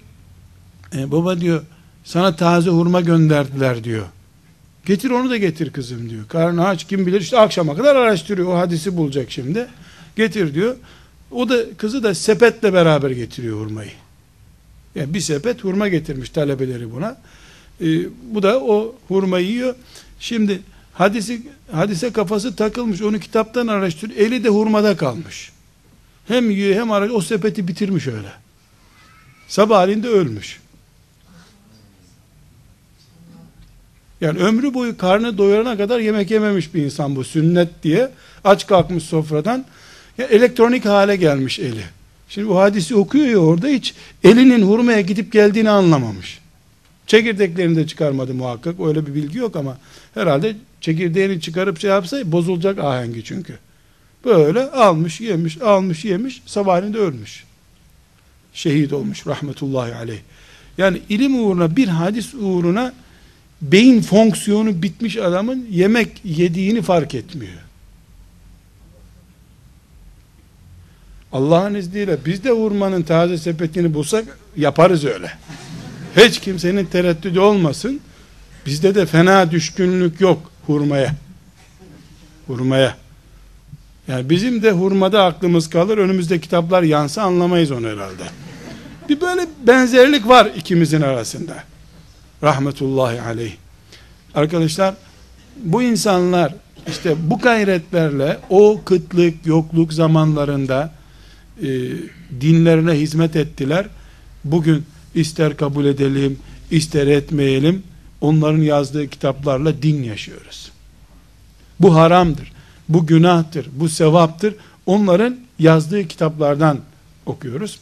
E, 0.95 1.12
baba 1.12 1.41
diyor 1.41 1.63
sana 2.03 2.36
taze 2.36 2.69
hurma 2.69 3.01
gönderdiler 3.01 3.84
diyor. 3.84 4.06
Getir 4.88 5.10
onu 5.10 5.30
da 5.30 5.38
getir 5.38 5.69
kızım 5.69 6.10
diyor. 6.10 6.28
Karnı 6.28 6.67
aç 6.67 6.88
kim 6.88 7.08
bilir 7.08 7.21
işte 7.21 7.39
akşama 7.39 7.76
kadar 7.76 7.95
araştırıyor. 7.95 8.47
O 8.47 8.58
hadisi 8.58 8.97
bulacak 8.97 9.32
şimdi. 9.32 9.67
Getir 10.15 10.54
diyor. 10.54 10.76
O 11.32 11.50
da 11.50 11.73
kızı 11.78 12.04
da 12.04 12.15
sepetle 12.15 12.73
beraber 12.73 13.12
getiriyor 13.12 13.60
hurmayı. 13.60 13.91
Yani 14.95 15.13
bir 15.13 15.19
sepet 15.19 15.63
hurma 15.63 15.88
getirmiş 15.88 16.30
talebeleri 16.30 16.91
buna. 16.91 17.17
Ee, 17.82 17.86
bu 18.34 18.43
da 18.43 18.60
o 18.60 18.95
hurmayı 19.08 19.47
yiyor. 19.47 19.76
Şimdi 20.19 20.62
hadisi 20.93 21.41
hadise 21.71 22.12
kafası 22.12 22.56
takılmış. 22.56 23.02
Onu 23.02 23.19
kitaptan 23.19 23.67
araştırıyor. 23.67 24.19
Eli 24.19 24.43
de 24.43 24.50
hurmada 24.50 24.97
kalmış. 24.97 25.52
Hem 26.28 26.52
yiyor 26.52 26.76
hem 26.76 26.91
araştırıyor. 26.91 27.19
O 27.19 27.21
sepeti 27.21 27.67
bitirmiş 27.67 28.08
öyle. 28.08 28.32
Sabahleyin 29.47 30.04
de 30.04 30.08
ölmüş. 30.08 30.60
Yani 34.21 34.39
ömrü 34.39 34.73
boyu 34.73 34.97
karnı 34.97 35.38
doyurana 35.38 35.77
kadar 35.77 35.99
yemek 35.99 36.32
yememiş 36.32 36.73
bir 36.73 36.84
insan 36.84 37.15
bu 37.15 37.23
sünnet 37.23 37.69
diye. 37.84 38.10
Aç 38.43 38.67
kalkmış 38.67 39.03
sofradan. 39.03 39.65
Ya 40.17 40.25
elektronik 40.25 40.86
hale 40.86 41.15
gelmiş 41.15 41.60
eli. 41.60 41.84
Şimdi 42.30 42.47
bu 42.47 42.60
hadisi 42.60 42.95
okuyor 42.95 43.27
ya 43.27 43.38
orada 43.38 43.67
hiç 43.67 43.93
elinin 44.23 44.62
hurmaya 44.62 45.01
gidip 45.01 45.32
geldiğini 45.32 45.69
anlamamış. 45.69 46.39
Çekirdeklerini 47.08 47.75
de 47.75 47.88
çıkarmadı 47.88 48.34
muhakkak. 48.34 48.75
Öyle 48.80 49.08
bir 49.08 49.15
bilgi 49.15 49.38
yok 49.38 49.56
ama 49.56 49.77
herhalde 50.13 50.56
çekirdeğini 50.82 51.41
çıkarıp 51.41 51.80
şey 51.80 51.89
yapsa 51.89 52.32
bozulacak 52.32 52.80
ahengi 52.80 53.23
çünkü. 53.23 53.58
Böyle 54.25 54.62
almış 54.62 55.21
yemiş 55.21 55.62
almış 55.62 56.06
yemiş 56.06 56.41
sabahleyin 56.45 56.93
de 56.93 56.97
ölmüş. 56.97 57.43
Şehit 58.53 58.93
olmuş 58.93 59.27
rahmetullahi 59.27 59.95
aleyh. 59.95 60.19
Yani 60.77 61.01
ilim 61.10 61.43
uğruna 61.43 61.75
bir 61.75 61.88
hadis 61.88 62.34
uğruna 62.34 62.93
beyin 63.62 64.02
fonksiyonu 64.02 64.82
bitmiş 64.82 65.17
adamın 65.17 65.67
yemek 65.72 66.22
yediğini 66.24 66.82
fark 66.82 67.15
etmiyor. 67.15 67.54
Allah'ın 71.32 71.74
izniyle 71.74 72.17
biz 72.26 72.43
de 72.43 72.50
hurmanın 72.50 73.02
taze 73.02 73.38
sepetini 73.38 73.93
bulsak 73.93 74.26
yaparız 74.58 75.06
öyle. 75.06 75.32
Hiç 76.17 76.39
kimsenin 76.39 76.86
tereddüdü 76.86 77.39
olmasın. 77.39 78.00
Bizde 78.65 78.96
de 78.96 79.06
fena 79.06 79.52
düşkünlük 79.52 80.22
yok 80.22 80.52
hurmaya. 80.65 81.15
Hurmaya. 82.48 82.98
Yani 84.08 84.30
bizim 84.30 84.63
de 84.63 84.72
hurmada 84.72 85.26
aklımız 85.26 85.70
kalır. 85.70 85.98
Önümüzde 85.98 86.39
kitaplar 86.39 86.84
yansa 86.84 87.22
anlamayız 87.22 87.72
onu 87.72 87.88
herhalde. 87.88 88.24
Bir 89.10 89.22
böyle 89.22 89.41
benzerlik 89.67 90.28
var 90.28 90.52
ikimizin 90.56 91.02
arasında. 91.02 91.63
Rahmetullahi 92.43 93.21
aleyh. 93.21 93.54
Arkadaşlar 94.36 94.95
bu 95.63 95.84
insanlar 95.84 96.54
işte 96.88 97.15
bu 97.30 97.39
gayretlerle 97.39 98.39
o 98.50 98.82
kıtlık, 98.86 99.45
yokluk 99.45 99.93
zamanlarında 99.93 100.93
e, 101.62 101.67
dinlerine 102.41 102.91
hizmet 102.91 103.36
ettiler. 103.36 103.88
Bugün 104.43 104.86
ister 105.15 105.58
kabul 105.58 105.86
edelim, 105.86 106.39
ister 106.71 107.08
etmeyelim, 107.08 107.84
onların 108.21 108.62
yazdığı 108.62 109.08
kitaplarla 109.08 109.82
din 109.82 110.04
yaşıyoruz. 110.04 110.71
Bu 111.80 111.95
haramdır, 111.95 112.52
bu 112.89 113.08
günahtır, 113.08 113.67
bu 113.73 113.89
sevaptır. 113.89 114.56
Onların 114.86 115.38
yazdığı 115.60 116.08
kitaplardan 116.08 116.80
okuyoruz. 117.26 117.80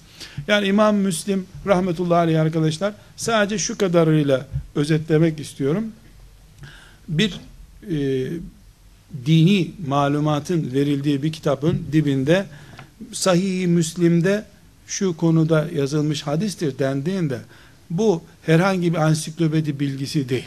Yani 0.48 0.67
İmam 0.67 0.95
Müslim 0.95 1.45
rahmetullahi 1.65 2.17
aleyh 2.17 2.41
arkadaşlar 2.41 2.93
sadece 3.17 3.58
şu 3.58 3.78
kadarıyla 3.78 4.48
özetlemek 4.76 5.39
istiyorum. 5.39 5.86
Bir 7.08 7.39
e, 7.91 8.28
dini 9.26 9.71
malumatın 9.88 10.74
verildiği 10.74 11.24
bir 11.24 11.32
kitabın 11.32 11.84
dibinde 11.91 12.45
Sahih-i 13.12 13.67
Müslim'de 13.67 14.45
şu 14.88 15.17
konuda 15.17 15.67
yazılmış 15.76 16.21
hadistir 16.21 16.80
dendiğinde 16.80 17.39
bu 17.89 18.24
herhangi 18.41 18.93
bir 18.93 18.98
ansiklopedi 18.98 19.80
bilgisi 19.80 20.30
değil. 20.30 20.45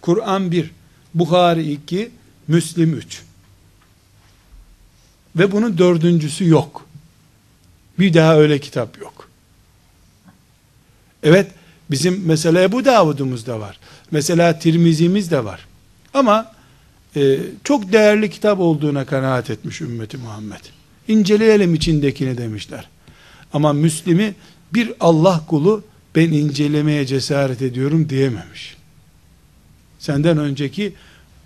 Kur'an 0.00 0.50
1, 0.50 0.70
Bukhari 1.14 1.72
2, 1.72 2.10
Müslim 2.48 2.94
3. 2.94 3.22
Ve 5.36 5.52
bunun 5.52 5.78
dördüncüsü 5.78 6.48
yok. 6.48 6.85
Bir 7.98 8.14
daha 8.14 8.36
öyle 8.36 8.58
kitap 8.58 9.00
yok. 9.00 9.30
Evet, 11.22 11.50
bizim 11.90 12.22
mesela 12.26 12.62
Ebu 12.62 12.84
Davud'umuz 12.84 13.46
da 13.46 13.60
var. 13.60 13.78
Mesela 14.10 14.58
Tirmizimiz 14.58 15.30
de 15.30 15.44
var. 15.44 15.66
Ama 16.14 16.52
e, 17.16 17.38
çok 17.64 17.92
değerli 17.92 18.30
kitap 18.30 18.60
olduğuna 18.60 19.04
kanaat 19.04 19.50
etmiş 19.50 19.80
ümmeti 19.80 20.16
Muhammed. 20.16 20.60
İnceleyelim 21.08 21.74
içindekini 21.74 22.38
demişler. 22.38 22.88
Ama 23.52 23.72
Müslim'i 23.72 24.34
bir 24.74 24.92
Allah 25.00 25.44
kulu 25.46 25.84
ben 26.16 26.32
incelemeye 26.32 27.06
cesaret 27.06 27.62
ediyorum 27.62 28.08
diyememiş. 28.08 28.76
Senden 29.98 30.38
önceki 30.38 30.94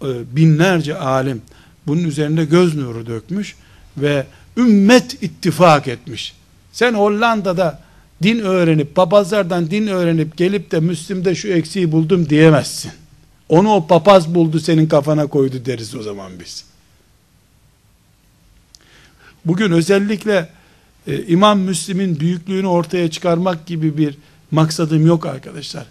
e, 0.02 0.36
binlerce 0.36 0.96
alim 0.96 1.42
bunun 1.86 2.04
üzerinde 2.04 2.44
göz 2.44 2.74
nuru 2.74 3.06
dökmüş 3.06 3.56
ve 3.96 4.26
ümmet 4.56 5.22
ittifak 5.22 5.88
etmiş. 5.88 6.34
Sen 6.72 6.94
Hollanda'da 6.94 7.80
din 8.22 8.38
öğrenip, 8.38 8.94
papazlardan 8.94 9.70
din 9.70 9.86
öğrenip 9.86 10.36
gelip 10.36 10.70
de 10.70 10.80
Müslim'de 10.80 11.34
şu 11.34 11.48
eksiği 11.48 11.92
buldum 11.92 12.28
diyemezsin. 12.28 12.92
Onu 13.48 13.72
o 13.72 13.86
papaz 13.86 14.34
buldu 14.34 14.60
senin 14.60 14.86
kafana 14.86 15.26
koydu 15.26 15.56
deriz 15.66 15.94
o 15.94 16.02
zaman 16.02 16.32
biz. 16.40 16.64
Bugün 19.44 19.70
özellikle 19.72 20.48
e, 21.06 21.26
İmam 21.26 21.60
Müslim'in 21.60 22.20
büyüklüğünü 22.20 22.66
ortaya 22.66 23.10
çıkarmak 23.10 23.66
gibi 23.66 23.98
bir 23.98 24.18
maksadım 24.50 25.06
yok 25.06 25.26
arkadaşlar. 25.26 25.86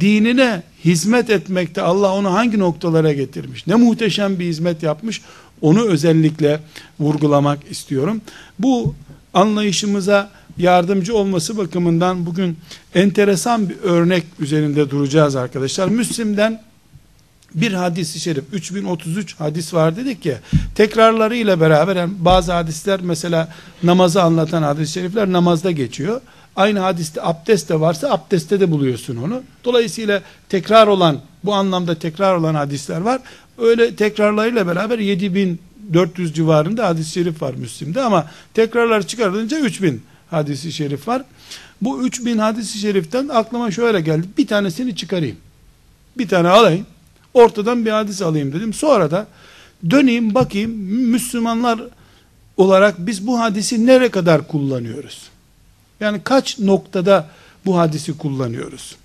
Dinine 0.00 0.62
hizmet 0.84 1.30
etmekte 1.30 1.82
Allah 1.82 2.12
onu 2.12 2.32
hangi 2.32 2.58
noktalara 2.58 3.12
getirmiş? 3.12 3.66
Ne 3.66 3.74
muhteşem 3.74 4.38
bir 4.38 4.44
hizmet 4.44 4.82
yapmış. 4.82 5.22
Onu 5.60 5.86
özellikle 5.86 6.60
vurgulamak 7.00 7.58
istiyorum. 7.70 8.20
Bu 8.58 8.94
anlayışımıza 9.36 10.30
yardımcı 10.58 11.16
olması 11.16 11.58
bakımından 11.58 12.26
bugün 12.26 12.58
enteresan 12.94 13.68
bir 13.68 13.76
örnek 13.82 14.24
üzerinde 14.38 14.90
duracağız 14.90 15.36
arkadaşlar. 15.36 15.88
Müslim'den 15.88 16.62
bir 17.54 17.72
hadisi 17.72 18.20
şerif 18.20 18.44
3033 18.52 19.40
hadis 19.40 19.74
var 19.74 19.96
dedik 19.96 20.26
ya 20.26 20.38
tekrarlarıyla 20.74 21.60
beraber 21.60 21.96
yani 21.96 22.12
bazı 22.18 22.52
hadisler 22.52 23.00
mesela 23.00 23.48
namazı 23.82 24.22
anlatan 24.22 24.62
hadis-i 24.62 24.92
şerifler 24.92 25.32
namazda 25.32 25.70
geçiyor. 25.70 26.20
Aynı 26.56 26.78
hadiste 26.78 27.22
abdest 27.22 27.68
de 27.68 27.80
varsa 27.80 28.10
abdestte 28.10 28.60
de 28.60 28.70
buluyorsun 28.70 29.16
onu. 29.16 29.42
Dolayısıyla 29.64 30.22
tekrar 30.48 30.86
olan 30.86 31.20
bu 31.44 31.54
anlamda 31.54 31.94
tekrar 31.94 32.36
olan 32.36 32.54
hadisler 32.54 33.00
var. 33.00 33.20
Öyle 33.58 33.96
tekrarlarıyla 33.96 34.66
beraber 34.66 34.98
7400 35.86 36.34
civarında 36.34 36.86
hadis-i 36.86 37.10
şerif 37.10 37.42
var 37.42 37.54
Müslim'de 37.54 38.02
ama 38.02 38.30
tekrarlar 38.54 39.06
çıkarılınca 39.06 39.58
3000 39.58 40.02
hadisi 40.30 40.72
şerif 40.72 41.08
var. 41.08 41.22
Bu 41.82 42.02
3000 42.02 42.38
hadisi 42.38 42.78
şeriften 42.78 43.28
aklıma 43.28 43.70
şöyle 43.70 44.00
geldi. 44.00 44.26
Bir 44.38 44.46
tanesini 44.46 44.96
çıkarayım. 44.96 45.36
Bir 46.18 46.28
tane 46.28 46.48
alayım. 46.48 46.86
Ortadan 47.34 47.84
bir 47.84 47.90
hadis 47.90 48.22
alayım 48.22 48.52
dedim. 48.52 48.72
Sonra 48.72 49.10
da 49.10 49.26
döneyim 49.90 50.34
bakayım 50.34 50.70
Müslümanlar 51.10 51.80
olarak 52.56 53.06
biz 53.06 53.26
bu 53.26 53.40
hadisi 53.40 53.86
nere 53.86 54.08
kadar 54.08 54.48
kullanıyoruz? 54.48 55.22
Yani 56.00 56.20
kaç 56.24 56.58
noktada 56.58 57.28
bu 57.66 57.78
hadisi 57.78 58.18
kullanıyoruz? 58.18 58.96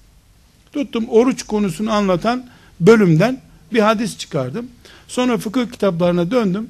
Tuttum 0.74 1.10
oruç 1.10 1.44
konusunu 1.44 1.91
anlatan 1.91 2.46
bölümden 2.80 3.41
bir 3.74 3.80
hadis 3.80 4.17
çıkardım. 4.17 4.67
Sonra 5.12 5.38
fıkıh 5.38 5.71
kitaplarına 5.71 6.32
döndüm. 6.32 6.67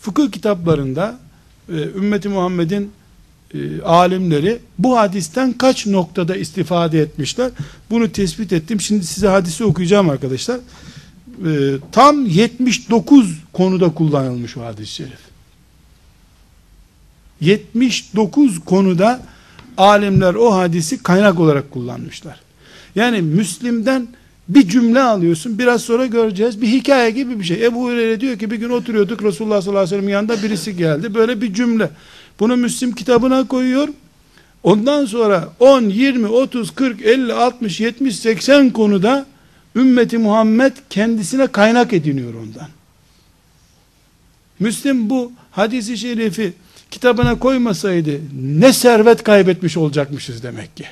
Fıkıh 0.00 0.30
kitaplarında 0.30 1.18
e, 1.68 1.72
ümmeti 1.72 2.28
Muhammed'in 2.28 2.90
e, 3.54 3.82
alimleri 3.82 4.58
bu 4.78 4.98
hadisten 4.98 5.52
kaç 5.52 5.86
noktada 5.86 6.36
istifade 6.36 7.00
etmişler? 7.00 7.50
Bunu 7.90 8.12
tespit 8.12 8.52
ettim. 8.52 8.80
Şimdi 8.80 9.06
size 9.06 9.28
hadisi 9.28 9.64
okuyacağım 9.64 10.10
arkadaşlar. 10.10 10.56
E, 11.46 11.76
tam 11.92 12.26
79 12.26 13.38
konuda 13.52 13.94
kullanılmış 13.94 14.56
o 14.56 14.64
hadis-i 14.64 14.94
şerif. 14.94 15.20
79 17.40 18.64
konuda 18.64 19.22
alimler 19.76 20.34
o 20.34 20.54
hadisi 20.54 21.02
kaynak 21.02 21.40
olarak 21.40 21.70
kullanmışlar. 21.70 22.40
Yani 22.94 23.22
Müslim'den 23.22 24.08
bir 24.48 24.68
cümle 24.68 25.00
alıyorsun. 25.00 25.58
Biraz 25.58 25.82
sonra 25.82 26.06
göreceğiz. 26.06 26.62
Bir 26.62 26.66
hikaye 26.66 27.10
gibi 27.10 27.40
bir 27.40 27.44
şey. 27.44 27.66
Ebu 27.66 27.84
Hureyre 27.84 28.20
diyor 28.20 28.38
ki 28.38 28.50
bir 28.50 28.56
gün 28.56 28.70
oturuyorduk 28.70 29.22
Resulullah 29.22 29.62
sallallahu 29.62 29.82
aleyhi 29.82 29.96
ve 29.96 30.00
sellem 30.00 30.08
yanında 30.08 30.42
birisi 30.42 30.76
geldi. 30.76 31.14
Böyle 31.14 31.40
bir 31.40 31.54
cümle. 31.54 31.90
Bunu 32.40 32.56
Müslim 32.56 32.94
kitabına 32.94 33.48
koyuyor. 33.48 33.88
Ondan 34.62 35.06
sonra 35.06 35.48
10, 35.60 35.82
20, 35.82 36.26
30, 36.26 36.70
40, 36.70 37.02
50, 37.02 37.32
60, 37.32 37.80
70, 37.80 38.16
80 38.16 38.70
konuda 38.70 39.26
ümmeti 39.76 40.18
Muhammed 40.18 40.72
kendisine 40.90 41.46
kaynak 41.46 41.92
ediniyor 41.92 42.34
ondan. 42.34 42.68
Müslim 44.60 45.10
bu 45.10 45.32
hadisi 45.50 45.98
şerifi 45.98 46.52
kitabına 46.90 47.38
koymasaydı 47.38 48.20
ne 48.42 48.72
servet 48.72 49.22
kaybetmiş 49.22 49.76
olacakmışız 49.76 50.42
demek 50.42 50.76
ki. 50.76 50.84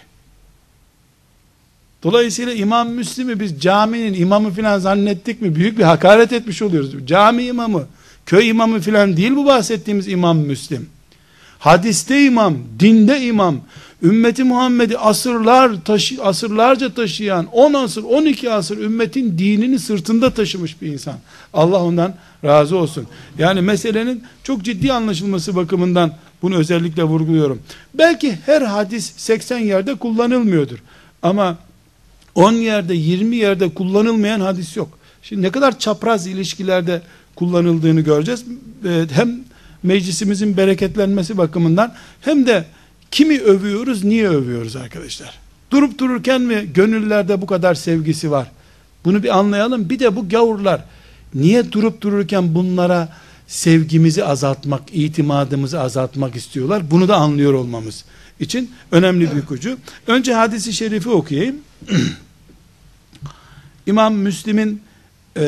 Dolayısıyla 2.07 2.53
İmam 2.53 2.89
Müslim'i 2.89 3.41
biz 3.41 3.61
caminin 3.61 4.15
imamı 4.15 4.51
filan 4.51 4.79
zannettik 4.79 5.43
mi 5.43 5.55
büyük 5.55 5.79
bir 5.79 5.83
hakaret 5.83 6.33
etmiş 6.33 6.63
oluyoruz. 6.63 7.07
Cami 7.07 7.45
imamı, 7.45 7.87
köy 8.27 8.49
imamı 8.49 8.81
filan 8.81 9.17
değil 9.17 9.37
bu 9.37 9.47
bahsettiğimiz 9.47 10.09
İmam 10.09 10.39
Müslim. 10.39 10.89
Hadiste 11.59 12.25
imam, 12.25 12.55
dinde 12.81 13.21
imam, 13.21 13.61
ümmeti 14.03 14.45
Muhammed'i 14.45 14.99
asırlar 14.99 15.85
taşı, 15.85 16.23
asırlarca 16.23 16.95
taşıyan 16.95 17.47
10 17.47 17.75
asır, 17.75 18.03
12 18.03 18.51
asır 18.53 18.79
ümmetin 18.79 19.39
dinini 19.39 19.79
sırtında 19.79 20.31
taşımış 20.31 20.83
bir 20.83 20.93
insan. 20.93 21.15
Allah 21.55 21.85
ondan 21.85 22.15
razı 22.45 22.77
olsun. 22.77 23.07
Yani 23.39 23.61
meselenin 23.61 24.23
çok 24.43 24.63
ciddi 24.63 24.93
anlaşılması 24.93 25.57
bakımından 25.57 26.13
bunu 26.43 26.57
özellikle 26.57 27.05
vurguluyorum. 27.05 27.63
Belki 27.95 28.39
her 28.47 28.63
hadis 28.63 29.13
80 29.17 29.59
yerde 29.59 29.95
kullanılmıyordur. 29.95 30.79
Ama 31.23 31.57
10 32.37 32.53
yerde 32.53 32.95
20 32.95 33.37
yerde 33.37 33.69
kullanılmayan 33.69 34.41
hadis 34.41 34.77
yok. 34.77 34.99
Şimdi 35.23 35.43
ne 35.43 35.51
kadar 35.51 35.79
çapraz 35.79 36.27
ilişkilerde 36.27 37.03
kullanıldığını 37.35 38.01
göreceğiz. 38.01 38.45
Ee, 38.85 39.07
hem 39.13 39.41
meclisimizin 39.83 40.57
bereketlenmesi 40.57 41.39
bakımından 41.39 41.95
hem 42.21 42.47
de 42.47 42.65
kimi 43.11 43.41
övüyoruz, 43.41 44.05
niye 44.05 44.29
övüyoruz 44.29 44.77
arkadaşlar? 44.77 45.39
Durup 45.71 45.99
dururken 45.99 46.41
mi 46.41 46.69
gönüllerde 46.75 47.43
bu 47.43 47.47
kadar 47.47 47.75
sevgisi 47.75 48.31
var? 48.31 48.51
Bunu 49.05 49.23
bir 49.23 49.39
anlayalım. 49.39 49.91
Bir 49.91 49.99
de 49.99 50.17
bu 50.17 50.29
gavurlar 50.29 50.85
niye 51.35 51.73
durup 51.73 52.01
dururken 52.01 52.55
bunlara 52.55 53.09
sevgimizi 53.47 54.25
azaltmak, 54.25 54.83
itimadımızı 54.93 55.81
azaltmak 55.81 56.37
istiyorlar? 56.37 56.91
Bunu 56.91 57.09
da 57.09 57.17
anlıyor 57.17 57.53
olmamız 57.53 58.05
için 58.41 58.71
önemli 58.93 59.31
bir 59.33 59.37
ipucu. 59.37 59.79
Önce 60.07 60.35
hadisi 60.35 60.73
şerifi 60.73 61.09
okuyayım. 61.09 61.57
İmam 63.87 64.15
Müslim'in 64.15 64.83
e, 65.37 65.45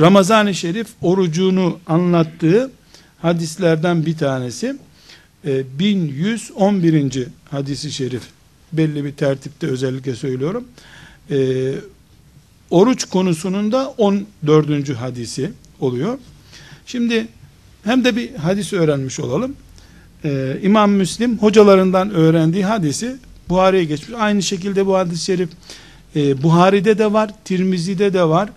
Ramazan-ı 0.00 0.54
Şerif 0.54 0.88
orucunu 1.02 1.78
anlattığı 1.86 2.70
hadislerden 3.22 4.06
bir 4.06 4.16
tanesi 4.16 4.76
e, 5.46 5.78
1111. 5.78 7.26
hadisi 7.50 7.92
şerif 7.92 8.22
belli 8.72 9.04
bir 9.04 9.12
tertipte 9.12 9.66
özellikle 9.66 10.14
söylüyorum. 10.14 10.64
E, 11.30 11.72
oruç 12.70 13.04
konusunun 13.04 13.72
da 13.72 13.88
14. 13.88 14.94
hadisi 14.94 15.52
oluyor. 15.80 16.18
Şimdi 16.86 17.28
hem 17.84 18.04
de 18.04 18.16
bir 18.16 18.34
hadis 18.34 18.72
öğrenmiş 18.72 19.20
olalım. 19.20 19.56
Ee, 20.24 20.58
İmam 20.62 20.90
Müslim 20.90 21.38
hocalarından 21.38 22.10
öğrendiği 22.10 22.64
hadisi 22.64 23.16
Buhari'ye 23.52 23.84
geçmiş. 23.84 24.18
Aynı 24.18 24.42
şekilde 24.42 24.86
bu 24.86 24.96
hadis-i 24.96 25.24
şerif 25.24 25.48
e, 26.16 26.42
Buhari'de 26.42 26.98
de 26.98 27.12
var, 27.12 27.30
Tirmizi'de 27.44 28.12
de 28.12 28.24
var, 28.24 28.48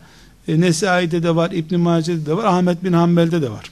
e, 0.47 0.61
Nesai'de 0.61 1.23
de 1.23 1.35
var, 1.35 1.51
İbn 1.51 1.79
Mace'de 1.79 2.25
de 2.25 2.37
var, 2.37 2.45
Ahmet 2.45 2.83
bin 2.83 2.93
Hanbel'de 2.93 3.41
de 3.41 3.51
var. 3.51 3.71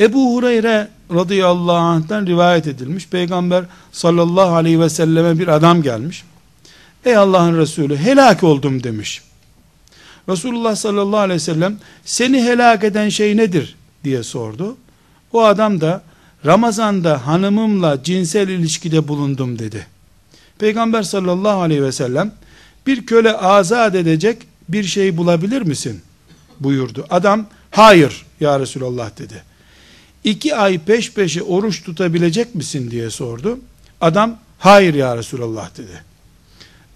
Ebu 0.00 0.34
Hureyre 0.34 0.88
radıyallahu 1.14 1.76
anh'tan 1.76 2.26
rivayet 2.26 2.66
edilmiş. 2.66 3.08
Peygamber 3.08 3.64
sallallahu 3.92 4.54
aleyhi 4.54 4.80
ve 4.80 4.88
selleme 4.88 5.38
bir 5.38 5.48
adam 5.48 5.82
gelmiş. 5.82 6.24
Ey 7.04 7.16
Allah'ın 7.16 7.58
Resulü 7.58 7.96
helak 7.96 8.44
oldum 8.44 8.82
demiş. 8.82 9.22
Resulullah 10.28 10.76
sallallahu 10.76 11.20
aleyhi 11.20 11.40
ve 11.40 11.44
sellem 11.44 11.76
seni 12.04 12.42
helak 12.42 12.84
eden 12.84 13.08
şey 13.08 13.36
nedir 13.36 13.76
diye 14.04 14.22
sordu. 14.22 14.76
O 15.32 15.44
adam 15.44 15.80
da 15.80 16.02
Ramazanda 16.46 17.26
hanımımla 17.26 18.02
cinsel 18.02 18.48
ilişkide 18.48 19.08
bulundum 19.08 19.58
dedi. 19.58 19.86
Peygamber 20.58 21.02
sallallahu 21.02 21.60
aleyhi 21.60 21.82
ve 21.82 21.92
sellem 21.92 22.32
bir 22.86 23.06
köle 23.06 23.32
azat 23.32 23.94
edecek 23.94 24.38
bir 24.68 24.84
şey 24.84 25.16
bulabilir 25.16 25.62
misin? 25.62 26.02
buyurdu. 26.60 27.06
Adam 27.10 27.46
hayır 27.70 28.26
ya 28.40 28.60
Resulallah 28.60 29.18
dedi. 29.18 29.42
İki 30.24 30.56
ay 30.56 30.78
peş 30.78 31.12
peşe 31.12 31.42
oruç 31.42 31.82
tutabilecek 31.84 32.54
misin 32.54 32.90
diye 32.90 33.10
sordu. 33.10 33.58
Adam 34.00 34.38
hayır 34.58 34.94
ya 34.94 35.16
Resulallah 35.16 35.76
dedi. 35.78 36.02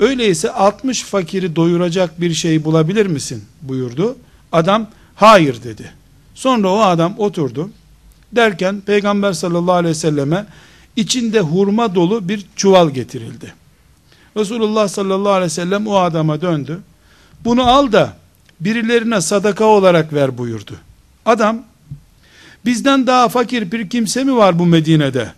Öyleyse 0.01 0.51
60 0.51 1.03
fakiri 1.03 1.57
doyuracak 1.57 2.21
bir 2.21 2.35
şey 2.35 2.65
bulabilir 2.65 3.07
misin 3.07 3.45
buyurdu. 3.63 4.17
Adam 4.53 4.91
hayır 5.15 5.63
dedi. 5.63 5.93
Sonra 6.35 6.69
o 6.69 6.81
adam 6.81 7.15
oturdu. 7.19 7.71
Derken 8.33 8.81
Peygamber 8.81 9.33
sallallahu 9.33 9.75
aleyhi 9.75 9.91
ve 9.91 9.99
selleme 9.99 10.47
içinde 11.01 11.41
hurma 11.41 11.95
dolu 11.95 12.29
bir 12.29 12.47
çuval 12.57 12.91
getirildi. 12.91 13.55
Resulullah 14.37 14.89
sallallahu 14.89 15.33
aleyhi 15.33 15.51
ve 15.51 15.55
sellem 15.55 15.87
o 15.87 15.97
adama 15.97 16.41
döndü. 16.41 16.81
Bunu 17.45 17.63
al 17.63 17.93
da 17.93 18.17
birilerine 18.61 19.21
sadaka 19.21 19.65
olarak 19.65 20.13
ver 20.13 20.39
buyurdu. 20.39 20.73
Adam 21.27 21.63
bizden 22.65 23.07
daha 23.07 23.29
fakir 23.29 23.73
bir 23.73 23.89
kimse 23.89 24.25
mi 24.25 24.37
var 24.37 24.59
bu 24.59 24.67
Medine'de? 24.67 25.33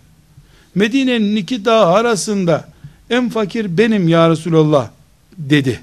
Medine'nin 0.75 1.35
iki 1.35 1.65
dağ 1.65 1.87
arasında 1.87 2.69
en 3.09 3.29
fakir 3.29 3.77
benim 3.77 4.07
ya 4.07 4.29
Resulallah 4.29 4.89
dedi. 5.37 5.79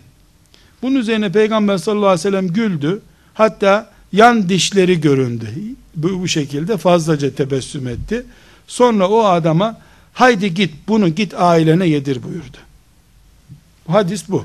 Bunun 0.82 0.94
üzerine 0.94 1.32
Peygamber 1.32 1.78
sallallahu 1.78 2.06
aleyhi 2.06 2.18
ve 2.18 2.30
sellem 2.30 2.48
güldü. 2.48 3.00
Hatta 3.34 3.90
yan 4.12 4.48
dişleri 4.48 5.00
göründü. 5.00 5.46
Bu, 5.96 6.20
bu 6.20 6.28
şekilde 6.28 6.76
fazlaca 6.76 7.34
tebessüm 7.34 7.88
etti. 7.88 8.24
Sonra 8.70 9.08
o 9.08 9.24
adama 9.24 9.80
haydi 10.12 10.54
git 10.54 10.74
bunu 10.88 11.08
git 11.08 11.34
ailene 11.34 11.86
yedir 11.86 12.22
buyurdu. 12.22 12.56
Hadis 13.88 14.28
bu. 14.28 14.44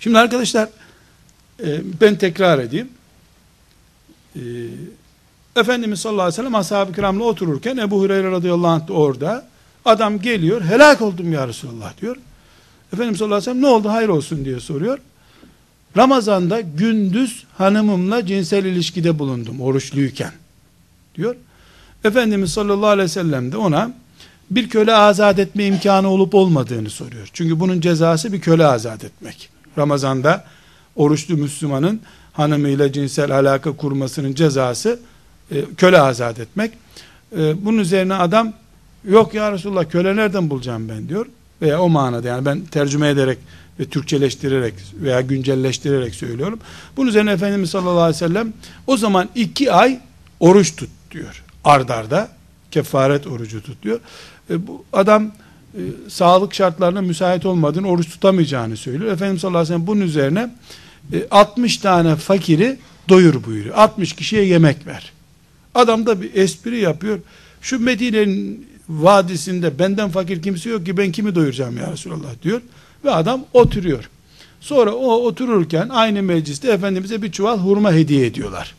Şimdi 0.00 0.18
arkadaşlar 0.18 0.68
e, 1.64 1.80
ben 2.00 2.16
tekrar 2.16 2.58
edeyim. 2.58 2.88
E, 4.36 4.40
Efendimiz 5.56 6.00
sallallahu 6.00 6.22
aleyhi 6.22 6.32
ve 6.32 6.36
sellem 6.36 6.54
ashab-ı 6.54 6.92
kiramla 6.92 7.24
otururken 7.24 7.76
Ebu 7.76 8.00
Hureyre 8.00 8.30
radıyallahu 8.30 8.70
anh 8.70 8.90
orada 8.90 9.46
adam 9.84 10.20
geliyor 10.20 10.62
helak 10.62 11.02
oldum 11.02 11.32
ya 11.32 11.48
Resulallah 11.48 12.00
diyor. 12.00 12.16
Efendimiz 12.92 13.18
sallallahu 13.18 13.36
aleyhi 13.36 13.50
ve 13.50 13.54
sellem 13.54 13.62
ne 13.62 13.74
oldu 13.74 13.88
hayır 13.88 14.08
olsun 14.08 14.44
diye 14.44 14.60
soruyor. 14.60 14.98
Ramazanda 15.96 16.60
gündüz 16.60 17.44
hanımımla 17.58 18.26
cinsel 18.26 18.64
ilişkide 18.64 19.18
bulundum 19.18 19.60
oruçluyken 19.60 20.32
diyor. 21.14 21.36
Efendimiz 22.04 22.52
sallallahu 22.52 22.86
aleyhi 22.86 23.04
ve 23.04 23.12
sellem 23.12 23.52
de 23.52 23.56
ona 23.56 23.92
bir 24.50 24.68
köle 24.68 24.94
azat 24.94 25.38
etme 25.38 25.66
imkanı 25.66 26.08
olup 26.08 26.34
olmadığını 26.34 26.90
soruyor. 26.90 27.28
Çünkü 27.32 27.60
bunun 27.60 27.80
cezası 27.80 28.32
bir 28.32 28.40
köle 28.40 28.66
azat 28.66 29.04
etmek. 29.04 29.48
Ramazanda 29.78 30.44
oruçlu 30.96 31.36
Müslümanın 31.36 32.00
hanımıyla 32.32 32.92
cinsel 32.92 33.32
alaka 33.32 33.72
kurmasının 33.72 34.34
cezası 34.34 35.00
e, 35.50 35.64
köle 35.76 36.00
azat 36.00 36.38
etmek. 36.38 36.72
E, 37.38 37.64
bunun 37.64 37.78
üzerine 37.78 38.14
adam 38.14 38.52
yok 39.08 39.34
ya 39.34 39.52
Resulullah 39.52 39.90
köle 39.90 40.16
nereden 40.16 40.50
bulacağım 40.50 40.88
ben 40.88 41.08
diyor. 41.08 41.26
Veya 41.62 41.80
o 41.80 41.88
manada 41.88 42.28
yani 42.28 42.44
ben 42.44 42.60
tercüme 42.60 43.08
ederek 43.08 43.38
ve 43.80 43.84
Türkçeleştirerek 43.84 44.74
veya 44.94 45.20
güncelleştirerek 45.20 46.14
söylüyorum. 46.14 46.58
Bunun 46.96 47.08
üzerine 47.08 47.32
Efendimiz 47.32 47.70
sallallahu 47.70 48.00
aleyhi 48.00 48.24
ve 48.24 48.28
sellem 48.28 48.52
o 48.86 48.96
zaman 48.96 49.28
iki 49.34 49.72
ay 49.72 50.00
oruç 50.40 50.76
tut 50.76 50.90
diyor. 51.10 51.43
Ardarda 51.64 52.28
kefaret 52.70 53.26
orucu 53.26 53.62
tut 53.62 53.82
diyor. 53.82 54.00
E, 54.50 54.66
bu 54.66 54.84
adam 54.92 55.32
e, 55.74 55.80
sağlık 56.08 56.54
şartlarına 56.54 57.02
müsait 57.02 57.46
olmadığını 57.46 57.88
oruç 57.88 58.08
tutamayacağını 58.08 58.76
söylüyor. 58.76 59.12
Efendimiz 59.12 59.40
sallallahu 59.40 59.58
aleyhi 59.58 59.74
ve 59.74 59.76
sellem 59.76 59.86
bunun 59.86 60.00
üzerine 60.00 60.54
e, 61.12 61.26
60 61.30 61.78
tane 61.78 62.16
fakiri 62.16 62.78
doyur 63.08 63.44
buyuruyor. 63.44 63.74
60 63.74 64.12
kişiye 64.12 64.44
yemek 64.44 64.86
ver. 64.86 65.12
Adam 65.74 66.06
da 66.06 66.22
bir 66.22 66.34
espri 66.34 66.80
yapıyor. 66.80 67.18
Şu 67.62 67.80
Medine'nin 67.80 68.68
vadisinde 68.88 69.78
benden 69.78 70.10
fakir 70.10 70.42
kimse 70.42 70.70
yok 70.70 70.86
ki 70.86 70.96
ben 70.96 71.12
kimi 71.12 71.34
doyuracağım 71.34 71.76
ya 71.76 71.92
Resulallah 71.92 72.42
diyor. 72.42 72.60
Ve 73.04 73.10
adam 73.10 73.44
oturuyor. 73.52 74.10
Sonra 74.60 74.92
o 74.92 75.12
otururken 75.12 75.88
aynı 75.88 76.22
mecliste 76.22 76.72
Efendimiz'e 76.72 77.22
bir 77.22 77.32
çuval 77.32 77.58
hurma 77.58 77.92
hediye 77.92 78.26
ediyorlar. 78.26 78.74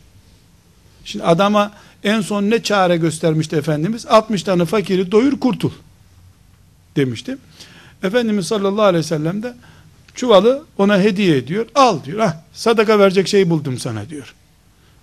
Şimdi 1.04 1.24
adama 1.24 1.72
en 2.06 2.20
son 2.20 2.50
ne 2.50 2.62
çare 2.62 2.96
göstermişti 2.96 3.56
Efendimiz? 3.56 4.06
60 4.06 4.42
tane 4.42 4.64
fakiri 4.64 5.12
doyur 5.12 5.40
kurtul 5.40 5.70
demişti. 6.96 7.38
Efendimiz 8.02 8.46
sallallahu 8.46 8.82
aleyhi 8.82 9.04
ve 9.04 9.08
sellem 9.08 9.42
de 9.42 9.54
çuvalı 10.14 10.64
ona 10.78 11.00
hediye 11.00 11.36
ediyor. 11.36 11.66
Al 11.74 12.04
diyor. 12.04 12.18
Ah, 12.18 12.36
sadaka 12.52 12.98
verecek 12.98 13.28
şey 13.28 13.50
buldum 13.50 13.78
sana 13.78 14.08
diyor. 14.08 14.34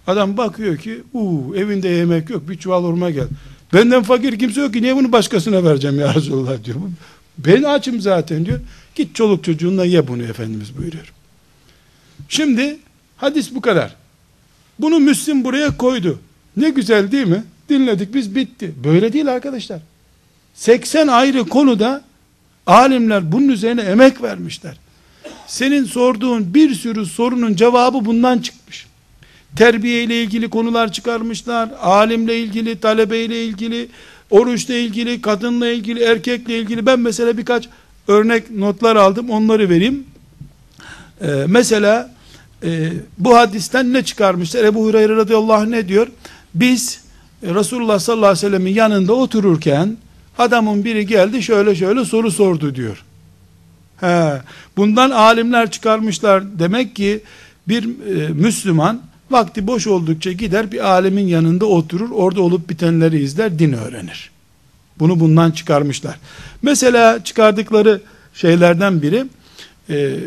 Adam 0.08 0.38
bakıyor 0.38 0.78
ki 0.78 1.04
uu, 1.14 1.56
evinde 1.56 1.90
yemek 1.90 2.30
yok 2.30 2.50
bir 2.50 2.58
çuval 2.58 2.84
hurma 2.84 3.10
gel. 3.10 3.28
Benden 3.74 4.04
fakir 4.04 4.40
kimse 4.40 4.62
yok 4.62 4.74
ki 4.74 4.82
niye 4.82 4.96
bunu 4.96 5.12
başkasına 5.12 5.64
vereceğim 5.64 6.00
ya 6.00 6.16
Resulullah 6.16 6.64
diyor. 6.64 6.78
Ben 7.38 7.64
açım 7.64 8.02
zaten 8.02 8.46
diyor. 8.46 8.60
Git 8.96 9.16
çoluk 9.16 9.44
çocuğunla 9.44 9.86
ye 9.86 10.08
bunu 10.08 10.24
Efendimiz 10.24 10.78
buyuruyor. 10.78 11.14
Şimdi 12.30 12.78
hadis 13.18 13.56
bu 13.56 13.62
kadar. 13.62 13.96
Bunu 14.80 15.00
Müslim 15.00 15.44
buraya 15.44 15.78
koydu. 15.78 16.20
Ne 16.58 16.70
güzel 16.70 17.12
değil 17.12 17.28
mi? 17.28 17.44
Dinledik 17.70 18.14
biz 18.14 18.36
bitti. 18.36 18.74
Böyle 18.84 19.14
değil 19.14 19.28
arkadaşlar. 19.28 19.80
80 20.54 21.08
ayrı 21.08 21.44
konuda 21.44 22.02
alimler 22.68 23.32
bunun 23.32 23.48
üzerine 23.48 23.82
emek 23.82 24.22
vermişler. 24.24 24.78
Senin 25.48 25.86
sorduğun 25.86 26.54
bir 26.54 26.76
sürü 26.76 27.06
sorunun 27.06 27.56
cevabı 27.56 28.06
bundan 28.06 28.40
çıkmış. 28.40 28.88
Terbiye 29.56 30.04
ile 30.04 30.24
ilgili 30.24 30.50
konular 30.50 30.92
çıkarmışlar. 30.92 31.70
Alimle 31.82 32.40
ilgili, 32.40 32.80
talebeyle 32.80 33.46
ilgili, 33.46 33.88
oruçla 34.30 34.74
ilgili, 34.74 35.22
kadınla 35.22 35.68
ilgili, 35.68 36.04
erkekle 36.04 36.60
ilgili. 36.60 36.86
Ben 36.86 37.00
mesela 37.00 37.38
birkaç 37.38 37.70
örnek 38.08 38.52
notlar 38.52 38.96
aldım. 38.96 39.30
Onları 39.30 39.70
vereyim. 39.70 40.04
Ee, 41.22 41.28
mesela 41.48 42.14
e, 42.64 42.90
bu 43.18 43.38
hadisten 43.38 43.94
ne 43.94 44.04
çıkarmışlar? 44.04 44.64
Ebu 44.64 44.86
Hureyre 44.86 45.16
radıyallahu 45.16 45.54
anh 45.54 45.68
ne 45.68 45.88
diyor? 45.88 46.08
Biz 46.56 47.02
e, 47.44 47.54
Resulullah 47.54 48.00
sallallahu 48.00 48.26
aleyhi 48.26 48.46
ve 48.46 48.50
sellemin 48.50 48.74
yanında 48.74 49.14
otururken 49.14 49.98
adamın 50.38 50.84
biri 50.84 51.08
geldi 51.08 51.44
şöyle 51.44 51.76
şöyle 51.76 52.06
soru 52.06 52.32
sordu 52.32 52.76
diyor. 52.76 53.04
He, 54.00 54.42
bundan 54.78 55.10
alimler 55.12 55.72
çıkarmışlar. 55.72 56.60
Demek 56.60 56.96
ki 56.96 57.24
bir 57.68 57.84
e, 57.84 58.28
Müslüman 58.28 59.02
vakti 59.32 59.68
boş 59.68 59.88
oldukça 59.88 60.32
gider 60.32 60.72
bir 60.72 60.90
alemin 60.90 61.28
yanında 61.28 61.66
oturur. 61.66 62.12
Orada 62.12 62.42
olup 62.42 62.70
bitenleri 62.70 63.24
izler, 63.24 63.60
din 63.60 63.74
öğrenir. 63.74 64.32
Bunu 65.00 65.20
bundan 65.20 65.52
çıkarmışlar. 65.52 66.20
Mesela 66.62 67.24
çıkardıkları 67.24 68.02
şeylerden 68.34 69.02
biri 69.02 69.26
e, 69.90 70.20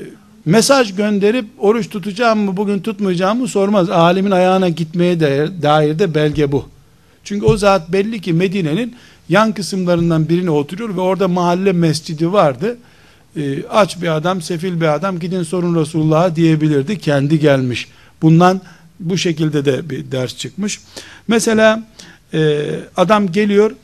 mesaj 0.47 0.97
gönderip 0.97 1.47
oruç 1.59 1.89
tutacağım 1.91 2.39
mı 2.39 2.57
bugün 2.57 2.79
tutmayacağım 2.81 3.41
mı 3.41 3.49
sormaz. 3.49 3.91
Alimin 3.91 4.31
ayağına 4.31 4.69
gitmeye 4.69 5.21
dair 5.63 5.99
de 5.99 6.15
belge 6.15 6.53
bu. 6.53 6.69
Çünkü 7.25 7.47
o 7.47 7.57
zat 7.57 7.93
belli 7.93 8.21
ki 8.21 8.33
Medine'nin 8.33 8.97
yan 9.29 9.53
kısımlarından 9.53 10.29
birine 10.29 10.51
oturuyor 10.51 10.97
ve 10.97 11.01
orada 11.01 11.29
mahalle 11.29 11.73
mescidi 11.73 12.33
vardı. 12.33 12.79
E, 13.37 13.67
aç 13.67 14.03
bir 14.03 14.17
adam, 14.17 14.43
sefil 14.43 14.81
bir 14.81 14.95
adam 14.95 15.19
gidin 15.19 15.43
sorun 15.43 15.81
Resulullah'a 15.81 16.37
diyebilirdi. 16.37 16.99
Kendi 16.99 17.39
gelmiş. 17.39 17.89
Bundan 18.23 18.61
bu 19.01 19.19
şekilde 19.19 19.65
de 19.65 19.91
bir 19.91 20.13
ders 20.13 20.37
çıkmış. 20.37 20.81
Mesela 21.29 21.83
e, 22.35 22.65
adam 22.97 23.33
geliyor 23.33 23.71
e, 23.71 23.75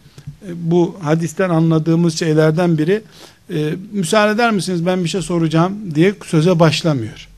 bu 0.54 0.96
hadisten 1.02 1.50
anladığımız 1.50 2.18
şeylerden 2.18 2.78
biri 2.78 3.02
e, 3.50 3.74
müsaade 3.92 4.32
eder 4.32 4.50
misiniz 4.50 4.86
ben 4.86 5.04
bir 5.04 5.08
şey 5.08 5.22
soracağım 5.22 5.94
diye 5.94 6.14
söze 6.26 6.58
başlamıyor. 6.58 7.28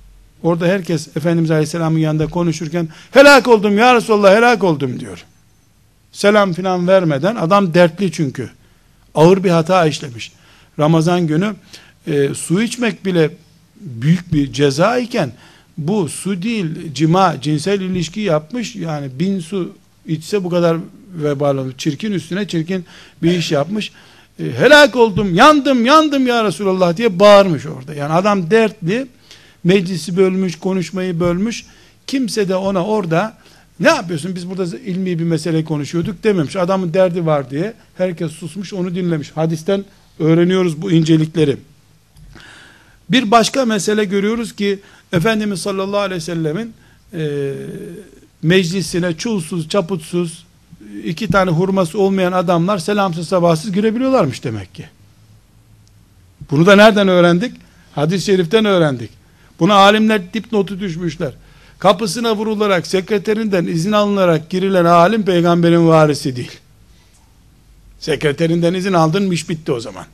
Orada 0.43 0.67
herkes 0.67 1.17
Efendimiz 1.17 1.51
Aleyhisselam'ın 1.51 1.99
yanında 1.99 2.27
konuşurken 2.27 2.89
helak 3.11 3.49
oldum 3.49 3.79
ya 3.79 3.95
Resulallah 3.95 4.37
helak 4.37 4.65
oldum 4.65 5.01
diyor. 5.01 5.25
Selam 6.13 6.53
filan 6.53 6.89
vermeden 6.89 7.37
adam 7.37 7.75
dertli 7.75 8.13
çünkü. 8.13 8.51
Ağır 9.15 9.45
bir 9.45 9.51
hata 9.51 9.87
işlemiş. 9.87 10.33
Ramazan 10.79 11.27
günü 11.27 11.55
e, 12.07 12.35
su 12.35 12.63
içmek 12.63 13.05
bile 13.05 13.31
büyük 13.81 14.33
bir 14.33 14.53
ceza 14.53 14.99
iken 14.99 15.33
bu 15.79 16.09
su 16.09 16.43
değil 16.43 16.67
cima 16.95 17.37
cinsel 17.43 17.81
ilişki 17.81 18.21
yapmış 18.21 18.77
yani 18.77 19.09
bin 19.19 19.41
su 19.41 19.73
içse 20.07 20.45
bu 20.45 20.51
kadar 20.51 20.77
vebal 21.15 21.57
olur. 21.57 21.73
Çirkin 21.79 22.13
üstüne 22.13 22.49
çirkin 22.49 22.85
bir 23.23 23.31
iş 23.31 23.53
yapmış. 23.53 23.93
E, 24.41 24.45
helak 24.45 24.97
oldum, 24.97 25.35
yandım, 25.35 25.87
yandım 25.87 26.26
ya 26.26 26.45
Resulallah 26.45 26.97
diye 26.97 27.18
bağırmış 27.18 27.66
orada. 27.66 27.95
Yani 27.95 28.12
adam 28.12 28.51
dertli, 28.51 29.07
meclisi 29.64 30.16
bölmüş, 30.16 30.59
konuşmayı 30.59 31.20
bölmüş. 31.20 31.64
Kimse 32.07 32.49
de 32.49 32.57
ona 32.57 32.85
orada 32.85 33.37
ne 33.80 33.89
yapıyorsun 33.89 34.35
biz 34.35 34.51
burada 34.51 34.78
ilmi 34.78 35.18
bir 35.18 35.24
mesele 35.24 35.64
konuşuyorduk 35.64 36.24
dememiş. 36.24 36.57
Adamın 36.57 36.95
derdi 36.95 37.26
var 37.26 37.51
diye 37.51 37.74
herkes 37.97 38.32
susmuş 38.32 38.72
onu 38.72 38.95
dinlemiş. 38.95 39.30
Hadisten 39.35 39.85
öğreniyoruz 40.18 40.82
bu 40.82 40.93
incelikleri. 40.93 41.57
Bir 43.11 43.30
başka 43.30 43.64
mesele 43.64 44.05
görüyoruz 44.05 44.57
ki 44.57 44.78
Efendimiz 45.12 45.62
sallallahu 45.62 46.01
aleyhi 46.01 46.16
ve 46.16 46.24
sellemin 46.24 46.74
e, 47.12 47.53
meclisine 48.43 49.16
çulsuz, 49.16 49.68
çaputsuz, 49.68 50.43
iki 51.05 51.28
tane 51.28 51.51
hurması 51.51 51.99
olmayan 51.99 52.32
adamlar 52.32 52.78
selamsız 52.78 53.28
sabahsız 53.28 53.72
girebiliyorlarmış 53.72 54.45
demek 54.45 54.74
ki. 54.74 54.88
Bunu 56.51 56.66
da 56.66 56.76
nereden 56.76 57.09
öğrendik? 57.09 57.57
Hadis-i 57.95 58.24
şeriften 58.24 58.64
öğrendik. 58.64 59.11
Buna 59.61 59.74
alimler 59.74 60.34
dipnotu 60.34 60.80
düşmüşler. 60.80 61.32
Kapısına 61.78 62.36
vurularak, 62.36 62.86
sekreterinden 62.86 63.64
izin 63.64 63.92
alınarak 63.92 64.51
girilen 64.51 64.84
alim 64.84 65.24
peygamberin 65.24 65.88
varisi 65.88 66.36
değil. 66.36 66.59
Sekreterinden 68.01 68.74
izin 68.74 68.92
aldın 68.92 69.30
iş 69.30 69.49
bitti 69.49 69.72
o 69.72 69.80
zaman. 69.80 70.05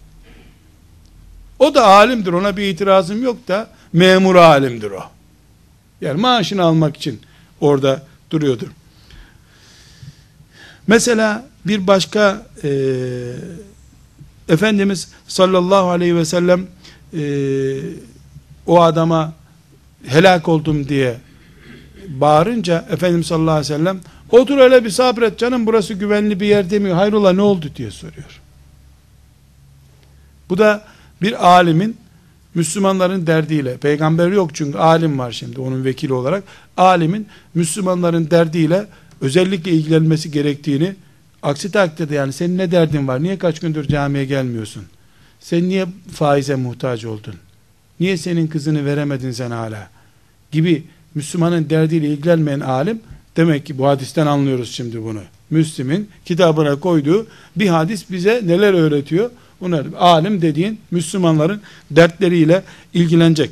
O 1.58 1.74
da 1.74 1.86
alimdir 1.86 2.32
ona 2.32 2.56
bir 2.56 2.62
itirazım 2.62 3.22
yok 3.22 3.48
da 3.48 3.70
memur 3.92 4.36
alimdir 4.36 4.90
o. 4.90 5.02
Yani 6.00 6.20
maaşını 6.20 6.62
almak 6.62 6.96
için 6.96 7.20
orada 7.60 8.02
duruyordur. 8.30 8.68
Mesela 10.86 11.46
bir 11.66 11.86
başka 11.86 12.46
e, 12.64 12.70
Efendimiz 14.48 15.08
sallallahu 15.28 15.88
aleyhi 15.88 16.16
ve 16.16 16.24
sellem 16.24 16.66
e, 17.14 17.22
o 18.66 18.80
adama 18.82 19.32
helak 20.06 20.48
oldum 20.48 20.88
diye 20.88 21.16
bağırınca 22.08 22.86
Efendimiz 22.90 23.26
sallallahu 23.26 23.54
aleyhi 23.54 23.74
ve 23.74 23.76
sellem 23.78 24.00
otur 24.30 24.58
öyle 24.58 24.84
bir 24.84 24.90
sabret 24.90 25.38
canım 25.38 25.66
burası 25.66 25.94
güvenli 25.94 26.40
bir 26.40 26.46
yer 26.46 26.70
demiyor. 26.70 26.96
Hayrola 26.96 27.32
ne 27.32 27.42
oldu 27.42 27.66
diye 27.76 27.90
soruyor. 27.90 28.40
Bu 30.48 30.58
da 30.58 30.84
bir 31.22 31.46
alimin 31.46 31.96
Müslümanların 32.54 33.26
derdiyle, 33.26 33.76
peygamber 33.76 34.28
yok 34.28 34.54
çünkü 34.54 34.78
alim 34.78 35.18
var 35.18 35.32
şimdi 35.32 35.60
onun 35.60 35.84
vekili 35.84 36.12
olarak, 36.12 36.44
alimin 36.76 37.28
Müslümanların 37.54 38.30
derdiyle 38.30 38.86
özellikle 39.20 39.70
ilgilenmesi 39.70 40.30
gerektiğini, 40.30 40.94
aksi 41.42 41.72
takdirde 41.72 42.14
yani 42.14 42.32
senin 42.32 42.58
ne 42.58 42.70
derdin 42.70 43.08
var, 43.08 43.22
niye 43.22 43.38
kaç 43.38 43.60
gündür 43.60 43.88
camiye 43.88 44.24
gelmiyorsun, 44.24 44.82
sen 45.40 45.68
niye 45.68 45.86
faize 46.12 46.54
muhtaç 46.54 47.04
oldun, 47.04 47.34
niye 48.00 48.16
senin 48.16 48.46
kızını 48.46 48.84
veremedin 48.84 49.30
sen 49.32 49.50
hala, 49.50 49.90
gibi 50.52 50.84
Müslümanın 51.14 51.70
derdiyle 51.70 52.08
ilgilenmeyen 52.08 52.60
alim, 52.60 53.00
demek 53.36 53.66
ki 53.66 53.78
bu 53.78 53.86
hadisten 53.86 54.26
anlıyoruz 54.26 54.72
şimdi 54.72 55.02
bunu. 55.02 55.20
Müslim'in 55.50 56.08
kitabına 56.24 56.80
koyduğu 56.80 57.26
bir 57.56 57.68
hadis 57.68 58.10
bize 58.10 58.42
neler 58.44 58.74
öğretiyor? 58.74 59.30
Bunlar 59.60 59.86
alim 59.98 60.42
dediğin 60.42 60.80
Müslümanların 60.90 61.60
dertleriyle 61.90 62.62
ilgilenecek. 62.94 63.50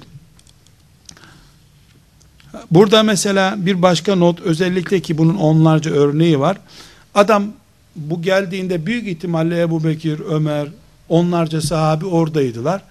Burada 2.71 3.03
mesela 3.03 3.55
bir 3.59 3.83
başka 3.83 4.17
not 4.17 4.41
özellikle 4.41 5.01
ki 5.01 5.19
bunun 5.19 5.37
onlarca 5.37 5.91
örneği 5.91 6.41
var. 6.41 6.57
Adam 7.15 7.45
bu 7.97 8.23
geldiğinde 8.23 8.87
büyük 8.87 9.09
ihtimalle 9.09 9.61
Ebu 9.61 9.85
Bekir, 9.85 10.21
Ömer, 10.21 10.69
onlarca 11.09 11.61
sahabi 11.61 12.07
oradaydılar. 12.07 12.83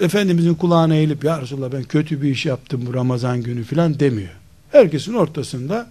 Efendimizin 0.00 0.54
kulağına 0.54 0.94
eğilip 0.94 1.24
ya 1.24 1.40
Resulallah 1.40 1.72
ben 1.72 1.82
kötü 1.82 2.22
bir 2.22 2.30
iş 2.30 2.46
yaptım 2.46 2.82
bu 2.86 2.94
Ramazan 2.94 3.42
günü 3.42 3.64
filan 3.64 4.00
demiyor. 4.00 4.30
Herkesin 4.72 5.14
ortasında 5.14 5.86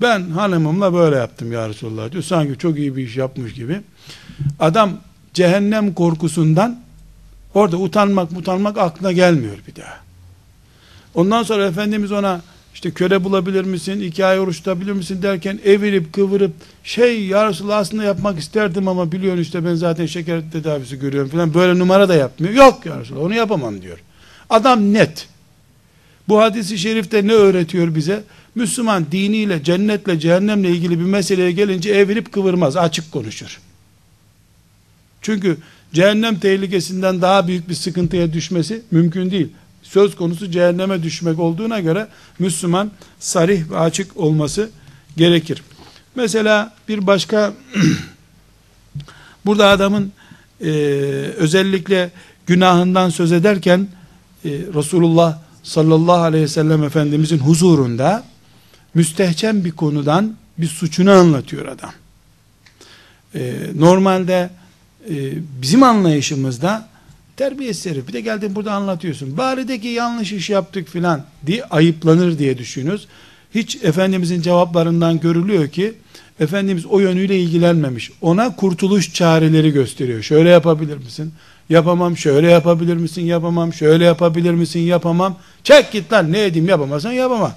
ben 0.00 0.30
hanımımla 0.30 0.94
böyle 0.94 1.16
yaptım 1.16 1.52
ya 1.52 1.68
Resulallah 1.68 2.12
diyor. 2.12 2.22
Sanki 2.22 2.58
çok 2.58 2.78
iyi 2.78 2.96
bir 2.96 3.04
iş 3.04 3.16
yapmış 3.16 3.54
gibi. 3.54 3.80
Adam 4.60 4.90
cehennem 5.34 5.94
korkusundan 5.94 6.80
orada 7.54 7.76
utanmak 7.76 8.32
utanmak 8.32 8.78
aklına 8.78 9.12
gelmiyor 9.12 9.56
bir 9.68 9.82
daha. 9.82 10.06
Ondan 11.16 11.42
sonra 11.42 11.66
Efendimiz 11.66 12.12
ona 12.12 12.40
işte 12.74 12.90
köle 12.90 13.24
bulabilir 13.24 13.64
misin, 13.64 14.00
iki 14.00 14.24
ay 14.24 14.40
oruç 14.40 14.56
tutabilir 14.56 14.92
misin 14.92 15.22
derken 15.22 15.60
evirip 15.64 16.12
kıvırıp 16.12 16.52
şey 16.84 17.26
ya 17.26 17.48
Resulallah 17.48 17.76
aslında 17.76 18.04
yapmak 18.04 18.38
isterdim 18.38 18.88
ama 18.88 19.12
biliyorsun 19.12 19.42
işte 19.42 19.64
ben 19.64 19.74
zaten 19.74 20.06
şeker 20.06 20.40
tedavisi 20.52 20.98
görüyorum 20.98 21.30
falan 21.30 21.54
böyle 21.54 21.78
numara 21.78 22.08
da 22.08 22.14
yapmıyor. 22.14 22.54
Yok 22.54 22.86
ya 22.86 23.00
Resulallah 23.00 23.24
onu 23.24 23.34
yapamam 23.34 23.82
diyor. 23.82 23.98
Adam 24.50 24.92
net. 24.92 25.28
Bu 26.28 26.40
hadisi 26.40 26.78
şerifte 26.78 27.26
ne 27.26 27.32
öğretiyor 27.32 27.94
bize? 27.94 28.22
Müslüman 28.54 29.06
diniyle, 29.12 29.64
cennetle, 29.64 30.20
cehennemle 30.20 30.70
ilgili 30.70 31.00
bir 31.00 31.04
meseleye 31.04 31.52
gelince 31.52 31.90
evirip 31.90 32.32
kıvırmaz, 32.32 32.76
açık 32.76 33.12
konuşur. 33.12 33.60
Çünkü 35.22 35.56
cehennem 35.92 36.38
tehlikesinden 36.38 37.22
daha 37.22 37.48
büyük 37.48 37.68
bir 37.68 37.74
sıkıntıya 37.74 38.32
düşmesi 38.32 38.82
mümkün 38.90 39.30
değil. 39.30 39.48
Söz 39.88 40.16
konusu 40.16 40.50
cehenneme 40.50 41.02
düşmek 41.02 41.38
olduğuna 41.38 41.80
göre 41.80 42.08
Müslüman 42.38 42.90
sarih 43.18 43.70
ve 43.70 43.78
açık 43.78 44.16
olması 44.16 44.70
gerekir. 45.16 45.62
Mesela 46.14 46.74
bir 46.88 47.06
başka 47.06 47.52
burada 49.46 49.68
adamın 49.68 50.12
e, 50.60 50.70
özellikle 51.36 52.10
günahından 52.46 53.10
söz 53.10 53.32
ederken 53.32 53.88
e, 54.44 54.50
Resulullah 54.50 55.38
sallallahu 55.62 56.22
aleyhi 56.22 56.44
ve 56.44 56.48
sellem 56.48 56.84
Efendimizin 56.84 57.38
huzurunda 57.38 58.24
müstehcen 58.94 59.64
bir 59.64 59.72
konudan 59.72 60.36
bir 60.58 60.66
suçunu 60.66 61.10
anlatıyor 61.10 61.66
adam. 61.66 61.90
Ee, 63.34 63.54
normalde 63.74 64.50
e, 65.10 65.32
bizim 65.62 65.82
anlayışımızda 65.82 66.88
terbiyesiz 67.36 67.92
herif 67.92 68.08
bir 68.08 68.12
de 68.12 68.20
geldin 68.20 68.54
burada 68.54 68.72
anlatıyorsun. 68.72 69.36
Bari 69.36 69.68
de 69.68 69.80
ki 69.80 69.88
yanlış 69.88 70.32
iş 70.32 70.50
yaptık 70.50 70.88
filan 70.88 71.24
diye 71.46 71.64
ayıplanır 71.64 72.38
diye 72.38 72.58
düşünüyoruz. 72.58 73.06
Hiç 73.54 73.78
Efendimizin 73.84 74.42
cevaplarından 74.42 75.20
görülüyor 75.20 75.68
ki 75.68 75.94
Efendimiz 76.40 76.86
o 76.86 76.98
yönüyle 76.98 77.40
ilgilenmemiş. 77.40 78.10
Ona 78.20 78.56
kurtuluş 78.56 79.14
çareleri 79.14 79.70
gösteriyor. 79.70 80.22
Şöyle 80.22 80.48
yapabilir 80.48 80.96
misin? 80.96 81.32
Yapamam. 81.68 82.16
Şöyle 82.16 82.50
yapabilir 82.50 82.96
misin? 82.96 83.22
Yapamam. 83.22 83.72
Şöyle 83.72 84.04
yapabilir 84.04 84.50
misin? 84.50 84.80
Yapamam. 84.80 85.38
Çek 85.64 85.92
git 85.92 86.12
lan 86.12 86.32
ne 86.32 86.44
edeyim 86.44 86.68
yapamazsan 86.68 87.12
yapamam. 87.12 87.52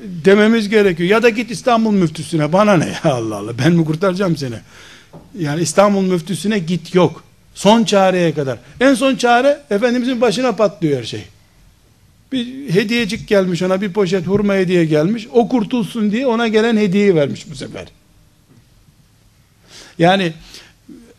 Dememiz 0.00 0.68
gerekiyor. 0.68 1.08
Ya 1.08 1.22
da 1.22 1.28
git 1.28 1.50
İstanbul 1.50 1.92
müftüsüne. 1.92 2.52
Bana 2.52 2.76
ne 2.76 2.86
ya 2.86 3.12
Allah 3.12 3.36
Allah. 3.36 3.58
Ben 3.58 3.72
mi 3.72 3.84
kurtaracağım 3.84 4.36
seni? 4.36 4.56
Yani 5.38 5.62
İstanbul 5.62 6.02
müftüsüne 6.02 6.58
git 6.58 6.94
yok. 6.94 7.24
Son 7.54 7.84
çareye 7.84 8.34
kadar. 8.34 8.58
En 8.80 8.94
son 8.94 9.16
çare 9.16 9.60
Efendimizin 9.70 10.20
başına 10.20 10.52
patlıyor 10.52 10.98
her 10.98 11.04
şey. 11.04 11.24
Bir 12.32 12.70
hediyecik 12.74 13.28
gelmiş 13.28 13.62
ona 13.62 13.80
bir 13.80 13.92
poşet 13.92 14.26
hurma 14.26 14.54
hediye 14.54 14.84
gelmiş. 14.84 15.28
O 15.32 15.48
kurtulsun 15.48 16.12
diye 16.12 16.26
ona 16.26 16.48
gelen 16.48 16.76
hediyeyi 16.76 17.14
vermiş 17.14 17.50
bu 17.50 17.54
sefer. 17.54 17.86
Yani 19.98 20.32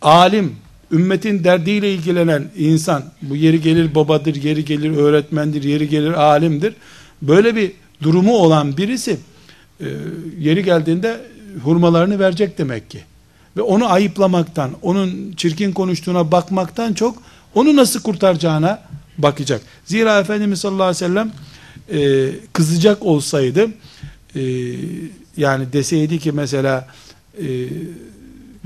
alim, 0.01 0.55
ümmetin 0.91 1.43
derdiyle 1.43 1.93
ilgilenen 1.93 2.51
insan, 2.57 3.03
bu 3.21 3.35
yeri 3.35 3.61
gelir 3.61 3.95
babadır, 3.95 4.35
yeri 4.35 4.65
gelir 4.65 4.97
öğretmendir, 4.97 5.63
yeri 5.63 5.89
gelir 5.89 6.11
alimdir. 6.11 6.73
Böyle 7.21 7.55
bir 7.55 7.71
durumu 8.03 8.33
olan 8.33 8.77
birisi 8.77 9.17
e, 9.79 9.85
yeri 10.39 10.63
geldiğinde 10.63 11.21
hurmalarını 11.63 12.19
verecek 12.19 12.57
demek 12.57 12.89
ki. 12.89 12.99
Ve 13.57 13.61
onu 13.61 13.91
ayıplamaktan, 13.91 14.71
onun 14.81 15.33
çirkin 15.37 15.71
konuştuğuna 15.71 16.31
bakmaktan 16.31 16.93
çok 16.93 17.23
onu 17.55 17.75
nasıl 17.75 18.01
kurtaracağına 18.01 18.81
bakacak. 19.17 19.61
Zira 19.85 20.19
Efendimiz 20.19 20.59
sallallahu 20.59 20.83
aleyhi 20.83 21.05
ve 21.05 21.07
sellem 21.07 21.31
e, 21.91 22.29
kızacak 22.53 23.05
olsaydı 23.05 23.69
e, 24.35 24.41
yani 25.37 25.73
deseydi 25.73 26.19
ki 26.19 26.31
mesela 26.31 26.87
e, 27.37 27.47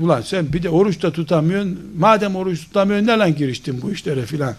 ulan 0.00 0.22
sen 0.22 0.52
bir 0.52 0.62
de 0.62 0.70
oruç 0.70 1.02
da 1.02 1.12
tutamıyorsun 1.12 1.78
madem 1.98 2.36
oruç 2.36 2.64
tutamıyorsun 2.64 3.06
ne 3.06 3.18
lan 3.18 3.36
giriştin 3.36 3.82
bu 3.82 3.92
işlere 3.92 4.26
filan 4.26 4.54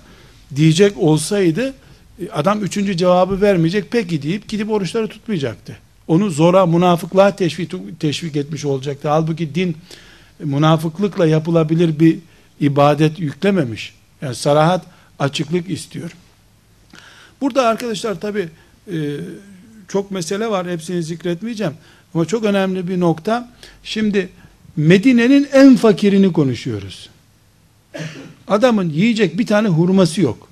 diyecek 0.55 0.97
olsaydı 0.97 1.73
e, 2.21 2.29
adam 2.29 2.63
üçüncü 2.63 2.97
cevabı 2.97 3.41
vermeyecek 3.41 3.85
peki 3.91 4.21
deyip 4.21 4.49
gidip 4.49 4.71
oruçları 4.71 5.07
tutmayacaktı. 5.07 5.77
Onu 6.07 6.29
zora 6.29 6.65
münafıklığa 6.65 7.35
teşvik, 7.35 7.99
teşvik 7.99 8.35
etmiş 8.35 8.65
olacaktı. 8.65 9.09
Halbuki 9.09 9.55
din 9.55 9.77
münafıklıkla 10.39 11.27
yapılabilir 11.27 11.99
bir 11.99 12.19
ibadet 12.59 13.19
yüklememiş. 13.19 13.93
Yani 14.21 14.35
sarahat 14.35 14.85
açıklık 15.19 15.69
istiyor. 15.69 16.11
Burada 17.41 17.67
arkadaşlar 17.67 18.19
tabi 18.19 18.49
e, 18.91 18.95
çok 19.87 20.11
mesele 20.11 20.47
var 20.47 20.69
hepsini 20.69 21.03
zikretmeyeceğim. 21.03 21.73
Ama 22.13 22.25
çok 22.25 22.43
önemli 22.43 22.87
bir 22.87 22.99
nokta. 22.99 23.51
Şimdi 23.83 24.29
Medine'nin 24.75 25.49
en 25.53 25.75
fakirini 25.75 26.33
konuşuyoruz. 26.33 27.09
Adamın 28.47 28.89
yiyecek 28.89 29.37
bir 29.37 29.45
tane 29.45 29.67
hurması 29.67 30.21
yok. 30.21 30.49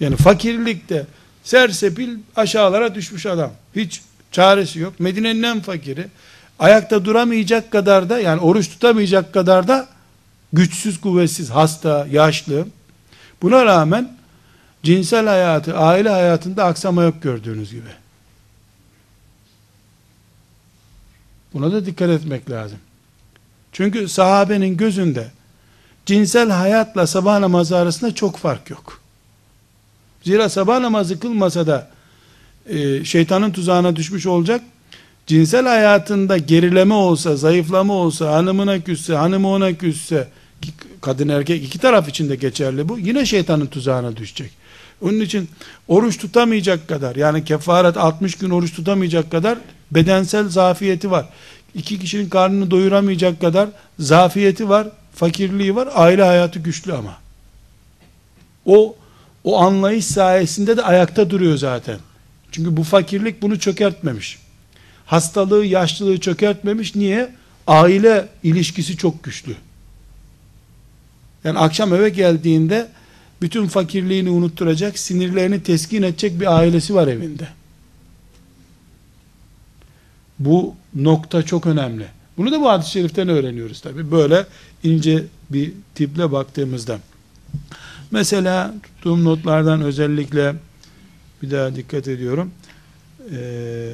Yani 0.00 0.16
fakirlikte 0.16 1.06
sersepil 1.44 2.18
aşağılara 2.36 2.94
düşmüş 2.94 3.26
adam. 3.26 3.52
Hiç 3.76 4.02
çaresi 4.32 4.78
yok. 4.78 5.00
Medine'nin 5.00 5.42
en 5.42 5.60
fakiri. 5.60 6.06
Ayakta 6.58 7.04
duramayacak 7.04 7.70
kadar 7.70 8.10
da 8.10 8.20
yani 8.20 8.40
oruç 8.40 8.68
tutamayacak 8.68 9.34
kadar 9.34 9.68
da 9.68 9.88
güçsüz, 10.52 11.00
kuvvetsiz, 11.00 11.50
hasta, 11.50 12.06
yaşlı. 12.10 12.66
Buna 13.42 13.64
rağmen 13.64 14.16
cinsel 14.82 15.26
hayatı, 15.26 15.76
aile 15.76 16.08
hayatında 16.08 16.64
aksama 16.64 17.02
yok 17.02 17.22
gördüğünüz 17.22 17.70
gibi. 17.70 17.88
Buna 21.54 21.72
da 21.72 21.86
dikkat 21.86 22.10
etmek 22.10 22.50
lazım. 22.50 22.78
Çünkü 23.72 24.08
sahabenin 24.08 24.76
gözünde 24.76 25.30
cinsel 26.06 26.50
hayatla 26.50 27.06
sabah 27.06 27.38
namazı 27.38 27.76
arasında 27.76 28.14
çok 28.14 28.36
fark 28.36 28.70
yok. 28.70 29.00
Zira 30.22 30.48
sabah 30.48 30.80
namazı 30.80 31.20
kılmasa 31.20 31.66
da 31.66 31.90
e, 32.66 33.04
şeytanın 33.04 33.50
tuzağına 33.50 33.96
düşmüş 33.96 34.26
olacak. 34.26 34.62
Cinsel 35.26 35.66
hayatında 35.66 36.36
gerileme 36.36 36.94
olsa, 36.94 37.36
zayıflama 37.36 37.94
olsa, 37.94 38.32
hanımına 38.32 38.80
küsse, 38.80 39.14
hanımı 39.14 39.48
ona 39.48 39.72
küsse, 39.72 40.28
kadın 41.00 41.28
erkek 41.28 41.64
iki 41.64 41.78
taraf 41.78 42.08
için 42.08 42.28
de 42.28 42.36
geçerli 42.36 42.88
bu. 42.88 42.98
Yine 42.98 43.26
şeytanın 43.26 43.66
tuzağına 43.66 44.16
düşecek. 44.16 44.50
Onun 45.02 45.20
için 45.20 45.48
oruç 45.88 46.18
tutamayacak 46.18 46.88
kadar 46.88 47.16
yani 47.16 47.44
kefaret 47.44 47.96
60 47.96 48.34
gün 48.34 48.50
oruç 48.50 48.74
tutamayacak 48.74 49.30
kadar 49.30 49.58
bedensel 49.90 50.48
zafiyeti 50.48 51.10
var. 51.10 51.28
İki 51.74 51.98
kişinin 51.98 52.28
karnını 52.28 52.70
doyuramayacak 52.70 53.40
kadar 53.40 53.68
zafiyeti 53.98 54.68
var, 54.68 54.88
fakirliği 55.14 55.76
var, 55.76 55.88
aile 55.94 56.22
hayatı 56.22 56.58
güçlü 56.58 56.92
ama. 56.92 57.16
O 58.66 58.96
o 59.44 59.60
anlayış 59.60 60.04
sayesinde 60.04 60.76
de 60.76 60.82
ayakta 60.82 61.30
duruyor 61.30 61.56
zaten. 61.56 61.98
Çünkü 62.52 62.76
bu 62.76 62.82
fakirlik 62.82 63.42
bunu 63.42 63.58
çökertmemiş. 63.58 64.45
Hastalığı, 65.06 65.64
yaşlılığı 65.64 66.20
çökertmemiş. 66.20 66.94
Niye? 66.94 67.34
Aile 67.66 68.28
ilişkisi 68.42 68.96
çok 68.96 69.24
güçlü. 69.24 69.56
Yani 71.44 71.58
akşam 71.58 71.94
eve 71.94 72.08
geldiğinde 72.08 72.88
bütün 73.42 73.66
fakirliğini 73.66 74.30
unutturacak, 74.30 74.98
sinirlerini 74.98 75.62
teskin 75.62 76.02
edecek 76.02 76.40
bir 76.40 76.56
ailesi 76.56 76.94
var 76.94 77.06
evinde. 77.06 77.48
Bu 80.38 80.74
nokta 80.94 81.42
çok 81.42 81.66
önemli. 81.66 82.06
Bunu 82.36 82.52
da 82.52 82.60
bu 82.60 82.68
hadis-i 82.68 82.90
şeriften 82.90 83.28
öğreniyoruz 83.28 83.80
tabi. 83.80 84.10
Böyle 84.10 84.46
ince 84.82 85.24
bir 85.50 85.72
tiple 85.94 86.32
baktığımızda. 86.32 86.98
Mesela 88.10 88.74
tuttuğum 88.82 89.24
notlardan 89.24 89.82
özellikle 89.82 90.54
bir 91.42 91.50
daha 91.50 91.76
dikkat 91.76 92.08
ediyorum. 92.08 92.50
Ee, 93.32 93.92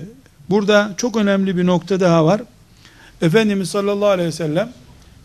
burada 0.51 0.95
çok 0.97 1.17
önemli 1.17 1.57
bir 1.57 1.67
nokta 1.67 2.01
daha 2.01 2.25
var. 2.25 2.43
Efendimiz 3.23 3.71
sallallahu 3.71 4.09
aleyhi 4.09 4.29
ve 4.29 4.33
sellem 4.33 4.73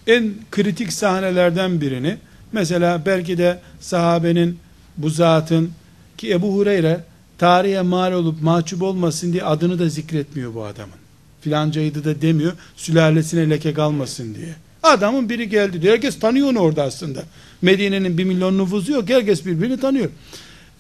en 0.08 0.34
kritik 0.52 0.94
sahnelerden 0.94 1.82
birini 1.82 2.18
mesela 2.52 3.02
belki 3.06 3.38
de 3.38 3.60
sahabenin 3.80 4.60
bu 4.98 5.10
zatın 5.10 5.72
ki 6.18 6.32
Ebu 6.32 6.56
Hureyre 6.56 7.04
tarihe 7.38 7.82
mal 7.82 8.12
olup 8.14 8.42
mahcup 8.42 8.82
olmasın 8.82 9.34
diye 9.34 9.44
adını 9.44 9.80
da 9.80 9.90
zikretmiyor 9.90 10.54
bu 10.54 10.64
adamın. 10.66 10.96
Filancaydı 11.42 12.04
da 12.04 12.22
demiyor 12.22 12.54
sülalesine 12.76 13.50
leke 13.50 13.74
kalmasın 13.74 14.36
diye. 14.36 14.56
Adamın 14.84 15.30
biri 15.30 15.50
geldi 15.50 15.82
diyor. 15.82 15.94
Herkes 15.94 16.20
tanıyor 16.20 16.50
onu 16.50 16.60
orada 16.60 16.84
aslında. 16.84 17.24
Medine'nin 17.62 18.18
bir 18.18 18.24
milyon 18.24 18.58
nüfusu 18.58 18.92
yok. 18.92 19.10
Herkes 19.10 19.46
birbirini 19.46 19.80
tanıyor. 19.80 20.10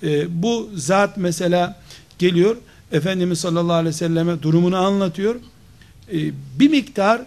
Ee, 0.04 0.44
bu 0.44 0.70
zat 0.76 1.18
mesela 1.18 1.80
geliyor. 2.20 2.58
Efendimiz 2.92 3.40
sallallahu 3.40 3.74
aleyhi 3.74 3.96
ve 3.96 3.98
selleme 3.98 4.42
durumunu 4.42 4.78
anlatıyor. 4.78 5.36
Ee, 5.36 6.32
bir 6.60 6.70
miktar 6.70 7.22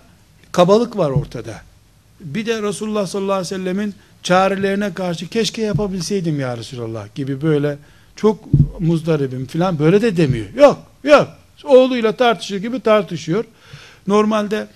kabalık 0.52 0.96
var 0.96 1.10
ortada. 1.10 1.62
Bir 2.20 2.46
de 2.46 2.62
Resulullah 2.62 3.06
sallallahu 3.06 3.32
aleyhi 3.32 3.54
ve 3.54 3.58
sellemin 3.58 3.94
çarelerine 4.22 4.94
karşı 4.94 5.28
keşke 5.28 5.62
yapabilseydim 5.62 6.40
ya 6.40 6.56
Resulallah 6.56 7.14
gibi 7.14 7.42
böyle 7.42 7.78
çok 8.16 8.38
muzdaribim 8.80 9.46
falan 9.46 9.78
böyle 9.78 10.02
de 10.02 10.16
demiyor. 10.16 10.54
Yok 10.54 10.78
yok 11.04 11.28
oğluyla 11.64 12.12
tartışır 12.12 12.56
gibi 12.56 12.80
tartışıyor. 12.80 13.44
Normalde 14.06 14.66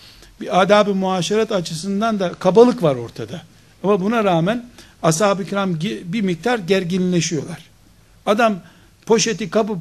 bir 0.41 0.62
adab-ı 0.62 0.95
muaşeret 0.95 1.53
açısından 1.53 2.20
da 2.20 2.32
kabalık 2.32 2.82
var 2.82 2.95
ortada. 2.95 3.43
Ama 3.82 4.01
buna 4.01 4.24
rağmen 4.24 4.70
ashab-ı 5.03 5.45
kiram 5.45 5.74
bir 6.05 6.20
miktar 6.20 6.59
gerginleşiyorlar. 6.59 7.59
Adam 8.26 8.55
poşeti 9.07 9.51
kapıp 9.51 9.78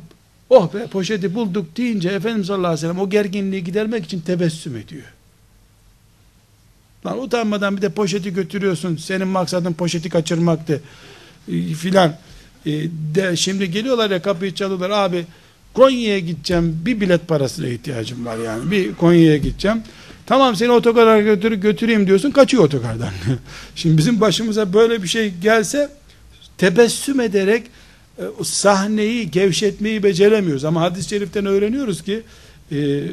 oh 0.49 0.73
be 0.73 0.87
poşeti 0.87 1.35
bulduk 1.35 1.77
deyince 1.77 2.09
Efendimiz 2.09 2.47
sallallahu 2.47 2.67
aleyhi 2.67 2.77
ve 2.77 2.87
sellem 2.87 2.99
o 2.99 3.09
gerginliği 3.09 3.63
gidermek 3.63 4.05
için 4.05 4.21
tebessüm 4.21 4.77
ediyor. 4.77 5.05
Lan 7.05 7.21
utanmadan 7.21 7.77
bir 7.77 7.81
de 7.81 7.89
poşeti 7.89 8.33
götürüyorsun. 8.33 8.95
Senin 8.97 9.27
maksadın 9.27 9.73
poşeti 9.73 10.09
kaçırmaktı. 10.09 10.81
E, 11.47 11.73
filan. 11.73 12.15
E, 12.65 12.71
de, 13.15 13.35
şimdi 13.35 13.71
geliyorlar 13.71 14.11
ya 14.11 14.21
kapıyı 14.21 14.53
çalıyorlar. 14.53 14.89
Abi 14.89 15.25
Konya'ya 15.73 16.19
gideceğim. 16.19 16.81
Bir 16.85 17.01
bilet 17.01 17.27
parasına 17.27 17.67
ihtiyacım 17.67 18.25
var 18.25 18.37
yani. 18.37 18.71
Bir 18.71 18.95
Konya'ya 18.95 19.37
gideceğim. 19.37 19.81
Tamam 20.25 20.55
seni 20.55 20.71
otogara 20.71 21.21
götür, 21.21 21.51
götüreyim 21.51 22.07
diyorsun. 22.07 22.31
Kaçıyor 22.31 22.63
otogardan. 22.63 23.09
şimdi 23.75 23.97
bizim 23.97 24.21
başımıza 24.21 24.73
böyle 24.73 25.03
bir 25.03 25.07
şey 25.07 25.33
gelse 25.41 25.89
tebessüm 26.57 27.19
ederek 27.19 27.63
e, 28.17 28.43
sahneyi 28.43 29.31
gevşetmeyi 29.31 30.03
beceremiyoruz. 30.03 30.65
Ama 30.65 30.81
hadis-i 30.81 31.09
şeriften 31.09 31.45
öğreniyoruz 31.45 32.03
ki 32.03 32.21
e, 32.71 33.03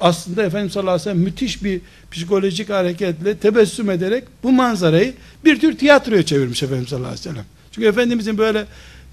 aslında 0.00 0.42
Efendimiz 0.42 0.72
sallallahu 0.72 0.92
aleyhi 0.94 1.08
ve 1.08 1.12
sellem 1.12 1.24
müthiş 1.24 1.64
bir 1.64 1.80
psikolojik 2.10 2.70
hareketle 2.70 3.36
tebessüm 3.36 3.90
ederek 3.90 4.24
bu 4.42 4.52
manzarayı 4.52 5.14
bir 5.44 5.60
tür 5.60 5.78
tiyatroya 5.78 6.22
çevirmiş 6.22 6.62
Efendimiz 6.62 6.88
sallallahu 6.88 7.08
aleyhi 7.08 7.28
ve 7.28 7.30
sellem. 7.30 7.44
Çünkü 7.72 7.88
Efendimizin 7.88 8.38
böyle 8.38 8.64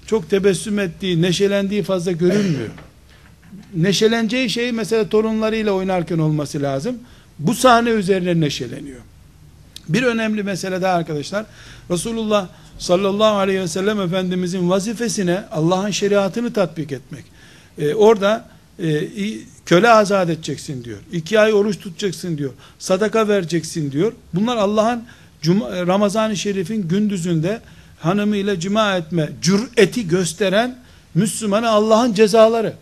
çok 0.06 0.30
tebessüm 0.30 0.78
ettiği, 0.78 1.22
neşelendiği 1.22 1.82
fazla 1.82 2.12
görünmüyor. 2.12 2.70
Neşeleneceği 3.74 4.50
şey 4.50 4.72
mesela 4.72 5.08
torunlarıyla 5.08 5.72
oynarken 5.72 6.18
olması 6.18 6.62
lazım. 6.62 6.98
Bu 7.38 7.54
sahne 7.54 7.90
üzerine 7.90 8.40
neşeleniyor. 8.40 9.00
Bir 9.88 10.02
önemli 10.02 10.42
mesele 10.42 10.82
daha 10.82 10.94
arkadaşlar. 10.94 11.46
Resulullah 11.90 12.48
sallallahu 12.80 13.36
aleyhi 13.36 13.60
ve 13.60 13.68
sellem 13.68 14.00
Efendimizin 14.00 14.70
vazifesine 14.70 15.44
Allah'ın 15.50 15.90
şeriatını 15.90 16.52
tatbik 16.52 16.92
etmek. 16.92 17.24
Ee, 17.78 17.94
orada 17.94 18.44
e, 18.82 19.08
köle 19.66 19.90
azat 19.90 20.30
edeceksin 20.30 20.84
diyor. 20.84 20.98
İki 21.12 21.40
ay 21.40 21.54
oruç 21.54 21.78
tutacaksın 21.78 22.38
diyor. 22.38 22.52
Sadaka 22.78 23.28
vereceksin 23.28 23.92
diyor. 23.92 24.12
Bunlar 24.34 24.56
Allah'ın 24.56 25.04
Ramazan-ı 25.86 26.36
Şerif'in 26.36 26.88
gündüzünde 26.88 27.60
hanımıyla 28.00 28.60
cima 28.60 28.96
etme 28.96 29.30
cüreti 29.42 30.08
gösteren 30.08 30.78
Müslümana 31.14 31.70
Allah'ın 31.70 32.14
cezaları. 32.14 32.74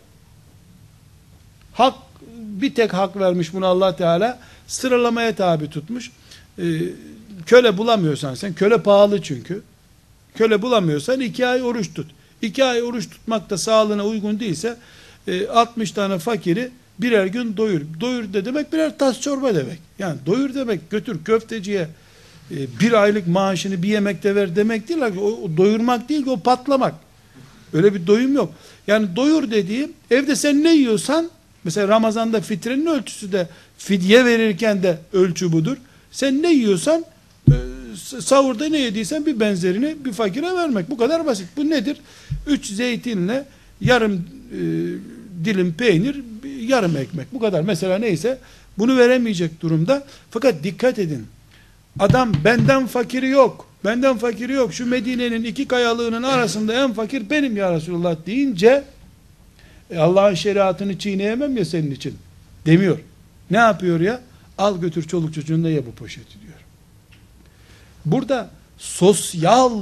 Hak 1.72 1.94
bir 2.36 2.74
tek 2.74 2.94
hak 2.94 3.16
vermiş 3.16 3.52
bunu 3.54 3.66
Allah 3.66 3.96
Teala 3.96 4.38
sıralamaya 4.66 5.34
tabi 5.34 5.70
tutmuş. 5.70 6.10
Ee, 6.58 6.62
köle 7.46 7.78
bulamıyorsan 7.78 8.34
sen 8.34 8.54
köle 8.54 8.82
pahalı 8.82 9.22
çünkü. 9.22 9.62
Köle 10.38 10.62
bulamıyorsan 10.62 11.20
iki 11.20 11.46
ay 11.46 11.62
oruç 11.62 11.94
tut. 11.94 12.06
İki 12.42 12.64
ay 12.64 12.82
oruç 12.82 13.10
tutmak 13.10 13.50
da 13.50 13.58
sağlığına 13.58 14.06
uygun 14.06 14.40
değilse 14.40 14.76
60 15.50 15.90
e, 15.90 15.94
tane 15.94 16.18
fakiri 16.18 16.70
birer 16.98 17.26
gün 17.26 17.56
doyur. 17.56 17.80
Doyur 18.00 18.32
de 18.32 18.44
demek 18.44 18.72
birer 18.72 18.98
tas 18.98 19.20
çorba 19.20 19.54
demek. 19.54 19.78
Yani 19.98 20.16
doyur 20.26 20.54
demek 20.54 20.90
götür 20.90 21.24
köfteciye 21.24 21.88
e, 22.50 22.56
bir 22.80 22.92
aylık 22.92 23.26
maaşını 23.26 23.82
bir 23.82 23.88
yemekte 23.88 24.34
ver 24.34 24.56
demek 24.56 24.88
değil. 24.88 25.00
O, 25.00 25.22
o 25.22 25.56
doyurmak 25.56 26.08
değil 26.08 26.24
ki 26.24 26.30
o 26.30 26.40
patlamak. 26.40 26.94
Öyle 27.72 27.94
bir 27.94 28.06
doyum 28.06 28.34
yok. 28.34 28.52
Yani 28.86 29.16
doyur 29.16 29.50
dediğim 29.50 29.92
evde 30.10 30.36
sen 30.36 30.64
ne 30.64 30.74
yiyorsan 30.74 31.30
mesela 31.64 31.88
Ramazan'da 31.88 32.40
fitrenin 32.40 32.86
ölçüsü 32.86 33.32
de 33.32 33.48
fidye 33.78 34.24
verirken 34.24 34.82
de 34.82 34.98
ölçü 35.12 35.52
budur. 35.52 35.76
Sen 36.10 36.42
ne 36.42 36.52
yiyorsan 36.52 37.04
sahurda 37.98 38.68
ne 38.68 38.78
yediysen 38.78 39.26
bir 39.26 39.40
benzerini 39.40 39.96
bir 40.04 40.12
fakire 40.12 40.54
vermek. 40.54 40.90
Bu 40.90 40.96
kadar 40.96 41.26
basit. 41.26 41.46
Bu 41.56 41.70
nedir? 41.70 41.96
Üç 42.46 42.66
zeytinle 42.66 43.44
yarım 43.80 44.24
e, 44.52 44.58
dilim 45.44 45.74
peynir, 45.74 46.22
yarım 46.60 46.96
ekmek. 46.96 47.32
Bu 47.32 47.40
kadar. 47.40 47.62
Mesela 47.62 47.98
neyse 47.98 48.38
bunu 48.78 48.96
veremeyecek 48.96 49.60
durumda. 49.60 50.06
Fakat 50.30 50.54
dikkat 50.64 50.98
edin. 50.98 51.26
Adam 51.98 52.32
benden 52.44 52.86
fakiri 52.86 53.28
yok. 53.28 53.68
Benden 53.84 54.18
fakiri 54.18 54.52
yok. 54.52 54.74
Şu 54.74 54.86
Medine'nin 54.86 55.44
iki 55.44 55.68
kayalığının 55.68 56.22
arasında 56.22 56.84
en 56.84 56.92
fakir 56.92 57.30
benim 57.30 57.56
ya 57.56 57.72
Resulullah 57.72 58.16
deyince 58.26 58.84
e, 59.90 59.98
Allah'ın 59.98 60.34
şeriatını 60.34 60.98
çiğneyemem 60.98 61.56
ya 61.56 61.64
senin 61.64 61.90
için 61.90 62.14
demiyor. 62.66 62.98
Ne 63.50 63.56
yapıyor 63.56 64.00
ya? 64.00 64.20
Al 64.58 64.80
götür 64.80 65.02
çoluk 65.02 65.34
çocuğunda 65.34 65.70
ya 65.70 65.86
bu 65.86 65.92
poşeti 65.92 66.40
diyor. 66.42 66.47
Burada 68.12 68.50
sosyal 68.78 69.72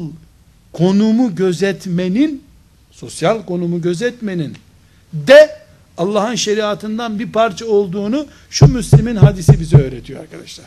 konumu 0.72 1.34
gözetmenin 1.34 2.44
sosyal 2.90 3.46
konumu 3.46 3.82
gözetmenin 3.82 4.56
de 5.12 5.56
Allah'ın 5.98 6.34
şeriatından 6.34 7.18
bir 7.18 7.32
parça 7.32 7.66
olduğunu 7.66 8.26
şu 8.50 8.66
Müslim'in 8.66 9.16
hadisi 9.16 9.60
bize 9.60 9.76
öğretiyor 9.76 10.20
arkadaşlar. 10.20 10.66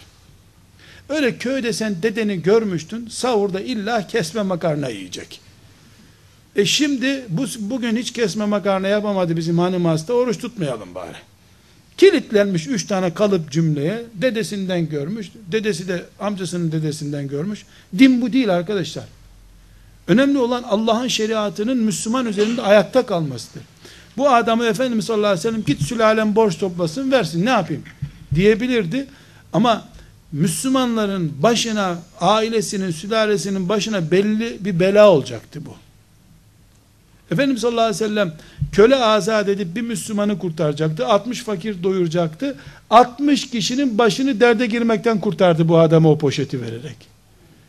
Öyle 1.10 1.38
köyde 1.38 1.74
sen 1.74 2.02
dedeni 2.04 2.42
görmüştün, 2.42 3.08
sahurda 3.08 3.62
illa 3.62 4.08
kesme 4.08 4.42
makarna 4.42 4.90
yiyecek. 4.90 5.42
E 6.56 6.66
şimdi 6.66 7.26
bu, 7.30 7.46
bugün 7.60 7.96
hiç 7.98 8.14
kesme 8.14 8.46
makarna 8.46 8.88
yapamadı 8.88 9.38
bizim 9.38 9.60
hanım 9.60 9.86
hasta, 9.86 10.14
oruç 10.14 10.38
tutmayalım 10.38 10.96
bari. 10.96 11.18
Kilitlenmiş 12.00 12.68
üç 12.68 12.86
tane 12.86 13.14
kalıp 13.14 13.52
cümleye, 13.52 14.04
dedesinden 14.14 14.90
görmüş, 14.90 15.32
dedesi 15.52 15.88
de 15.88 16.04
amcasının 16.20 16.72
dedesinden 16.72 17.28
görmüş. 17.28 17.66
Din 17.98 18.22
bu 18.22 18.34
değil 18.34 18.54
arkadaşlar. 18.54 19.04
Önemli 20.08 20.38
olan 20.38 20.64
Allah'ın 20.64 21.08
şeriatının 21.08 21.78
Müslüman 21.78 22.26
üzerinde 22.26 22.62
ayakta 22.62 23.06
kalmasıdır. 23.06 23.64
Bu 24.18 24.30
adamı 24.30 24.66
Efendimiz 24.66 25.06
sallallahu 25.06 25.28
aleyhi 25.28 25.48
ve 25.48 25.50
sellem 25.50 25.64
git 25.64 25.82
sülalem 25.82 26.36
borç 26.36 26.58
toplasın 26.58 27.12
versin 27.12 27.46
ne 27.46 27.50
yapayım 27.50 27.84
diyebilirdi. 28.36 29.08
Ama 29.54 29.88
Müslümanların 30.32 31.34
başına, 31.44 31.98
ailesinin, 32.22 32.92
sülalesinin 32.92 33.70
başına 33.70 34.12
belli 34.12 34.66
bir 34.66 34.80
bela 34.80 35.12
olacaktı 35.12 35.66
bu. 35.66 35.76
Efendimiz 37.32 37.62
sallallahu 37.62 37.82
aleyhi 37.82 38.04
ve 38.04 38.08
sellem 38.08 38.34
köle 38.72 38.96
azat 38.96 39.50
edip 39.50 39.76
bir 39.76 39.82
Müslümanı 39.82 40.40
kurtaracaktı. 40.40 41.08
60 41.08 41.44
fakir 41.44 41.84
doyuracaktı. 41.84 42.56
60 42.90 43.50
kişinin 43.50 43.98
başını 43.98 44.40
derde 44.40 44.66
girmekten 44.66 45.20
kurtardı 45.20 45.68
bu 45.68 45.80
adamı 45.80 46.12
o 46.12 46.18
poşeti 46.18 46.62
vererek. 46.62 46.98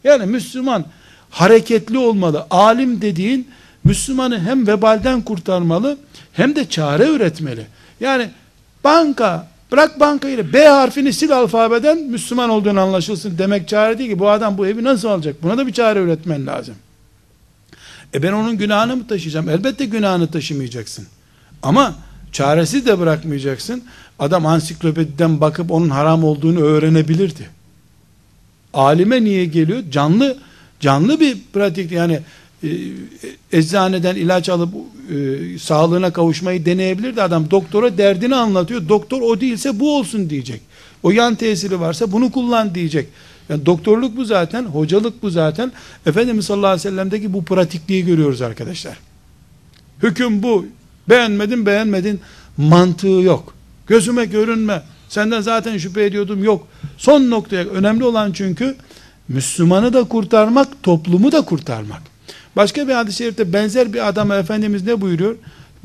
Yani 0.04 0.26
Müslüman 0.26 0.84
hareketli 1.30 1.98
olmalı. 1.98 2.46
Alim 2.50 3.00
dediğin 3.00 3.48
Müslümanı 3.84 4.40
hem 4.40 4.66
vebalden 4.66 5.22
kurtarmalı 5.22 5.98
hem 6.32 6.56
de 6.56 6.68
çare 6.68 7.08
üretmeli. 7.08 7.66
Yani 8.00 8.28
banka 8.84 9.48
bırak 9.72 10.00
bankayı 10.00 10.52
B 10.52 10.66
harfini 10.66 11.12
sil 11.18 11.32
alfabeden 11.36 11.98
Müslüman 11.98 12.50
olduğunu 12.50 12.80
anlaşılsın 12.80 13.38
demek 13.38 13.68
çare 13.68 13.98
değil 13.98 14.10
ki 14.10 14.18
bu 14.18 14.28
adam 14.30 14.58
bu 14.58 14.66
evi 14.66 14.84
nasıl 14.84 15.08
alacak? 15.08 15.42
Buna 15.42 15.58
da 15.58 15.66
bir 15.66 15.72
çare 15.72 16.00
üretmen 16.00 16.46
lazım. 16.46 16.74
E 18.14 18.22
ben 18.22 18.32
onun 18.32 18.58
günahını 18.58 18.96
mı 18.96 19.06
taşıyacağım? 19.06 19.48
Elbette 19.48 19.84
günahını 19.84 20.30
taşımayacaksın. 20.30 21.06
Ama 21.62 21.94
çaresiz 22.32 22.86
de 22.86 22.98
bırakmayacaksın. 22.98 23.84
Adam 24.18 24.46
ansiklopediden 24.46 25.40
bakıp 25.40 25.70
onun 25.70 25.90
haram 25.90 26.24
olduğunu 26.24 26.60
öğrenebilirdi. 26.60 27.48
Alime 28.74 29.24
niye 29.24 29.44
geliyor? 29.44 29.82
Canlı 29.90 30.38
canlı 30.80 31.20
bir 31.20 31.38
pratik 31.52 31.92
yani 31.92 32.20
e, 32.64 32.68
eczaneden 33.52 34.16
ilaç 34.16 34.48
alıp 34.48 34.74
e, 34.74 35.58
sağlığına 35.58 36.12
kavuşmayı 36.12 36.66
deneyebilirdi 36.66 37.22
adam. 37.22 37.50
Doktora 37.50 37.98
derdini 37.98 38.36
anlatıyor. 38.36 38.88
Doktor 38.88 39.20
o 39.20 39.40
değilse 39.40 39.80
bu 39.80 39.96
olsun 39.96 40.30
diyecek. 40.30 40.60
O 41.02 41.10
yan 41.10 41.34
tesiri 41.34 41.80
varsa 41.80 42.12
bunu 42.12 42.32
kullan 42.32 42.74
diyecek. 42.74 43.08
Yani 43.50 43.66
doktorluk 43.66 44.16
bu 44.16 44.24
zaten, 44.24 44.64
hocalık 44.64 45.22
bu 45.22 45.30
zaten. 45.30 45.72
Efendimiz 46.06 46.46
sallallahu 46.46 46.70
aleyhi 46.70 46.88
ve 46.88 46.90
sellem'deki 46.90 47.32
bu 47.32 47.44
pratikliği 47.44 48.04
görüyoruz 48.04 48.42
arkadaşlar. 48.42 48.98
Hüküm 50.02 50.42
bu. 50.42 50.66
Beğenmedin 51.08 51.66
beğenmedin 51.66 52.20
mantığı 52.56 53.08
yok. 53.08 53.54
Gözüme 53.86 54.24
görünme. 54.24 54.82
Senden 55.08 55.40
zaten 55.40 55.78
şüphe 55.78 56.04
ediyordum 56.04 56.44
yok. 56.44 56.66
Son 56.98 57.30
noktaya 57.30 57.64
önemli 57.64 58.04
olan 58.04 58.32
çünkü 58.32 58.76
Müslümanı 59.28 59.92
da 59.92 60.04
kurtarmak, 60.04 60.82
toplumu 60.82 61.32
da 61.32 61.42
kurtarmak. 61.42 62.02
Başka 62.56 62.88
bir 62.88 62.92
hadis-i 62.92 63.16
şerifte 63.16 63.52
benzer 63.52 63.92
bir 63.92 64.08
adama 64.08 64.36
Efendimiz 64.36 64.86
ne 64.86 65.00
buyuruyor? 65.00 65.36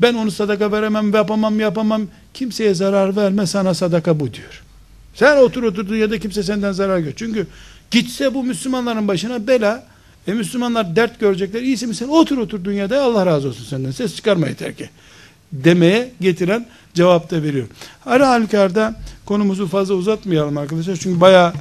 Ben 0.02 0.14
onu 0.14 0.30
sadaka 0.30 0.72
veremem, 0.72 1.14
yapamam, 1.14 1.60
yapamam. 1.60 2.02
Kimseye 2.34 2.74
zarar 2.74 3.16
verme, 3.16 3.46
sana 3.46 3.74
sadaka 3.74 4.20
bu 4.20 4.34
diyor. 4.34 4.65
Sen 5.16 5.36
otur 5.36 5.62
oturduğun 5.62 5.96
yerde 5.96 6.18
kimse 6.18 6.42
senden 6.42 6.72
zarar 6.72 6.98
gör. 6.98 7.12
Çünkü 7.16 7.46
gitse 7.90 8.34
bu 8.34 8.44
Müslümanların 8.44 9.08
başına 9.08 9.46
bela, 9.46 9.86
e 10.26 10.32
Müslümanlar 10.32 10.96
dert 10.96 11.20
görecekler. 11.20 11.62
İyisi 11.62 11.86
mi 11.86 11.94
sen 11.94 12.08
otur 12.08 12.38
otur 12.38 12.64
dünyada 12.64 13.02
Allah 13.02 13.26
razı 13.26 13.48
olsun 13.48 13.64
senden. 13.64 13.90
Ses 13.90 14.16
çıkarma 14.16 14.48
yeter 14.48 14.76
ki. 14.76 14.90
Demeye 15.52 16.10
getiren 16.20 16.66
cevap 16.94 17.30
da 17.30 17.42
veriyor. 17.42 17.66
Her 18.04 18.20
halükarda 18.20 18.94
konumuzu 19.26 19.66
fazla 19.66 19.94
uzatmayalım 19.94 20.58
arkadaşlar. 20.58 20.96
Çünkü 20.96 21.20
bayağı 21.20 21.52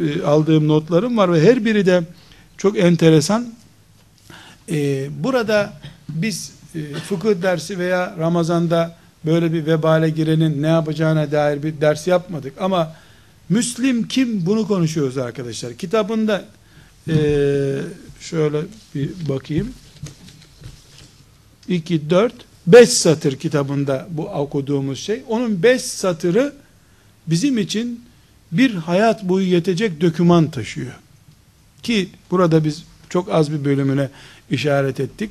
e, 0.00 0.22
aldığım 0.22 0.68
notlarım 0.68 1.16
var 1.16 1.32
ve 1.32 1.42
her 1.42 1.64
biri 1.64 1.86
de 1.86 2.02
çok 2.56 2.78
enteresan. 2.78 3.48
E, 4.70 5.08
burada 5.24 5.72
biz 6.08 6.52
e, 6.74 6.94
fıkıh 6.94 7.42
dersi 7.42 7.78
veya 7.78 8.14
Ramazan'da 8.18 8.99
böyle 9.24 9.52
bir 9.52 9.66
vebale 9.66 10.10
girenin 10.10 10.62
ne 10.62 10.66
yapacağına 10.66 11.32
dair 11.32 11.62
bir 11.62 11.80
ders 11.80 12.06
yapmadık 12.06 12.52
ama 12.60 12.92
Müslim 13.50 14.08
kim 14.08 14.46
bunu 14.46 14.68
konuşuyoruz 14.68 15.18
arkadaşlar. 15.18 15.74
Kitabında 15.74 16.44
e, 17.08 17.14
şöyle 18.20 18.60
bir 18.94 19.10
bakayım. 19.28 19.72
2, 21.68 22.10
4, 22.10 22.34
5 22.66 22.88
satır 22.88 23.36
kitabında 23.36 24.08
bu 24.10 24.28
okuduğumuz 24.28 25.00
şey. 25.00 25.22
Onun 25.28 25.62
5 25.62 25.82
satırı 25.82 26.52
bizim 27.26 27.58
için 27.58 28.04
bir 28.52 28.74
hayat 28.74 29.24
boyu 29.24 29.46
yetecek 29.46 30.00
döküman 30.00 30.50
taşıyor. 30.50 30.92
Ki 31.82 32.08
burada 32.30 32.64
biz 32.64 32.84
çok 33.08 33.32
az 33.32 33.52
bir 33.52 33.64
bölümüne 33.64 34.08
işaret 34.50 35.00
ettik. 35.00 35.30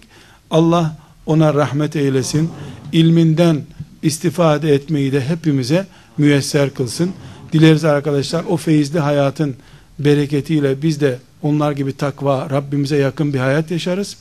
Allah 0.51 0.97
ona 1.25 1.53
rahmet 1.53 1.95
eylesin. 1.95 2.49
İlminden 2.91 3.61
istifade 4.03 4.73
etmeyi 4.73 5.11
de 5.11 5.21
hepimize 5.21 5.87
müyesser 6.17 6.73
kılsın. 6.73 7.11
Dileriz 7.53 7.85
arkadaşlar 7.85 8.43
o 8.49 8.57
feyizli 8.57 8.99
hayatın 8.99 9.55
bereketiyle 9.99 10.81
biz 10.81 11.01
de 11.01 11.19
onlar 11.41 11.71
gibi 11.71 11.93
takva, 11.93 12.49
Rabbimize 12.49 12.97
yakın 12.97 13.33
bir 13.33 13.39
hayat 13.39 13.71
yaşarız. 13.71 14.17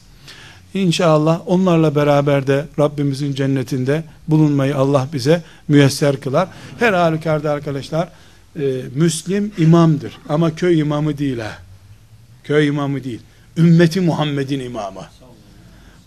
İnşallah 0.75 1.41
onlarla 1.47 1.95
beraber 1.95 2.47
de 2.47 2.65
Rabbimizin 2.79 3.35
cennetinde 3.35 4.05
bulunmayı 4.29 4.77
Allah 4.77 5.09
bize 5.13 5.43
müyesser 5.69 6.21
kılar. 6.21 6.49
Her 6.79 6.93
halükarda 6.93 7.51
arkadaşlar 7.51 8.09
e, 8.57 8.83
Müslim 8.95 9.53
imamdır 9.59 10.19
ama 10.29 10.55
köy 10.55 10.79
imamı 10.79 11.19
değil 11.19 11.39
ha. 11.39 11.59
Köy 12.45 12.67
imamı 12.67 13.05
değil. 13.05 13.21
Ümmeti 13.57 14.01
Muhammed'in 14.01 14.61
imamı. 14.61 15.03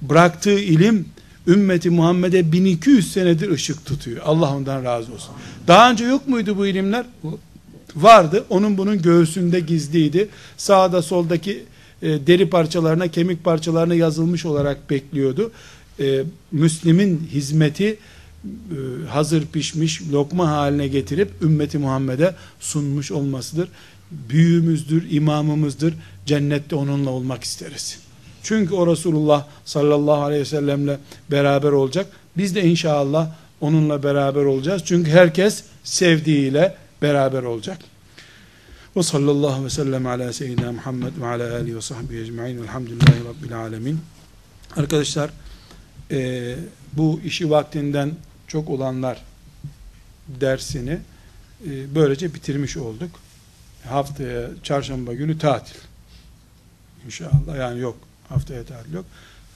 Bıraktığı 0.01 0.59
ilim 0.59 1.05
ümmeti 1.47 1.89
Muhammed'e 1.89 2.51
1200 2.51 3.13
senedir 3.13 3.51
ışık 3.51 3.85
tutuyor. 3.85 4.21
Allah 4.25 4.55
ondan 4.55 4.83
razı 4.83 5.13
olsun. 5.13 5.35
Daha 5.67 5.91
önce 5.91 6.05
yok 6.05 6.27
muydu 6.27 6.57
bu 6.57 6.67
ilimler? 6.67 7.05
Vardı. 7.95 8.45
Onun 8.49 8.77
bunun 8.77 9.01
göğsünde 9.01 9.59
gizliydi. 9.59 10.29
Sağda 10.57 11.01
soldaki 11.01 11.63
e, 12.01 12.27
deri 12.27 12.49
parçalarına, 12.49 13.07
kemik 13.07 13.43
parçalarına 13.43 13.95
yazılmış 13.95 14.45
olarak 14.45 14.89
bekliyordu. 14.89 15.51
E, 15.99 16.23
Müslim'in 16.51 17.29
hizmeti 17.31 17.97
e, 18.45 19.07
hazır 19.09 19.45
pişmiş 19.45 20.01
lokma 20.11 20.51
haline 20.51 20.87
getirip 20.87 21.31
ümmeti 21.41 21.77
Muhammed'e 21.77 22.35
sunmuş 22.59 23.11
olmasıdır. 23.11 23.69
Büyüğümüzdür, 24.11 25.11
imamımızdır. 25.11 25.93
Cennette 26.25 26.75
onunla 26.75 27.09
olmak 27.09 27.43
isteriz. 27.43 27.99
Çünkü 28.43 28.73
o 28.73 28.87
Resulullah 28.87 29.47
sallallahu 29.65 30.21
aleyhi 30.21 30.41
ve 30.41 30.45
sellemle 30.45 30.97
beraber 31.31 31.71
olacak. 31.71 32.07
Biz 32.37 32.55
de 32.55 32.63
inşallah 32.63 33.29
onunla 33.61 34.03
beraber 34.03 34.43
olacağız. 34.43 34.81
Çünkü 34.85 35.11
herkes 35.11 35.63
sevdiğiyle 35.83 36.75
beraber 37.01 37.43
olacak. 37.43 37.79
Ve 38.95 39.03
sallallahu 39.03 39.65
ve 39.65 39.69
sellem 39.69 40.07
ala 40.07 40.33
seyyidina 40.33 40.71
Muhammed 40.71 41.21
ve 41.21 41.27
ala 41.27 41.55
alihi 41.55 41.75
ve 41.75 41.81
sahbihi 41.81 42.21
ecma'in 42.21 42.61
velhamdülillahi 42.61 43.25
rabbil 43.25 43.57
alemin. 43.57 43.99
Arkadaşlar 44.75 45.29
e, 46.11 46.55
bu 46.93 47.21
işi 47.25 47.49
vaktinden 47.49 48.11
çok 48.47 48.69
olanlar 48.69 49.23
dersini 50.27 50.97
e, 51.65 51.95
böylece 51.95 52.33
bitirmiş 52.33 52.77
olduk. 52.77 53.11
Haftaya 53.89 54.49
çarşamba 54.63 55.13
günü 55.13 55.37
tatil. 55.37 55.79
İnşallah 57.05 57.57
yani 57.59 57.79
yok 57.79 58.10
haftaya 58.31 58.63
tatil 58.63 58.93
yok. 58.93 59.05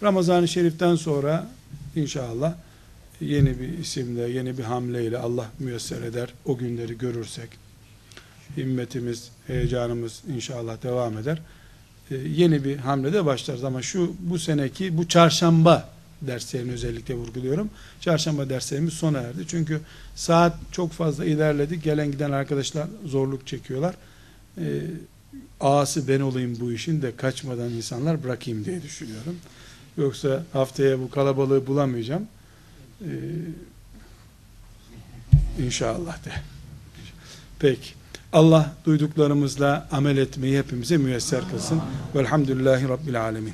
Ramazan-ı 0.03 0.47
Şerif'ten 0.47 0.95
sonra 0.95 1.47
inşallah 1.95 2.53
yeni 3.21 3.59
bir 3.59 3.77
isimle, 3.77 4.21
yeni 4.21 4.57
bir 4.57 4.63
hamleyle 4.63 5.17
Allah 5.17 5.45
müyesser 5.59 6.01
eder. 6.01 6.33
O 6.45 6.57
günleri 6.57 6.97
görürsek 6.97 7.49
himmetimiz, 8.57 9.29
heyecanımız 9.47 10.21
inşallah 10.35 10.83
devam 10.83 11.17
eder. 11.17 11.39
Ee, 12.11 12.15
yeni 12.15 12.63
bir 12.63 12.77
hamlede 12.77 13.25
başlarız 13.25 13.63
ama 13.63 13.81
şu 13.81 14.15
bu 14.19 14.39
seneki 14.39 14.97
bu 14.97 15.07
çarşamba 15.07 15.89
derslerini 16.21 16.71
özellikle 16.71 17.13
vurguluyorum. 17.13 17.69
Çarşamba 18.01 18.49
derslerimiz 18.49 18.93
sona 18.93 19.19
erdi. 19.19 19.43
Çünkü 19.47 19.81
saat 20.15 20.57
çok 20.71 20.91
fazla 20.91 21.25
ilerledi. 21.25 21.81
Gelen 21.81 22.11
giden 22.11 22.31
arkadaşlar 22.31 22.87
zorluk 23.05 23.47
çekiyorlar. 23.47 23.95
Ee, 24.57 24.81
ağası 25.59 26.07
ben 26.07 26.19
olayım 26.19 26.57
bu 26.59 26.71
işin 26.71 27.01
de 27.01 27.15
kaçmadan 27.15 27.71
insanlar 27.71 28.23
bırakayım 28.23 28.65
diye 28.65 28.83
düşünüyorum. 28.83 29.35
Yoksa 29.97 30.43
haftaya 30.53 30.99
bu 30.99 31.09
kalabalığı 31.09 31.67
bulamayacağım. 31.67 32.27
Ee, 33.01 33.07
inşallah 35.65 36.25
de. 36.25 36.31
Peki. 37.59 37.93
Allah 38.33 38.73
duyduklarımızla 38.85 39.87
amel 39.91 40.17
etmeyi 40.17 40.57
hepimize 40.57 40.97
müyesser 40.97 41.41
kılsın. 41.51 41.81
Velhamdülillahi 42.15 42.89
Rabbil 42.89 43.21
Alemin. 43.21 43.53